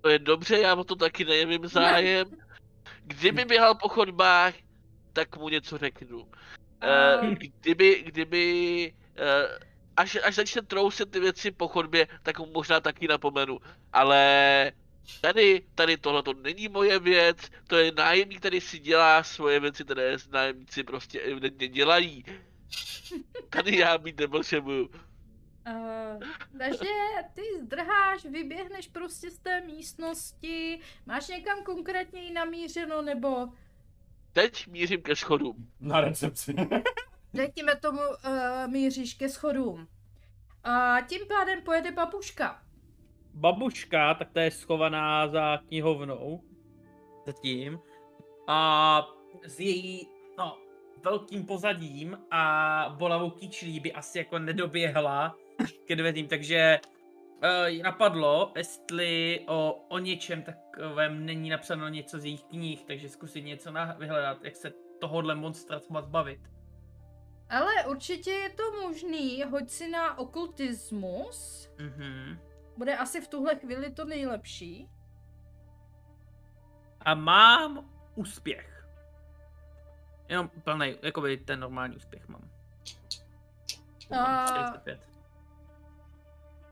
[0.02, 2.28] To je dobře, já o to taky nejevím zájem.
[3.04, 4.54] Kdyby běhal po chodbách,
[5.14, 6.28] tak mu něco řeknu.
[6.84, 9.60] Eh, kdyby, kdyby, eh,
[9.98, 13.60] až, až začne trousit ty věci po chodbě, tak mu možná taky napomenu.
[13.94, 14.72] Ale
[15.22, 19.84] tady, tady tohle to není moje věc, to je nájemník, který si dělá svoje věci,
[19.84, 22.26] které nájemníci prostě evidentně dělají.
[23.50, 24.90] Tady já být nepotřebuju.
[25.68, 26.24] Uh,
[26.58, 26.90] takže
[27.34, 33.48] ty zdrháš, vyběhneš prostě z té místnosti, máš někam konkrétně namířeno, nebo
[34.34, 35.72] Teď mířím ke schodům.
[35.80, 36.56] Na recepci.
[37.34, 39.88] řekněme tomu uh, míříš ke schodům.
[40.64, 42.62] A tím pádem pojede babuška.
[43.38, 46.42] Babuška, tak ta je schovaná za knihovnou.
[47.26, 47.80] Zatím.
[48.48, 49.08] A
[49.46, 50.08] s její,
[50.38, 50.58] no,
[51.04, 55.36] velkým pozadím a bolavou kyčlí by asi jako nedoběhla
[55.86, 56.80] ke dveřím, takže
[57.44, 63.10] uh, jí napadlo, jestli o, o něčem takovém není napsáno něco z jejich knih, takže
[63.10, 66.40] zkusit něco na, vyhledat, jak se tohohle monstra třeba zbavit.
[67.50, 71.70] Ale určitě je to možný, hoď si na okultismus.
[71.80, 72.47] Mhm.
[72.78, 74.90] Bude asi v tuhle chvíli to nejlepší.
[77.02, 78.88] A mám úspěch.
[80.30, 82.50] Jenom plný, jakoby ten normální úspěch mám.
[84.20, 85.10] A- 45.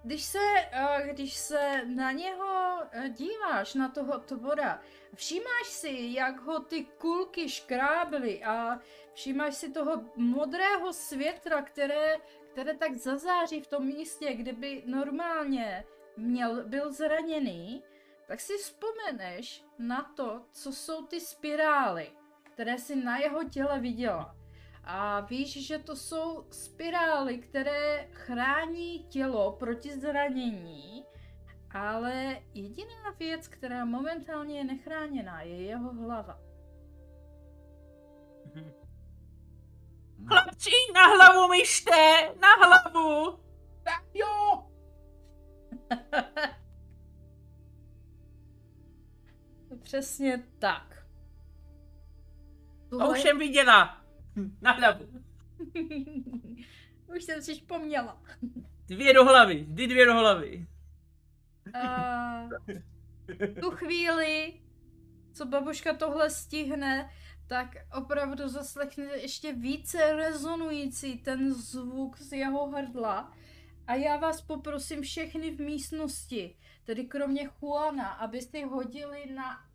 [0.04, 0.40] Když se,
[0.72, 4.80] eh, když se na něho eh, díváš, na toho tvora,
[5.16, 8.80] všímáš si, jak ho ty kulky škrábly a
[9.14, 12.16] všímáš si toho modrého světla, které,
[12.52, 15.86] které tak zazáří v tom místě, kde by normálně
[16.18, 17.84] měl, byl zraněný,
[18.28, 22.12] tak si vzpomeneš na to, co jsou ty spirály,
[22.44, 24.36] které si na jeho těle viděla.
[24.84, 31.06] A víš, že to jsou spirály, které chrání tělo proti zranění,
[31.72, 36.40] ale jediná věc, která momentálně je nechráněná, je jeho hlava.
[40.28, 42.36] Chlapci, na hlavu myšte!
[42.42, 43.40] Na hlavu!
[44.14, 44.65] Jo!
[49.84, 51.06] Přesně tak.
[52.90, 54.06] To už jsem viděla!
[54.62, 55.06] Na hlavu.
[57.16, 58.22] Už jsem si vzpomněla.
[58.88, 60.68] Dvě do hlavy, vždy dvě do hlavy.
[61.74, 62.50] A
[63.62, 64.54] tu chvíli,
[65.34, 67.10] co babuška tohle stihne,
[67.48, 73.34] tak opravdu zaslechne ještě více rezonující ten zvuk z jeho hrdla.
[73.88, 79.66] A já vás poprosím všechny v místnosti, tedy kromě Juana, abyste hodili na...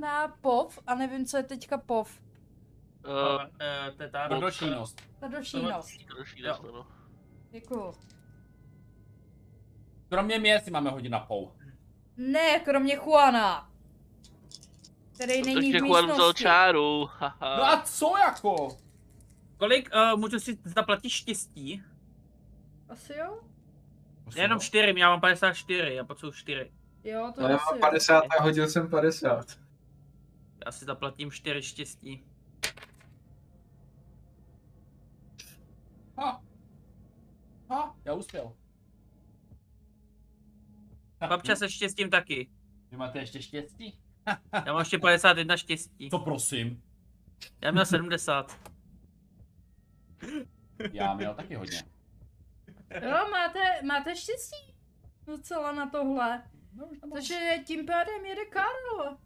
[0.00, 2.20] Na pov, a nevím, co je teďka pov.
[3.04, 4.28] Uh, Uh, to je ta.
[4.28, 5.02] Tvrdošínost.
[5.20, 6.86] Další no.
[7.50, 7.94] Děkuju.
[10.08, 11.52] Kromě mě si máme hodit na pou.
[12.16, 13.70] Ne, kromě Juana.
[15.14, 16.42] Který není v Takže Juan vzal místnosti.
[16.42, 17.56] čáru, haha.
[17.56, 18.83] No a co jako?
[19.56, 21.82] Kolik uh, můžu si zaplatit štěstí?
[22.88, 23.40] Asi jo?
[24.36, 26.72] Jenom 4, já mám 54, já potřebuji 4.
[27.04, 27.80] Jo, to No, já asi mám jo.
[27.80, 29.58] 50 a hodil jsem 50.
[30.66, 32.24] Já si zaplatím 4 štěstí.
[36.18, 36.42] Ha.
[37.70, 38.52] Ha, já uspěl.
[41.28, 42.50] Babča se štěstím taky.
[42.90, 43.98] Vy máte ještě štěstí?
[44.66, 46.10] Já mám ještě 51 štěstí.
[46.10, 46.82] Co prosím?
[47.60, 48.73] Já měl 70.
[50.92, 51.82] Já měl taky hodně.
[53.02, 54.74] Jo, máte, máte štěstí
[55.26, 56.42] docela na tohle.
[56.72, 59.16] No, Takže tím pádem jede Karl.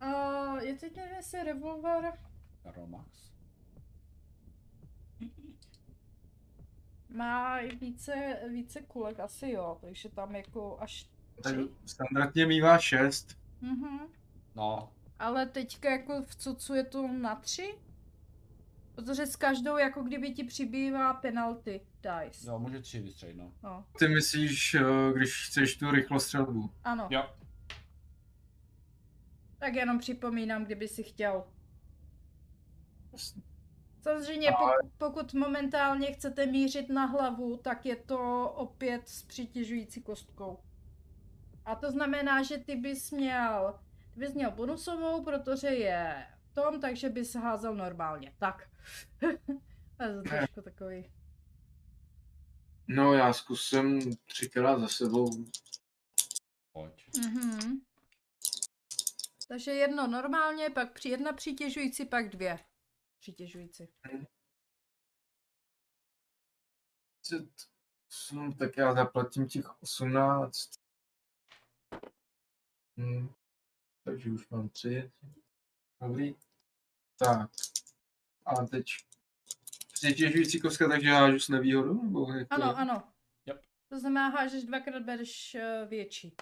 [0.00, 0.12] A
[0.60, 2.18] je teď nevím, jestli revolver
[2.62, 3.30] Karl Max.
[7.08, 11.08] má i více, více kulek, asi jo, takže tam jako až
[11.42, 11.68] Tak tři.
[11.86, 13.38] standardně mývá šest.
[13.60, 13.98] Mhm.
[14.54, 17.74] No, Ale teďka jako v cucu je to na tři?
[19.00, 21.80] Protože s každou jako kdyby ti přibývá penalty
[22.24, 22.46] dice.
[22.50, 23.52] jo, může tři vystřelit, no.
[23.62, 26.70] No, Ty myslíš, eh, když chceš tu rychlostřelbu.
[26.84, 27.08] ano.
[27.10, 27.30] Jo,
[29.58, 31.44] Tak jenom připomínám, kdyby si chtěl.
[33.12, 33.42] Jasně.
[34.02, 40.58] Samozřejmě, pokud, pokud momentálně chcete mířit na hlavu, tak je to opět s přitěžující kostkou.
[41.64, 43.78] A to znamená, že ty bys měl,
[44.14, 48.34] ty bys měl bonusovou, protože je tom, takže bys házel normálně.
[48.38, 48.70] Tak.
[49.20, 49.26] to
[50.04, 51.12] je to trošku takový.
[52.88, 55.44] No já zkusím třikrát za sebou.
[56.72, 57.08] pojď.
[57.18, 57.80] Mhm.
[59.48, 62.58] Takže jedno normálně, pak při jedna přitěžující, pak dvě
[63.18, 63.88] přitěžující.
[68.32, 70.70] No, tak já zaplatím těch 18.
[72.96, 73.28] Hmm.
[74.04, 75.12] Takže už mám tři.
[76.00, 76.34] Dobrý.
[77.16, 77.50] Tak.
[78.46, 78.84] A teď
[79.92, 82.02] přitěžující kostka, takže hážu s nevýhodou?
[82.02, 83.12] Nebo jak to Ano, ano.
[83.46, 83.64] Yep.
[83.88, 86.36] To znamená, hážeš dvakrát bereš eh, větší.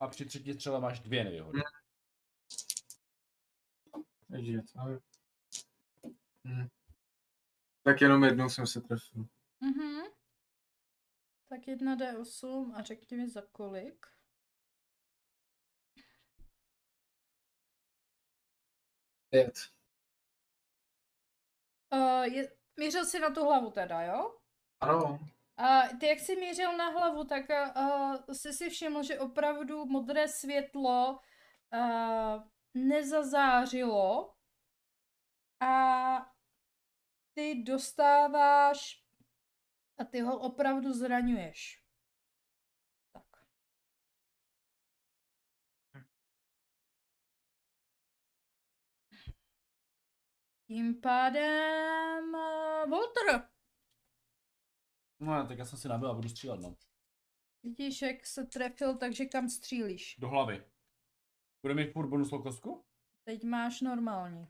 [0.00, 1.60] A při třetí střele máš dvě nevýhody.
[4.30, 5.00] Takže to je.
[6.46, 6.68] Hmm.
[7.82, 9.26] Tak jenom jednou jsem se trefil.
[9.60, 10.02] Mhm.
[11.48, 14.06] Tak jedna D8 a řekni mi za kolik.
[19.30, 19.54] Pět.
[21.92, 24.38] Uh, je, mířil jsi na tu hlavu teda, jo?
[24.80, 25.18] Ano.
[25.56, 27.44] A ty, jak jsi mířil na hlavu, tak
[27.76, 31.20] uh, jsi si všiml, že opravdu modré světlo
[31.74, 32.42] uh,
[32.74, 34.34] nezazářilo
[35.60, 36.32] a
[37.34, 39.04] ty dostáváš
[39.98, 41.79] a ty ho opravdu zraňuješ.
[50.70, 53.48] Tím pádem uh, Walter.
[55.20, 56.76] No, tak já jsem si nabil a budu střílet, no.
[57.62, 60.16] Vidíš, jak se trefil, takže kam střílíš?
[60.18, 60.64] Do hlavy.
[61.62, 62.84] Bude mít furt bonusovou kostku?
[63.24, 64.48] Teď máš normální.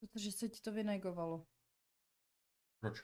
[0.00, 1.46] Protože se ti to vynegovalo.
[2.80, 3.02] Proč?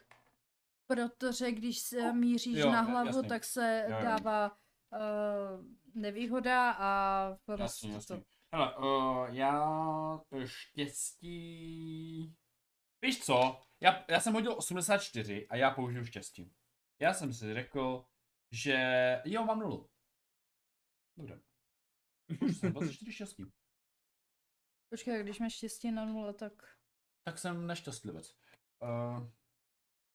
[0.86, 3.28] Protože když se míříš Jo, na hlavu, jasný.
[3.28, 4.02] tak se Jo, jo.
[4.04, 5.64] dává uh,
[5.94, 8.16] nevýhoda a prostě Jasně, jasně.
[8.16, 8.37] to.
[8.54, 12.36] Hele, uh, já štěstí...
[13.02, 13.62] Víš co?
[13.80, 16.54] Já, já jsem hodil 84 a já použiju štěstí.
[17.02, 18.04] Já jsem si řekl,
[18.52, 18.76] že
[19.24, 19.90] jo, mám nulu.
[21.18, 21.40] Dobře.
[22.40, 23.44] Už jsem 24 štěstí.
[24.90, 26.52] Počkej, když máš štěstí na nule, tak...
[27.24, 28.36] Tak jsem nešťastlivec.
[28.82, 29.28] Uh,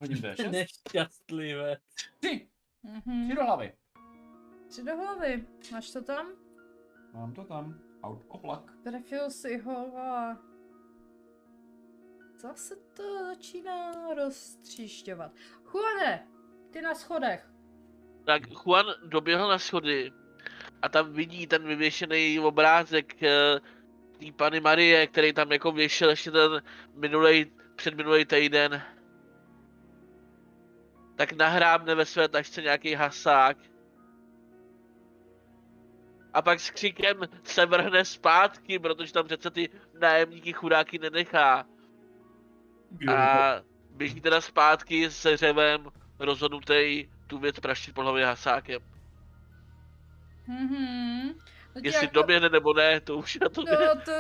[0.01, 0.51] hodím D6.
[0.51, 1.77] Nešťastlivé.
[1.93, 2.51] Tři.
[2.84, 3.26] Mhm.
[3.26, 3.77] Tři do hlavy.
[4.69, 5.47] Tři do hlavy.
[5.72, 6.34] Máš to tam?
[7.14, 7.93] Mám to tam.
[8.04, 8.72] Out oblak.
[8.84, 10.38] Trefil si ho a...
[12.38, 15.32] Zase to začíná roztříšťovat.
[15.74, 16.28] Juane,
[16.72, 17.50] ty na schodech.
[18.26, 20.12] Tak Juan doběhl na schody
[20.82, 23.60] a tam vidí ten vyvěšený obrázek eh,
[24.20, 26.62] té Pany Marie, který tam jako věšel ještě ten
[26.96, 28.82] minulej, předminulý týden.
[31.16, 33.58] Tak nahrábne ve své tašce nějaký hasák.
[36.34, 39.69] A pak s křikem se vrhne zpátky, protože tam přece ty
[39.99, 41.65] nájemníky chudáky nenechá.
[43.15, 43.53] A
[43.89, 48.81] běží teda zpátky se řevem rozhodnutý tu věc praštit po hlavě hasákem.
[50.47, 51.27] Mhm.
[51.76, 54.11] No Jestli jako- doběhne nebo ne, to už na to No to,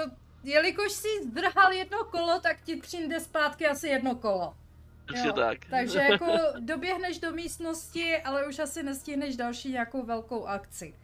[0.43, 4.55] jelikož jsi zdrhal jedno kolo, tak ti přijde zpátky asi jedno kolo.
[5.05, 5.57] Přesně jo, tak.
[5.69, 6.25] Takže jako
[6.59, 10.95] doběhneš do místnosti, ale už asi nestihneš další nějakou velkou akci.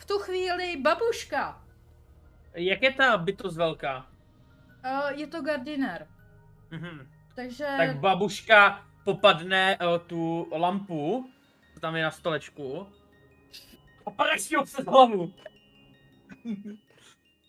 [0.00, 1.62] V tu chvíli babuška,
[2.54, 4.06] Jak je ta bytost velká?
[4.84, 6.06] uh, je to gardinér,
[6.70, 7.08] Mhm.
[7.36, 11.30] takže Tak babuška popadne o tu lampu,
[11.74, 12.86] co tam je na stolečku.
[14.06, 15.32] A praští ho přes hlavu.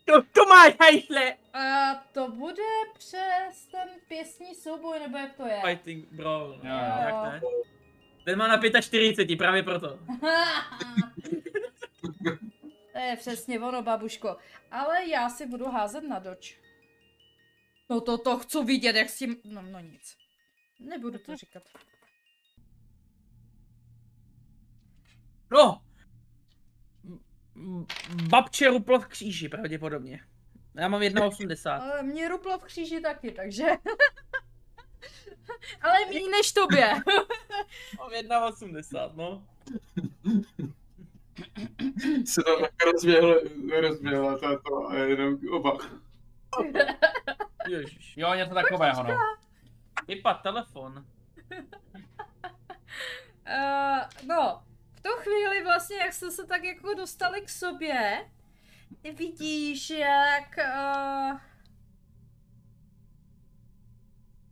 [0.06, 1.34] To, to máš, hajsle!
[1.54, 2.64] a to bude
[2.98, 5.62] přes ten pěstní souboj, nebo jak to je?
[5.66, 6.52] Fighting brawl.
[6.54, 7.04] Jo, No, jo.
[7.06, 7.42] jak ne?
[8.26, 10.00] Ten má na 45, právě proto.
[12.94, 14.38] to je přesně ono, babuško.
[14.72, 16.60] Ale já si budu házet na doč.
[17.90, 19.36] No to, to chci vidět, jak s tím...
[19.46, 20.18] No, no nic.
[20.80, 21.64] Nebudu to říkat.
[25.52, 25.82] No!
[27.06, 27.20] M-
[27.56, 27.86] m-
[28.30, 30.20] Babče ruplo v kříži, pravděpodobně.
[30.76, 31.82] Já mám 1,80.
[31.82, 33.66] Ale mě ruplo v kříži taky, takže...
[35.82, 36.88] Ale méně než tobě.
[37.98, 39.48] Mám 1,80, no.
[42.26, 43.36] Se tam tak rozběhla,
[43.82, 45.78] rozběhla tato a jenom oba.
[47.70, 48.18] Ježiš.
[48.18, 49.18] Jo, něco takového, no.
[50.08, 51.06] Vypad telefon.
[53.48, 58.30] Uh, no, v tu chvíli vlastně, jak jste se tak jako dostali k sobě,
[59.02, 60.58] ty vidíš, jak...
[60.58, 61.40] Uh...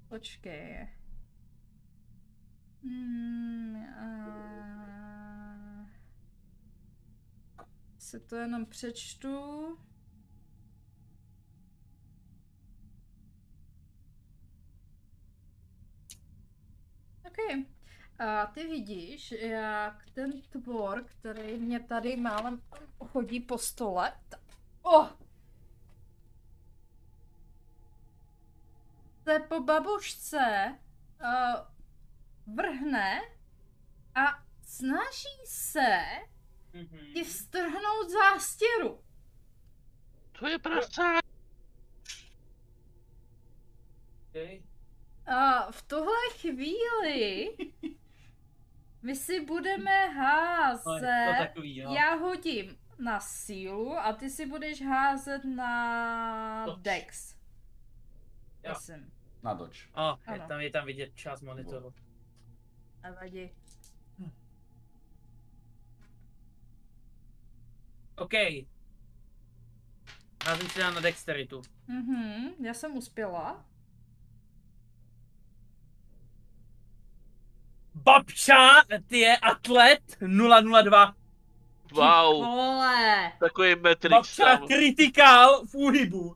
[0.09, 0.89] Počkej.
[2.83, 4.48] Hmm, uh...
[8.09, 9.37] Se to jenom přečtu.
[17.27, 17.65] Okay.
[18.19, 22.61] A ty vidíš, jak ten tvor, který mě tady málem
[23.07, 24.13] chodí po stole,
[24.81, 25.09] oh!
[29.23, 30.77] se po babušce
[31.21, 33.21] uh, vrhne
[34.15, 35.99] a snaží se
[37.13, 39.03] ti strhnout zástěru.
[40.39, 41.25] To je prasák.
[44.29, 44.63] Okay.
[45.25, 47.49] A v tuhle chvíli
[49.01, 51.25] my si budeme házet.
[51.37, 51.93] To takový, jo.
[51.93, 56.81] Já hodím na sílu a ty si budeš házet na Dodge.
[56.81, 57.35] Dex.
[58.63, 58.71] Jo.
[58.71, 59.11] Prosím.
[59.43, 59.79] Na Dodge.
[59.93, 61.93] Oh, je tam, je tam vidět část monitoru.
[63.03, 63.51] Nevadí.
[68.19, 68.33] OK.
[70.45, 71.61] Házím si dám na dexteritu.
[71.87, 73.65] Mhm, já jsem uspěla.
[77.95, 80.17] Babča, ty je atlet
[80.81, 81.15] 002.
[81.91, 83.31] Wow, Vole!
[83.39, 84.67] takový Matrix Babča tam.
[84.67, 86.35] kritikál v úhybu.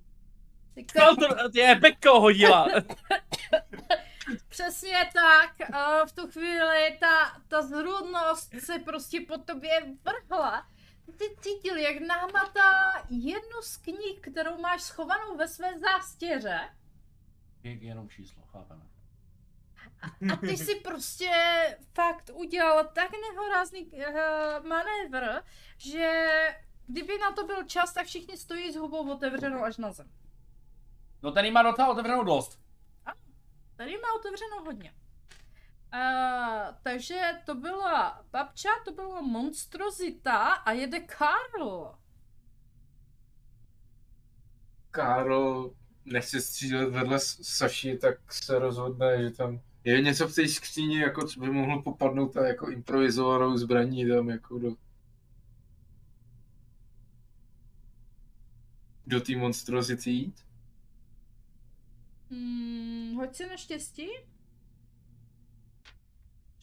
[0.93, 2.67] To, ty je Beko hodila.
[4.49, 10.67] Přesně tak, a v tu chvíli ta, ta zhrudnost se prostě po tobě vrhla.
[11.05, 16.59] Ty cítil, jak námatá jednu z knih, kterou máš schovanou ve své zástěře.
[17.63, 18.85] Je, jenom číslo, chápeme.
[20.33, 21.31] A ty si prostě
[21.93, 25.43] fakt udělal tak nehorázný uh, manévr,
[25.77, 26.21] že
[26.87, 30.11] kdyby na to byl čas, tak všichni stojí s hubou otevřenou až na zem.
[31.21, 32.59] No ten jí má docela otevřenou dost.
[33.75, 34.93] Tady má otevřenou hodně.
[35.93, 41.95] Uh, takže to byla babča, to byla monstrozita a jede Karl.
[44.91, 45.73] Karl
[46.05, 51.27] nechce střílet vedle Saši, tak se rozhodne, že tam je něco v té skříni, jako
[51.27, 54.75] co by mohlo popadnout a jako improvizovanou zbraní tam jako do
[59.07, 60.45] do té monstrozity jít.
[62.31, 64.07] Hmm, hoď si na štěstí.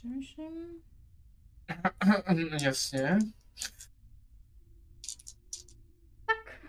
[0.01, 0.83] Přemýšlím.
[2.63, 3.19] Jasně.
[6.27, 6.65] Tak.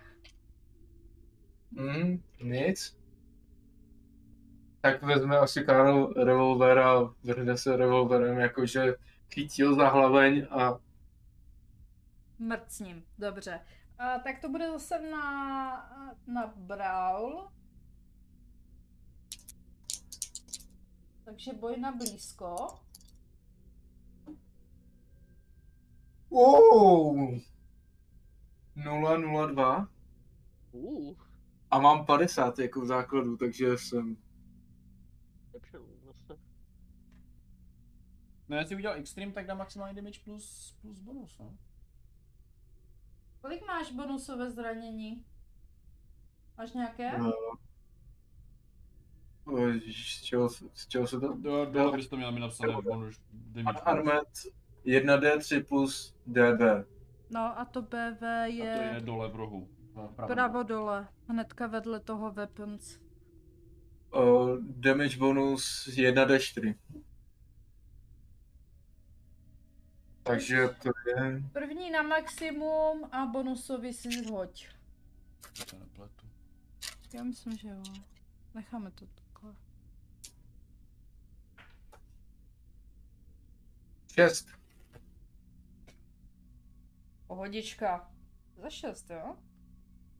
[1.76, 2.98] Hmm, nic.
[4.80, 8.94] Tak vezme asi Karl revolver a vrhne se revolverem, jakože
[9.34, 10.78] chytil za hlaveň a
[12.38, 13.60] Mrcním, dobře.
[13.98, 17.48] A, tak to bude zase na, na Brawl.
[21.24, 22.81] Takže boj na blízko.
[26.32, 27.40] Wow.
[28.76, 29.88] 002
[30.72, 31.14] Uh,
[31.70, 34.16] a mám 50 jako v základu, takže jsem
[36.04, 36.40] zase.
[38.48, 41.56] No jestli udělal extreme, tak dá maximální damage plus, plus bonus, no.
[43.40, 45.24] Kolik máš bonusové zranění?
[46.58, 47.18] Máš nějaké?
[47.18, 47.32] No.
[49.92, 51.34] Z čeho, z čeho se to?
[51.34, 53.80] Do, dole byste měl mi napsané bonus damage.
[53.80, 54.46] Armet
[54.84, 56.84] 1D3 plus DB.
[57.30, 59.68] No a to BV A to je je dole v rohu.
[59.92, 60.26] Vpravo.
[60.26, 62.98] pravo dole, hnedka vedle toho weapons.
[64.14, 66.74] Uh, damage bonus 1D4.
[70.22, 71.42] Takže to je...
[71.52, 74.68] První na maximum a bonusový si hoď.
[75.70, 76.26] To nepletu.
[77.14, 77.82] Já myslím, že jo.
[78.54, 79.54] Necháme to takhle.
[84.14, 84.61] 6.
[87.32, 88.10] Pohodička.
[88.56, 89.36] Za šest, jo?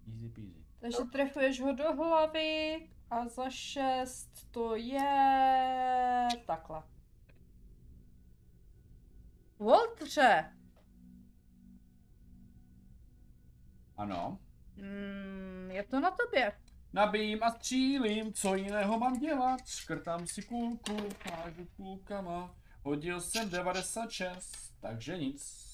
[0.09, 0.64] Easy peasy.
[0.80, 6.82] Takže trefuješ ho do hlavy A za 6 to je takhle.
[9.59, 10.52] Voltře,
[13.97, 14.39] Ano.
[14.76, 16.52] mm, je to na tobě.
[16.93, 19.66] Nabijím a střílím, co jiného mám dělat?
[19.66, 20.97] Škrtám si kulku,
[21.32, 22.55] hážu kulkama.
[22.82, 25.72] Hodil jsem 96, takže nic.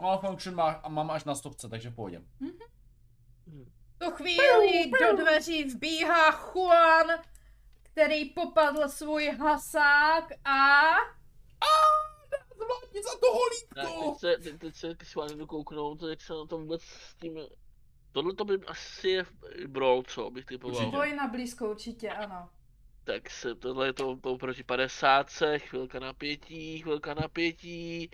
[0.00, 2.22] Malfunction má, a mám až na stopce, takže pohodě.
[3.46, 7.06] V tu chvíli do dveří vbíhá Juan,
[7.82, 10.90] který popadl svůj hasák a...
[12.54, 14.16] Zvládni za to holítko!
[14.20, 17.38] teď se, teď, se jdu kouknout, jak se na to vůbec s tím...
[18.12, 19.24] Tohle to by asi je
[19.66, 20.90] brawl, co bych typoval.
[20.90, 22.48] Boj na blízko určitě, ano.
[23.04, 25.26] Tak se, tohle je to oproti 50,
[25.58, 28.10] chvilka napětí, chvilka napětí.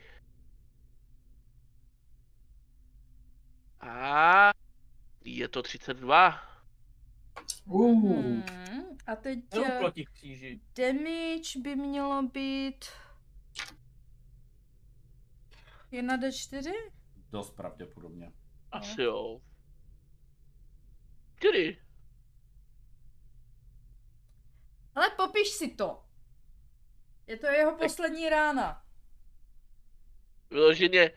[3.80, 4.50] A
[5.24, 6.40] je to 32.
[7.64, 8.42] Uh, Hmm,
[9.06, 10.60] a teď eh, proti kříži.
[10.76, 12.84] damage by mělo být...
[15.92, 16.72] 1d4?
[17.30, 18.32] Dost pravděpodobně.
[18.72, 19.40] Asi jo.
[21.36, 21.78] Čtyři.
[24.94, 26.04] Ale popiš si to.
[27.26, 28.84] Je to jeho poslední rána.
[30.50, 31.10] Vyloženě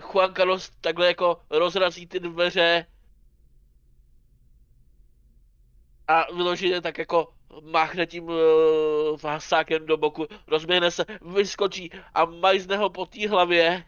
[0.00, 2.86] Juan Carlos takhle jako rozrazí ty dveře
[6.08, 11.04] a vyloženě tak jako máchne tím uh, hasákem do boku, rozběhne se,
[11.34, 13.84] vyskočí a majzne ho po té hlavě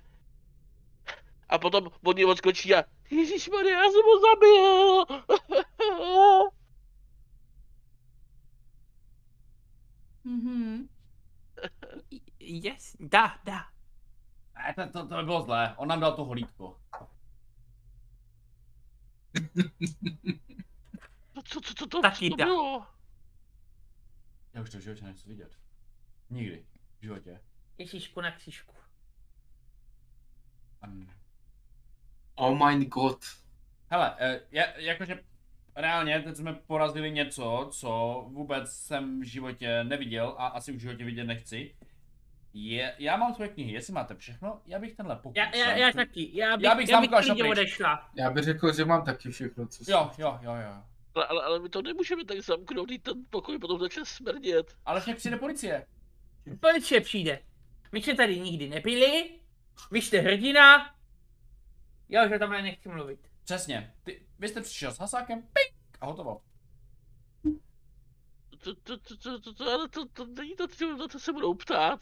[1.49, 5.05] a potom od něj odskočí a Ježišmarja, já jsem ho zabil!
[10.25, 10.89] Mhm.
[12.41, 13.78] Yes, dá, dá.
[14.69, 16.81] Ne, to, to, to by bylo zlé, on nám dal to holítko.
[21.35, 22.87] Co, co, co, co to, Taky co to bylo?
[24.55, 25.59] Já už to v životě nechci vidět.
[26.31, 26.67] Nikdy.
[26.99, 27.41] V životě.
[27.79, 28.75] Ježíšku na křížku.
[30.87, 31.11] Um,
[32.35, 33.25] oh my god.
[33.91, 35.25] Hele, eh, já, jakože
[35.77, 41.05] reálně teď jsme porazili něco, co vůbec jsem v životě neviděl a asi v životě
[41.05, 41.75] vidět nechci.
[42.61, 45.93] Je, já mám tvoje knihy, jestli máte všechno, já bych tenhle pokud Já, já, já
[45.93, 47.51] taky, já bych, Já bych já bych šaprík.
[47.51, 48.11] odešla.
[48.15, 49.93] Já bych řekl, že mám taky všechno, co jsem.
[49.93, 50.83] Jo, jo, jo, jo.
[51.15, 54.77] Ale, ale, ale my to nemůžeme tak zamknout, když ten pokoj potom začne smrdět.
[54.87, 55.87] Ale však přijde policie.
[56.61, 57.43] Policie přijde.
[57.93, 59.41] My jsme tady nikdy nebyli,
[59.91, 60.95] vy jste hrdina,
[62.09, 63.21] já už o tomhle nechci mluvit.
[63.45, 63.95] Přesně.
[64.05, 66.41] Ty, vy jste přišel s hasákem, ping, a hotovo.
[68.65, 71.33] To, to, to, to, to, to, ale to, to není to, co- na co se
[71.33, 72.01] budou ptát.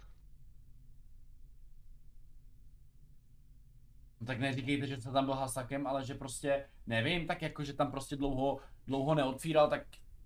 [4.21, 7.73] No tak neříkejte, že jste tam byl hasakem, ale že prostě, nevím, tak jako, že
[7.73, 9.83] tam prostě dlouho, dlouho neotvíral, tak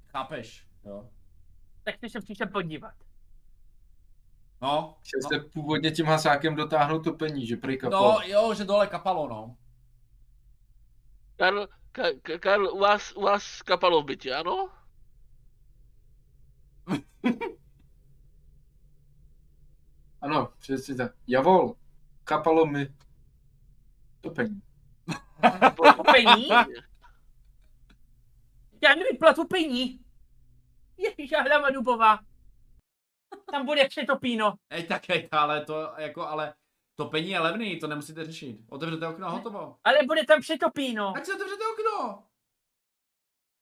[0.09, 1.09] chápeš, jo.
[1.83, 2.95] Tak jste se přišel podívat.
[4.63, 8.13] No, Chtěl no, jste původně tím hasákem dotáhnout topení, že prý kapal.
[8.13, 9.57] no jo, že dole kapalo, no.
[11.37, 14.69] Karl, ka, ka, Karl u, vás, u vás kapalo v bytě, ano?
[20.23, 21.13] Ano, přesně tak.
[21.27, 21.75] Javol,
[22.25, 22.95] kapalo mi
[24.21, 24.63] topení.
[25.97, 26.49] Topení?
[28.83, 30.05] Já nevypla topení.
[30.97, 32.19] Ježíš, hlava dubová.
[33.51, 34.55] Tam bude přetopíno.
[34.71, 36.55] Ej, tak ej, ale to, jako, ale
[36.95, 38.61] topení je levný, to nemusíte řešit.
[38.69, 39.77] Otevřete okno a hotovo.
[39.85, 41.13] Ale bude tam přetopíno.
[41.13, 42.27] Tak si otevřete okno.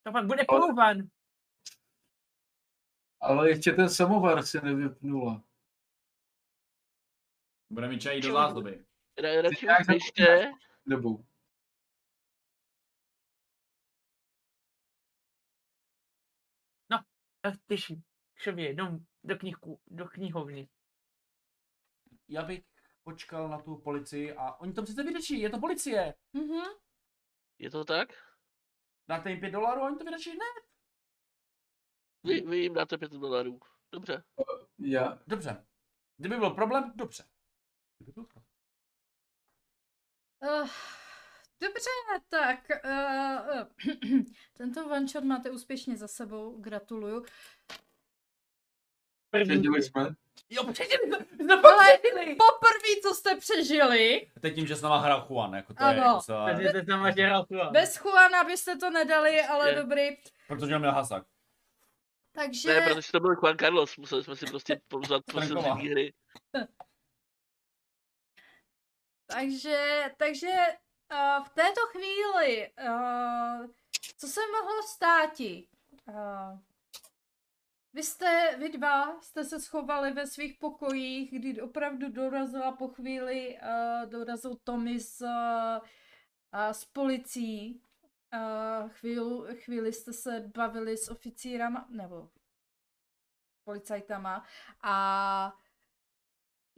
[0.03, 0.97] To pak bude Ale- průvan.
[3.21, 5.43] Ale ještě ten samovar se nevypnula.
[7.71, 8.85] Bude mi čaj do zásoby.
[9.23, 10.53] Ra, radši už běžte.
[10.87, 11.19] Nebo
[17.41, 17.93] Tak Když
[18.35, 20.69] k sobě jednou do, knihku, do knihovny.
[22.29, 22.65] Já bych
[23.03, 26.15] počkal na tu policii a oni to přece vyřeší, je to policie.
[26.33, 26.63] Mhm.
[27.59, 28.09] Je to tak?
[29.09, 30.69] Dáte jim 5 dolarů a oni to vyřeší hned.
[32.25, 33.61] Vy, vy jim dáte 5 dolarů.
[33.93, 34.25] Dobře.
[34.79, 35.67] já, Dobře.
[36.17, 37.25] Kdyby byl problém, dobře.
[37.99, 38.48] Kdyby byl problém.
[40.43, 40.69] Uh,
[41.61, 41.91] dobře,
[42.29, 44.21] tak uh,
[44.57, 47.25] tento one shot máte úspěšně za sebou, gratuluju.
[49.31, 50.15] předěli jsme.
[50.51, 51.19] Jo, přežili jsme,
[52.39, 56.21] poprvé, co jste přežili, Teď tím, že s náma hrál Juan, jako to je Ano.
[56.47, 56.69] Takže
[57.17, 57.73] že hrál Juan.
[57.73, 59.77] bez Juana byste to nedali, ale Je.
[59.77, 60.09] dobrý.
[60.49, 61.27] Protože on měl hasak.
[62.33, 66.15] Takže, Ne, protože to byl Juan Carlos, museli jsme si prostě pouzat prostě hry.
[69.33, 73.67] takže, takže uh, v této chvíli, uh,
[74.19, 75.69] co se mohlo státi?
[76.09, 76.59] Uh,
[77.93, 83.59] vy jste, vy dva jste se schovali ve svých pokojích, kdy opravdu dorazila po chvíli,
[83.63, 85.79] uh, dorazil Tommy s, uh,
[86.73, 87.83] s policií.
[88.35, 92.31] Uh, chvíli, chvíli jste se bavili s oficírama, nebo
[93.65, 94.45] policajtama
[94.83, 95.55] a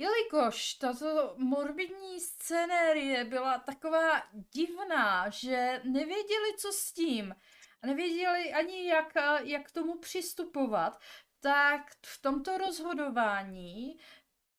[0.00, 7.34] jelikož tato morbidní scénérie byla taková divná, že nevěděli, co s tím,
[7.82, 11.00] a nevěděli ani, jak, jak k tomu přistupovat,
[11.40, 13.98] tak v tomto rozhodování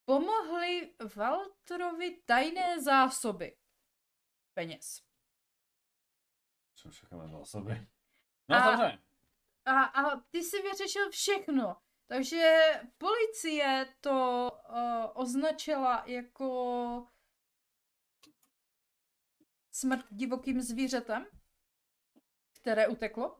[0.05, 3.57] pomohly Walterovi tajné zásoby
[4.53, 5.01] peněz.
[6.75, 7.87] Co všechno zásoby?
[8.49, 8.99] No, A- dobře.
[9.65, 11.81] A, a ty si vyřešil všechno.
[12.11, 12.55] Takže
[12.97, 17.07] policie to uh, označila jako
[19.71, 21.25] smrt divokým zvířetem,
[22.61, 23.37] které uteklo.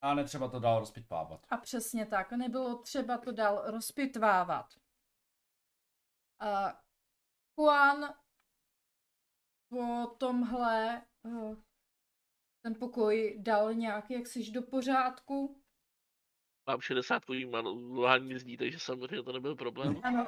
[0.00, 1.46] A netřeba to dál rozpitvávat.
[1.50, 4.66] A přesně tak, nebylo třeba to dál rozpitvávat.
[6.40, 6.82] A
[7.58, 8.14] Juan
[9.68, 11.56] po tomhle uh,
[12.62, 15.62] ten pokoj dal nějak jaksiž do pořádku.
[16.68, 20.00] Mám 60 manuální zdí, takže samozřejmě to nebyl problém.
[20.02, 20.26] Ano,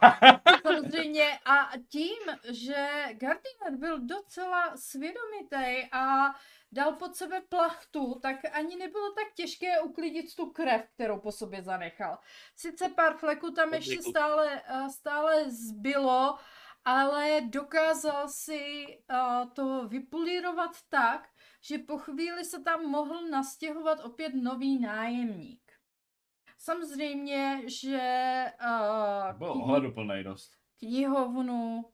[0.62, 1.39] samozřejmě.
[1.45, 2.19] A tím,
[2.51, 6.35] že Gardiner byl docela svědomitý a
[6.73, 11.62] dal pod sebe plachtu, tak ani nebylo tak těžké uklidit tu krev, kterou po sobě
[11.62, 12.19] zanechal.
[12.57, 16.39] Sice pár fleků tam ještě stále, eh, stále zbylo,
[16.85, 21.29] ale dokázal si eh, to vypolírovat tak,
[21.61, 25.69] že po chvíli se tam mohl nastěhovat opět nový nájemník.
[26.62, 30.57] Samozřejmě, že uh, Byl ohleduplný dost.
[30.78, 31.93] knihovnu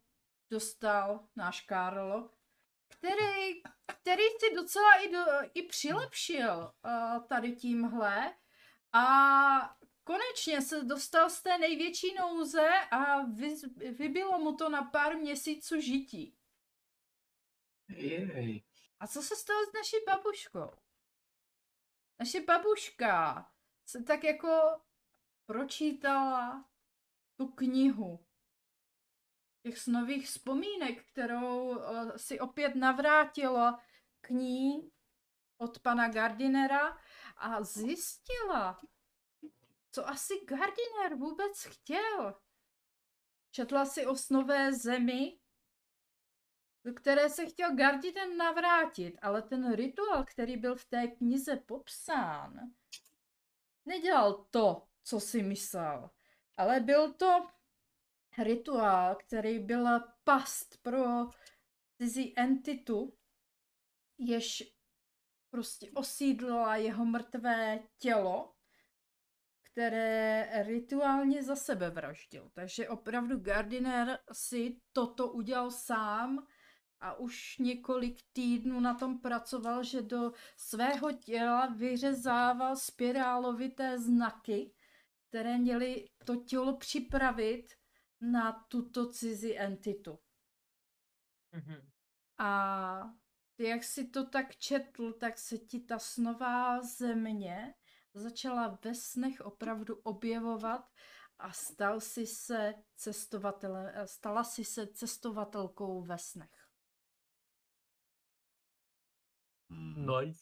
[0.51, 2.31] dostal náš Karl,
[2.89, 5.25] který, který si docela i, do,
[5.55, 8.35] i přilepšil uh, tady tímhle
[8.93, 9.07] a
[10.05, 13.55] konečně se dostal z té největší nouze a vy,
[13.93, 16.37] vybilo mu to na pár měsíců žití.
[17.89, 18.65] Jej.
[19.01, 20.71] A co se stalo s naší babuškou?
[22.19, 23.47] Naše babuška
[23.87, 24.81] se tak jako
[25.47, 26.65] pročítala
[27.37, 28.27] tu knihu
[29.63, 33.83] těch snových vzpomínek, kterou eh, si opět navrátila
[34.21, 34.93] k ní
[35.59, 36.99] od pana Gardinera
[37.37, 38.81] a zjistila,
[39.93, 42.41] co asi Gardiner vůbec chtěl.
[43.51, 45.41] Četla si o snové zemi,
[46.85, 52.61] do které se chtěl Gardiner navrátit, ale ten rituál, který byl v té knize popsán,
[53.87, 56.11] nedělal to, co si myslel,
[56.57, 57.47] ale byl to
[58.39, 61.05] rituál, který byl past pro
[61.99, 63.19] cizí entitu,
[64.19, 64.77] jež
[65.51, 68.55] prostě osídlila jeho mrtvé tělo,
[69.63, 72.51] které rituálně za sebe vraždil.
[72.55, 76.47] Takže opravdu Gardiner si toto udělal sám
[77.01, 84.75] a už několik týdnů na tom pracoval, že do svého těla vyřezával spirálovité znaky,
[85.29, 87.67] které měly to tělo připravit
[88.21, 90.19] na tuto cizí entitu.
[91.53, 91.91] Mhm.
[92.39, 93.15] A
[93.55, 97.75] ty, jak si to tak četl, tak se ti ta snová země
[98.15, 100.91] začala ve snech opravdu objevovat
[101.39, 106.66] a stal si se cestovatelem, stala si se cestovatelkou ve snech.
[109.97, 110.41] Nice.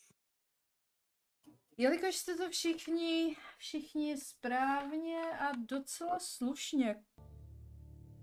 [1.77, 7.05] Jelikož jste to všichni, všichni správně a docela slušně,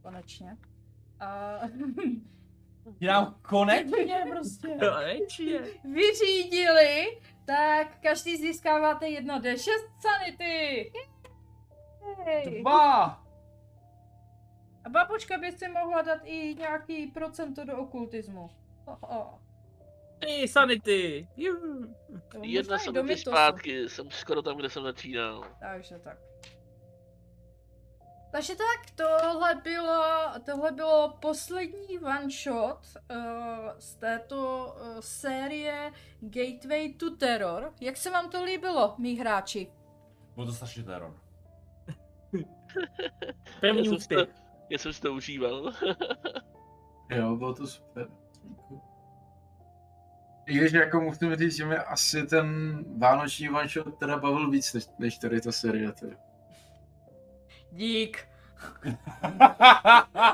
[0.01, 0.57] konečně,
[1.19, 1.59] a
[2.99, 4.67] Jenom konečně prostě.
[4.79, 5.59] Konečně.
[5.83, 9.69] vyřídili, tak každý získáváte 1d6
[10.01, 10.91] sanity.
[12.25, 12.61] Jej.
[12.61, 13.03] Dva.
[14.85, 18.49] A babučka by si mohla dát i nějaký procento do okultismu.
[18.85, 19.40] Oh, oh.
[20.21, 21.27] Ty, sanity.
[21.37, 21.95] Juhu.
[22.41, 25.43] Jedna jsem ty zpátky, jsem skoro tam, kde jsem začínal.
[25.59, 26.17] Takže tak.
[28.31, 30.03] Takže tak, tohle bylo,
[30.45, 32.79] tohle bylo poslední one shot
[33.11, 33.17] uh,
[33.77, 37.73] z této uh, série Gateway to Terror.
[37.81, 39.71] Jak se vám to líbilo, mý hráči?
[40.35, 41.19] Byl to strašně teror.
[43.61, 44.29] To- úspěch.
[44.69, 45.71] Já jsem si to užíval.
[47.09, 48.07] Jo, bylo to super.
[48.43, 48.90] Díky.
[50.51, 54.73] I když jako musím říct, že mě asi ten vánoční one shot teda bavil víc,
[54.73, 55.91] než, než tady ta série.
[55.91, 56.15] Teda.
[57.71, 58.27] Dík.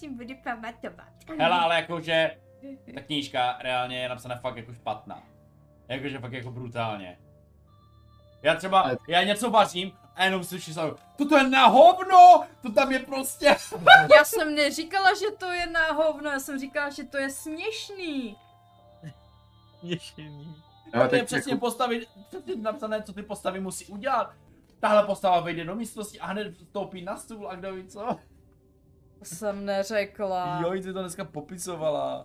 [0.00, 1.08] Tím budu pamatovat.
[1.38, 2.36] Hele, ale jakože
[2.94, 5.22] ta knížka reálně je napsaná fakt jako špatná.
[5.88, 7.18] Jakože fakt jako brutálně.
[8.42, 10.80] Já třeba, já něco vařím a jenom slyším se,
[11.16, 13.46] toto je na hovno, to tam je prostě.
[14.16, 18.36] Já jsem neříkala, že to je na hovno, já jsem říkala, že to je směšný.
[19.82, 20.56] Měšený.
[20.94, 24.34] Já to je přesně jako, postavy, přesně napsané, co ty postavy musí udělat.
[24.80, 28.08] Tahle postava vejde do místnosti a hned vstoupí na stůl a kdo ví co.
[29.18, 30.60] To jsem neřekla.
[30.62, 32.24] Jo, jsi to dneska popisovala.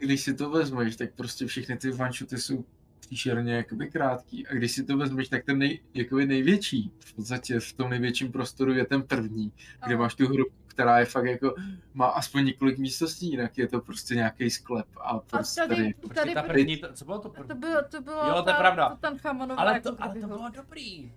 [0.00, 2.64] když si to vezmeš, tak prostě všechny ty one-shoty jsou
[3.08, 4.46] příšerně jakoby krátký.
[4.46, 8.32] A když si to vezmeš, tak ten nej, jakoby největší, v podstatě v tom největším
[8.32, 9.52] prostoru je ten první,
[9.86, 11.54] kde máš tu hru, která je fakt jako,
[11.94, 15.94] má aspoň několik místností, jinak je to prostě nějaký sklep a A prostě tady, tady,
[15.94, 17.48] Počkej, tady, ta první, to, co bylo to první?
[17.48, 18.88] to bylo, to bylo Jo, to je ta- pravda.
[18.88, 21.12] To tam Chamanová Ale to, ale to bylo dobrý.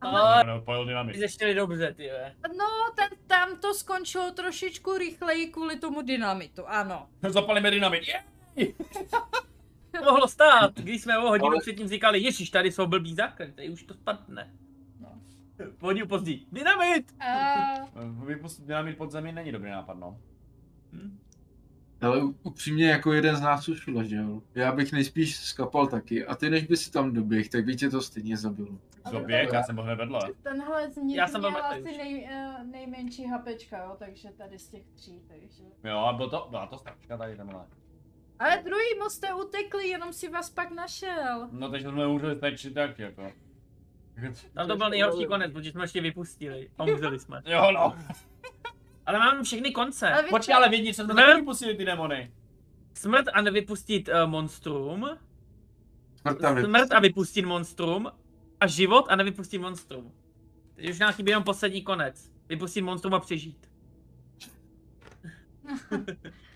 [0.00, 1.16] Ale- No, pojel dynamit.
[1.54, 2.34] dobře, ty ve.
[2.58, 7.08] No, ten, tam to skončilo trošičku rychleji kvůli tomu dynamitu, ano.
[7.28, 8.02] Zapalíme dynamit.
[8.08, 8.24] Yeah!
[10.04, 13.70] Mohlo stát, když jsme o hodinu Ale- předtím říkali, ježiš, tady jsou blbý základy, tady
[13.70, 14.54] už to spadne.
[15.00, 15.08] No.
[15.80, 17.14] Hodinu později, dynamit!
[17.20, 20.18] A, Vypustit dynamit pod zemi není dobrý nápad, no.
[20.92, 21.18] Hm?
[22.02, 24.42] ale upřímně jako jeden z nás už ležel.
[24.54, 27.90] Já bych nejspíš skapal taky a ty než by si tam doběh, tak by tě
[27.90, 28.78] to stejně zabilo.
[29.12, 30.20] Doběh, já jsem byl hned vedle.
[30.42, 34.68] tenhle z nich Já jsem byl asi nej, eh, nejmenší hapečka, jo, takže tady z
[34.68, 35.62] těch tří, takže...
[35.84, 37.64] Jo, a byl to, byla to straška tady tenhle.
[38.40, 41.48] Ale druhý moc jste utekli, jenom si vás pak našel.
[41.52, 43.32] No takže jsme můželi stačit tak jako.
[44.54, 46.70] Tam to byl nejhorší konec, protože jsme ještě vypustili.
[46.76, 47.42] Omřeli jsme.
[47.46, 47.96] Jo no.
[49.06, 50.12] Ale mám všechny konce.
[50.12, 52.32] Ale Počkej, ale vědí, co jsme taky vypustili ty demony.
[52.94, 55.10] Smrt a nevypustit uh, monstrum.
[56.16, 58.12] Smrt a Smrt a vypustit monstrum.
[58.60, 60.12] A život a nevypustit monstrum.
[60.74, 62.32] Teď už nám chybí jenom poslední konec.
[62.48, 63.70] Vypustit monstrum a přežít.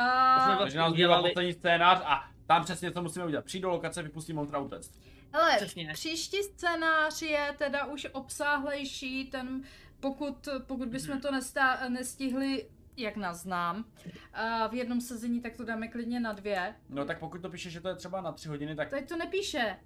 [0.00, 3.44] A, To Takže nás Dělali- poslední scénář a tam přesně co musíme udělat.
[3.44, 5.00] Přijít do lokace, vypustím montra utéct.
[5.32, 5.90] hele, Přesně.
[5.92, 9.62] příští scénář je teda už obsáhlejší, ten,
[10.00, 13.84] pokud, pokud bychom to nestá, nestihli, jak nás znám,
[14.32, 16.74] a v jednom sezení, tak to dáme klidně na dvě.
[16.88, 19.16] No tak pokud to píše, že to je třeba na tři hodiny, tak Tady to
[19.16, 19.76] nepíše.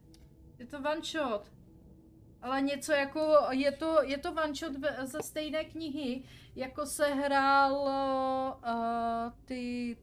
[0.58, 1.52] Je to one shot.
[2.44, 4.72] Ale něco jako, je to, je to one shot
[5.04, 6.22] ze stejné knihy,
[6.56, 9.96] jako se hrál uh, ty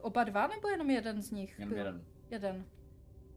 [0.00, 1.58] oba dva, nebo jenom jeden z nich?
[1.58, 1.78] jen byl?
[1.78, 2.04] jeden.
[2.30, 2.64] Jeden.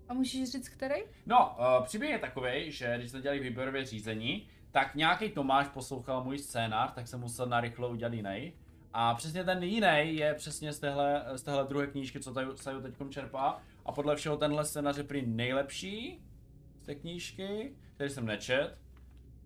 [0.09, 0.95] A můžeš říct, který?
[1.25, 6.23] No, uh, příběh je takový, že když jsme dělali výběrové řízení, tak nějaký Tomáš poslouchal
[6.23, 8.53] můj scénář, tak jsem musel narychlo udělat jiný.
[8.93, 12.81] A přesně ten jiný je přesně z téhle, z téhle druhé knížky, co tady Sajo
[12.81, 13.61] teď čerpá.
[13.85, 16.21] A podle všeho tenhle scénář je prý nejlepší
[16.81, 18.77] z té knížky, který jsem nečet,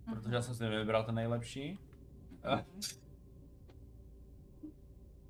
[0.04, 1.78] protože já jsem si nevybral ten nejlepší.
[2.44, 2.64] Eh,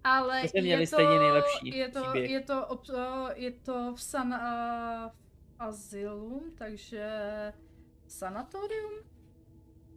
[0.04, 2.30] Ale To je to, stejně nejlepší je to, příběh.
[2.30, 5.10] je to, ob, eh, je to v san, uh,
[5.58, 7.08] Asylum, takže
[8.06, 8.92] sanatorium?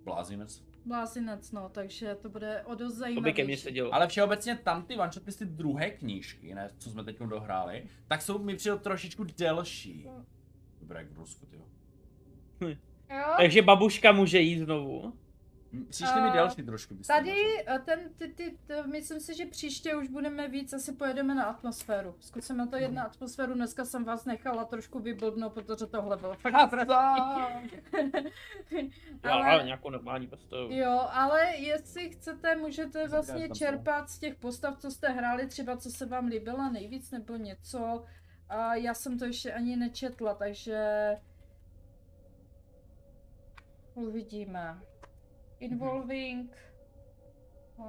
[0.04, 0.64] Blázinec.
[0.86, 3.82] Blázinec, no, takže to bude o dost To by zajímavější.
[3.82, 8.22] Ale všeobecně tam ty one ty ty druhé knížky, ne, co jsme teď dohráli, tak
[8.22, 10.08] jsou mi přijde trošičku delší.
[10.80, 11.66] Dobré, jak v Rusku, tyjo.
[13.10, 13.34] Jo?
[13.38, 15.14] Takže babuška může jít znovu.
[15.74, 16.96] M, Přišly mi A delší trošku.
[16.96, 20.94] ty Tady, a ten, ty, ty, to, myslím si, že příště už budeme víc, asi
[20.94, 22.16] pojedeme na atmosféru.
[22.20, 26.54] Zkusíme to jít na atmosféru, dneska jsem vás nechala trošku vyblbnout, protože tohle bylo fakt
[29.24, 30.72] Jo, ale nějakou normální postavu.
[30.72, 35.90] Jo, ale jestli chcete, můžete vlastně čerpat z těch postav, co jste hráli, třeba co
[35.90, 38.04] se vám líbila nejvíc nebo něco.
[38.50, 40.78] A já jsem to ještě ani nečetla, takže
[43.96, 44.82] uvidíme.
[45.60, 46.58] Involving.
[47.78, 47.86] Uh,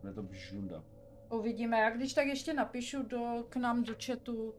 [0.00, 0.84] Bude to bžunda.
[1.30, 4.54] Uvidíme, já když tak ještě napíšu do, k nám do chatu,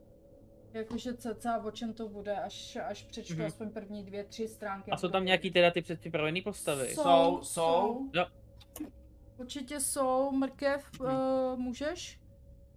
[0.73, 3.45] jakože cca o čem to bude, až, až přečtu Mhm.
[3.45, 4.91] aspoň první dvě, tři stránky.
[4.91, 6.87] A jsou tam nějaký teda ty předpřipravené postavy?
[6.87, 8.09] Jsou, jsou.
[8.13, 8.25] Jo.
[9.37, 11.07] Určitě jsou, mrkev, uh,
[11.59, 12.19] můžeš?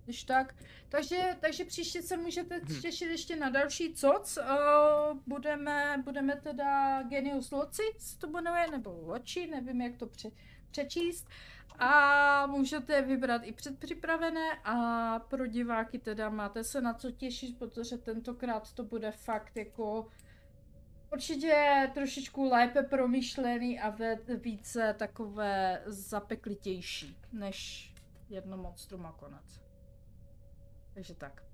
[0.09, 0.55] Když tak.
[0.89, 2.80] Takže, takže příště se můžete Mhm.
[2.82, 4.39] těšit ještě na další coc.
[4.39, 10.30] Uh, budeme, budeme teda Genius Loci, se to jmenuje, nebo Loči, nevím jak to pře-
[10.70, 11.28] přečíst.
[11.78, 17.98] A můžete vybrat i předpřipravené a pro diváky teda máte se na co těšit, protože
[17.98, 20.09] tentokrát to bude fakt jako
[21.12, 23.97] určitě trošičku lépe promyšlený a
[24.36, 27.93] více takové zapeklitější než
[28.28, 29.68] jedno monstrum a konec.
[30.99, 31.45] Takže tak.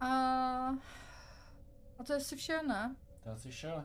[0.00, 0.06] A,
[1.98, 2.96] a to je si vše, ne?
[3.22, 3.84] To asi šel.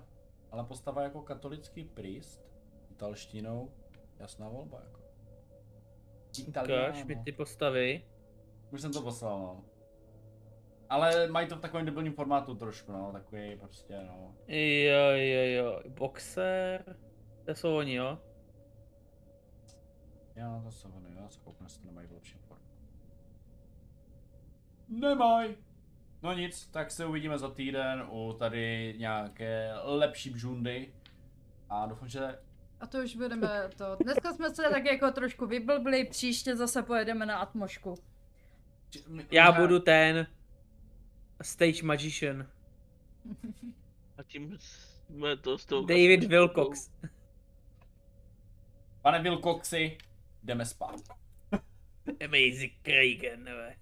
[0.51, 2.41] Ale postava jako katolický priest,
[2.91, 3.71] italštinou,
[4.19, 5.01] jasná volba jako.
[6.47, 8.05] Ukáž mi ty postavy.
[8.71, 9.65] Už jsem to poslal, no.
[10.89, 14.35] Ale mají to v takovém debilním formátu trošku, no, takový prostě, no.
[14.47, 15.81] Jo, jo, jo.
[15.89, 16.97] Boxer.
[17.45, 18.19] To jsou oni, jo?
[20.35, 22.50] Jo, to jsou oni, já se kouknu, jestli to nemají v lepším.
[24.91, 25.55] Nemaj!
[26.23, 30.93] No nic, tak se uvidíme za týden u tady nějaké lepší bžundy.
[31.69, 32.39] A doufám, že
[32.79, 33.97] A to už budeme to.
[34.03, 37.95] Dneska jsme se tak jako trošku vyblbli, příště zase pojedeme na atmošku.
[39.31, 40.27] Já budu ten
[41.41, 42.47] stage magician.
[44.17, 45.85] A tím jsme to s tou...
[45.85, 46.91] David Wilcox.
[49.01, 49.97] Pane Wilcoxy,
[50.43, 51.01] jdeme spát.
[52.25, 53.75] Amazing Kraken, ne?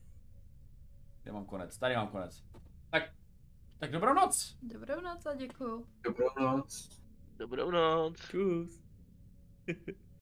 [1.29, 1.77] Kde mám konec?
[1.77, 2.43] Tady mám konec.
[2.89, 3.03] Tak,
[3.79, 4.57] tak dobrou noc.
[4.61, 5.85] Dobrou noc a děkuju.
[6.03, 7.01] Dobrou noc.
[7.37, 8.17] Dobrou noc.
[8.19, 8.83] Čus.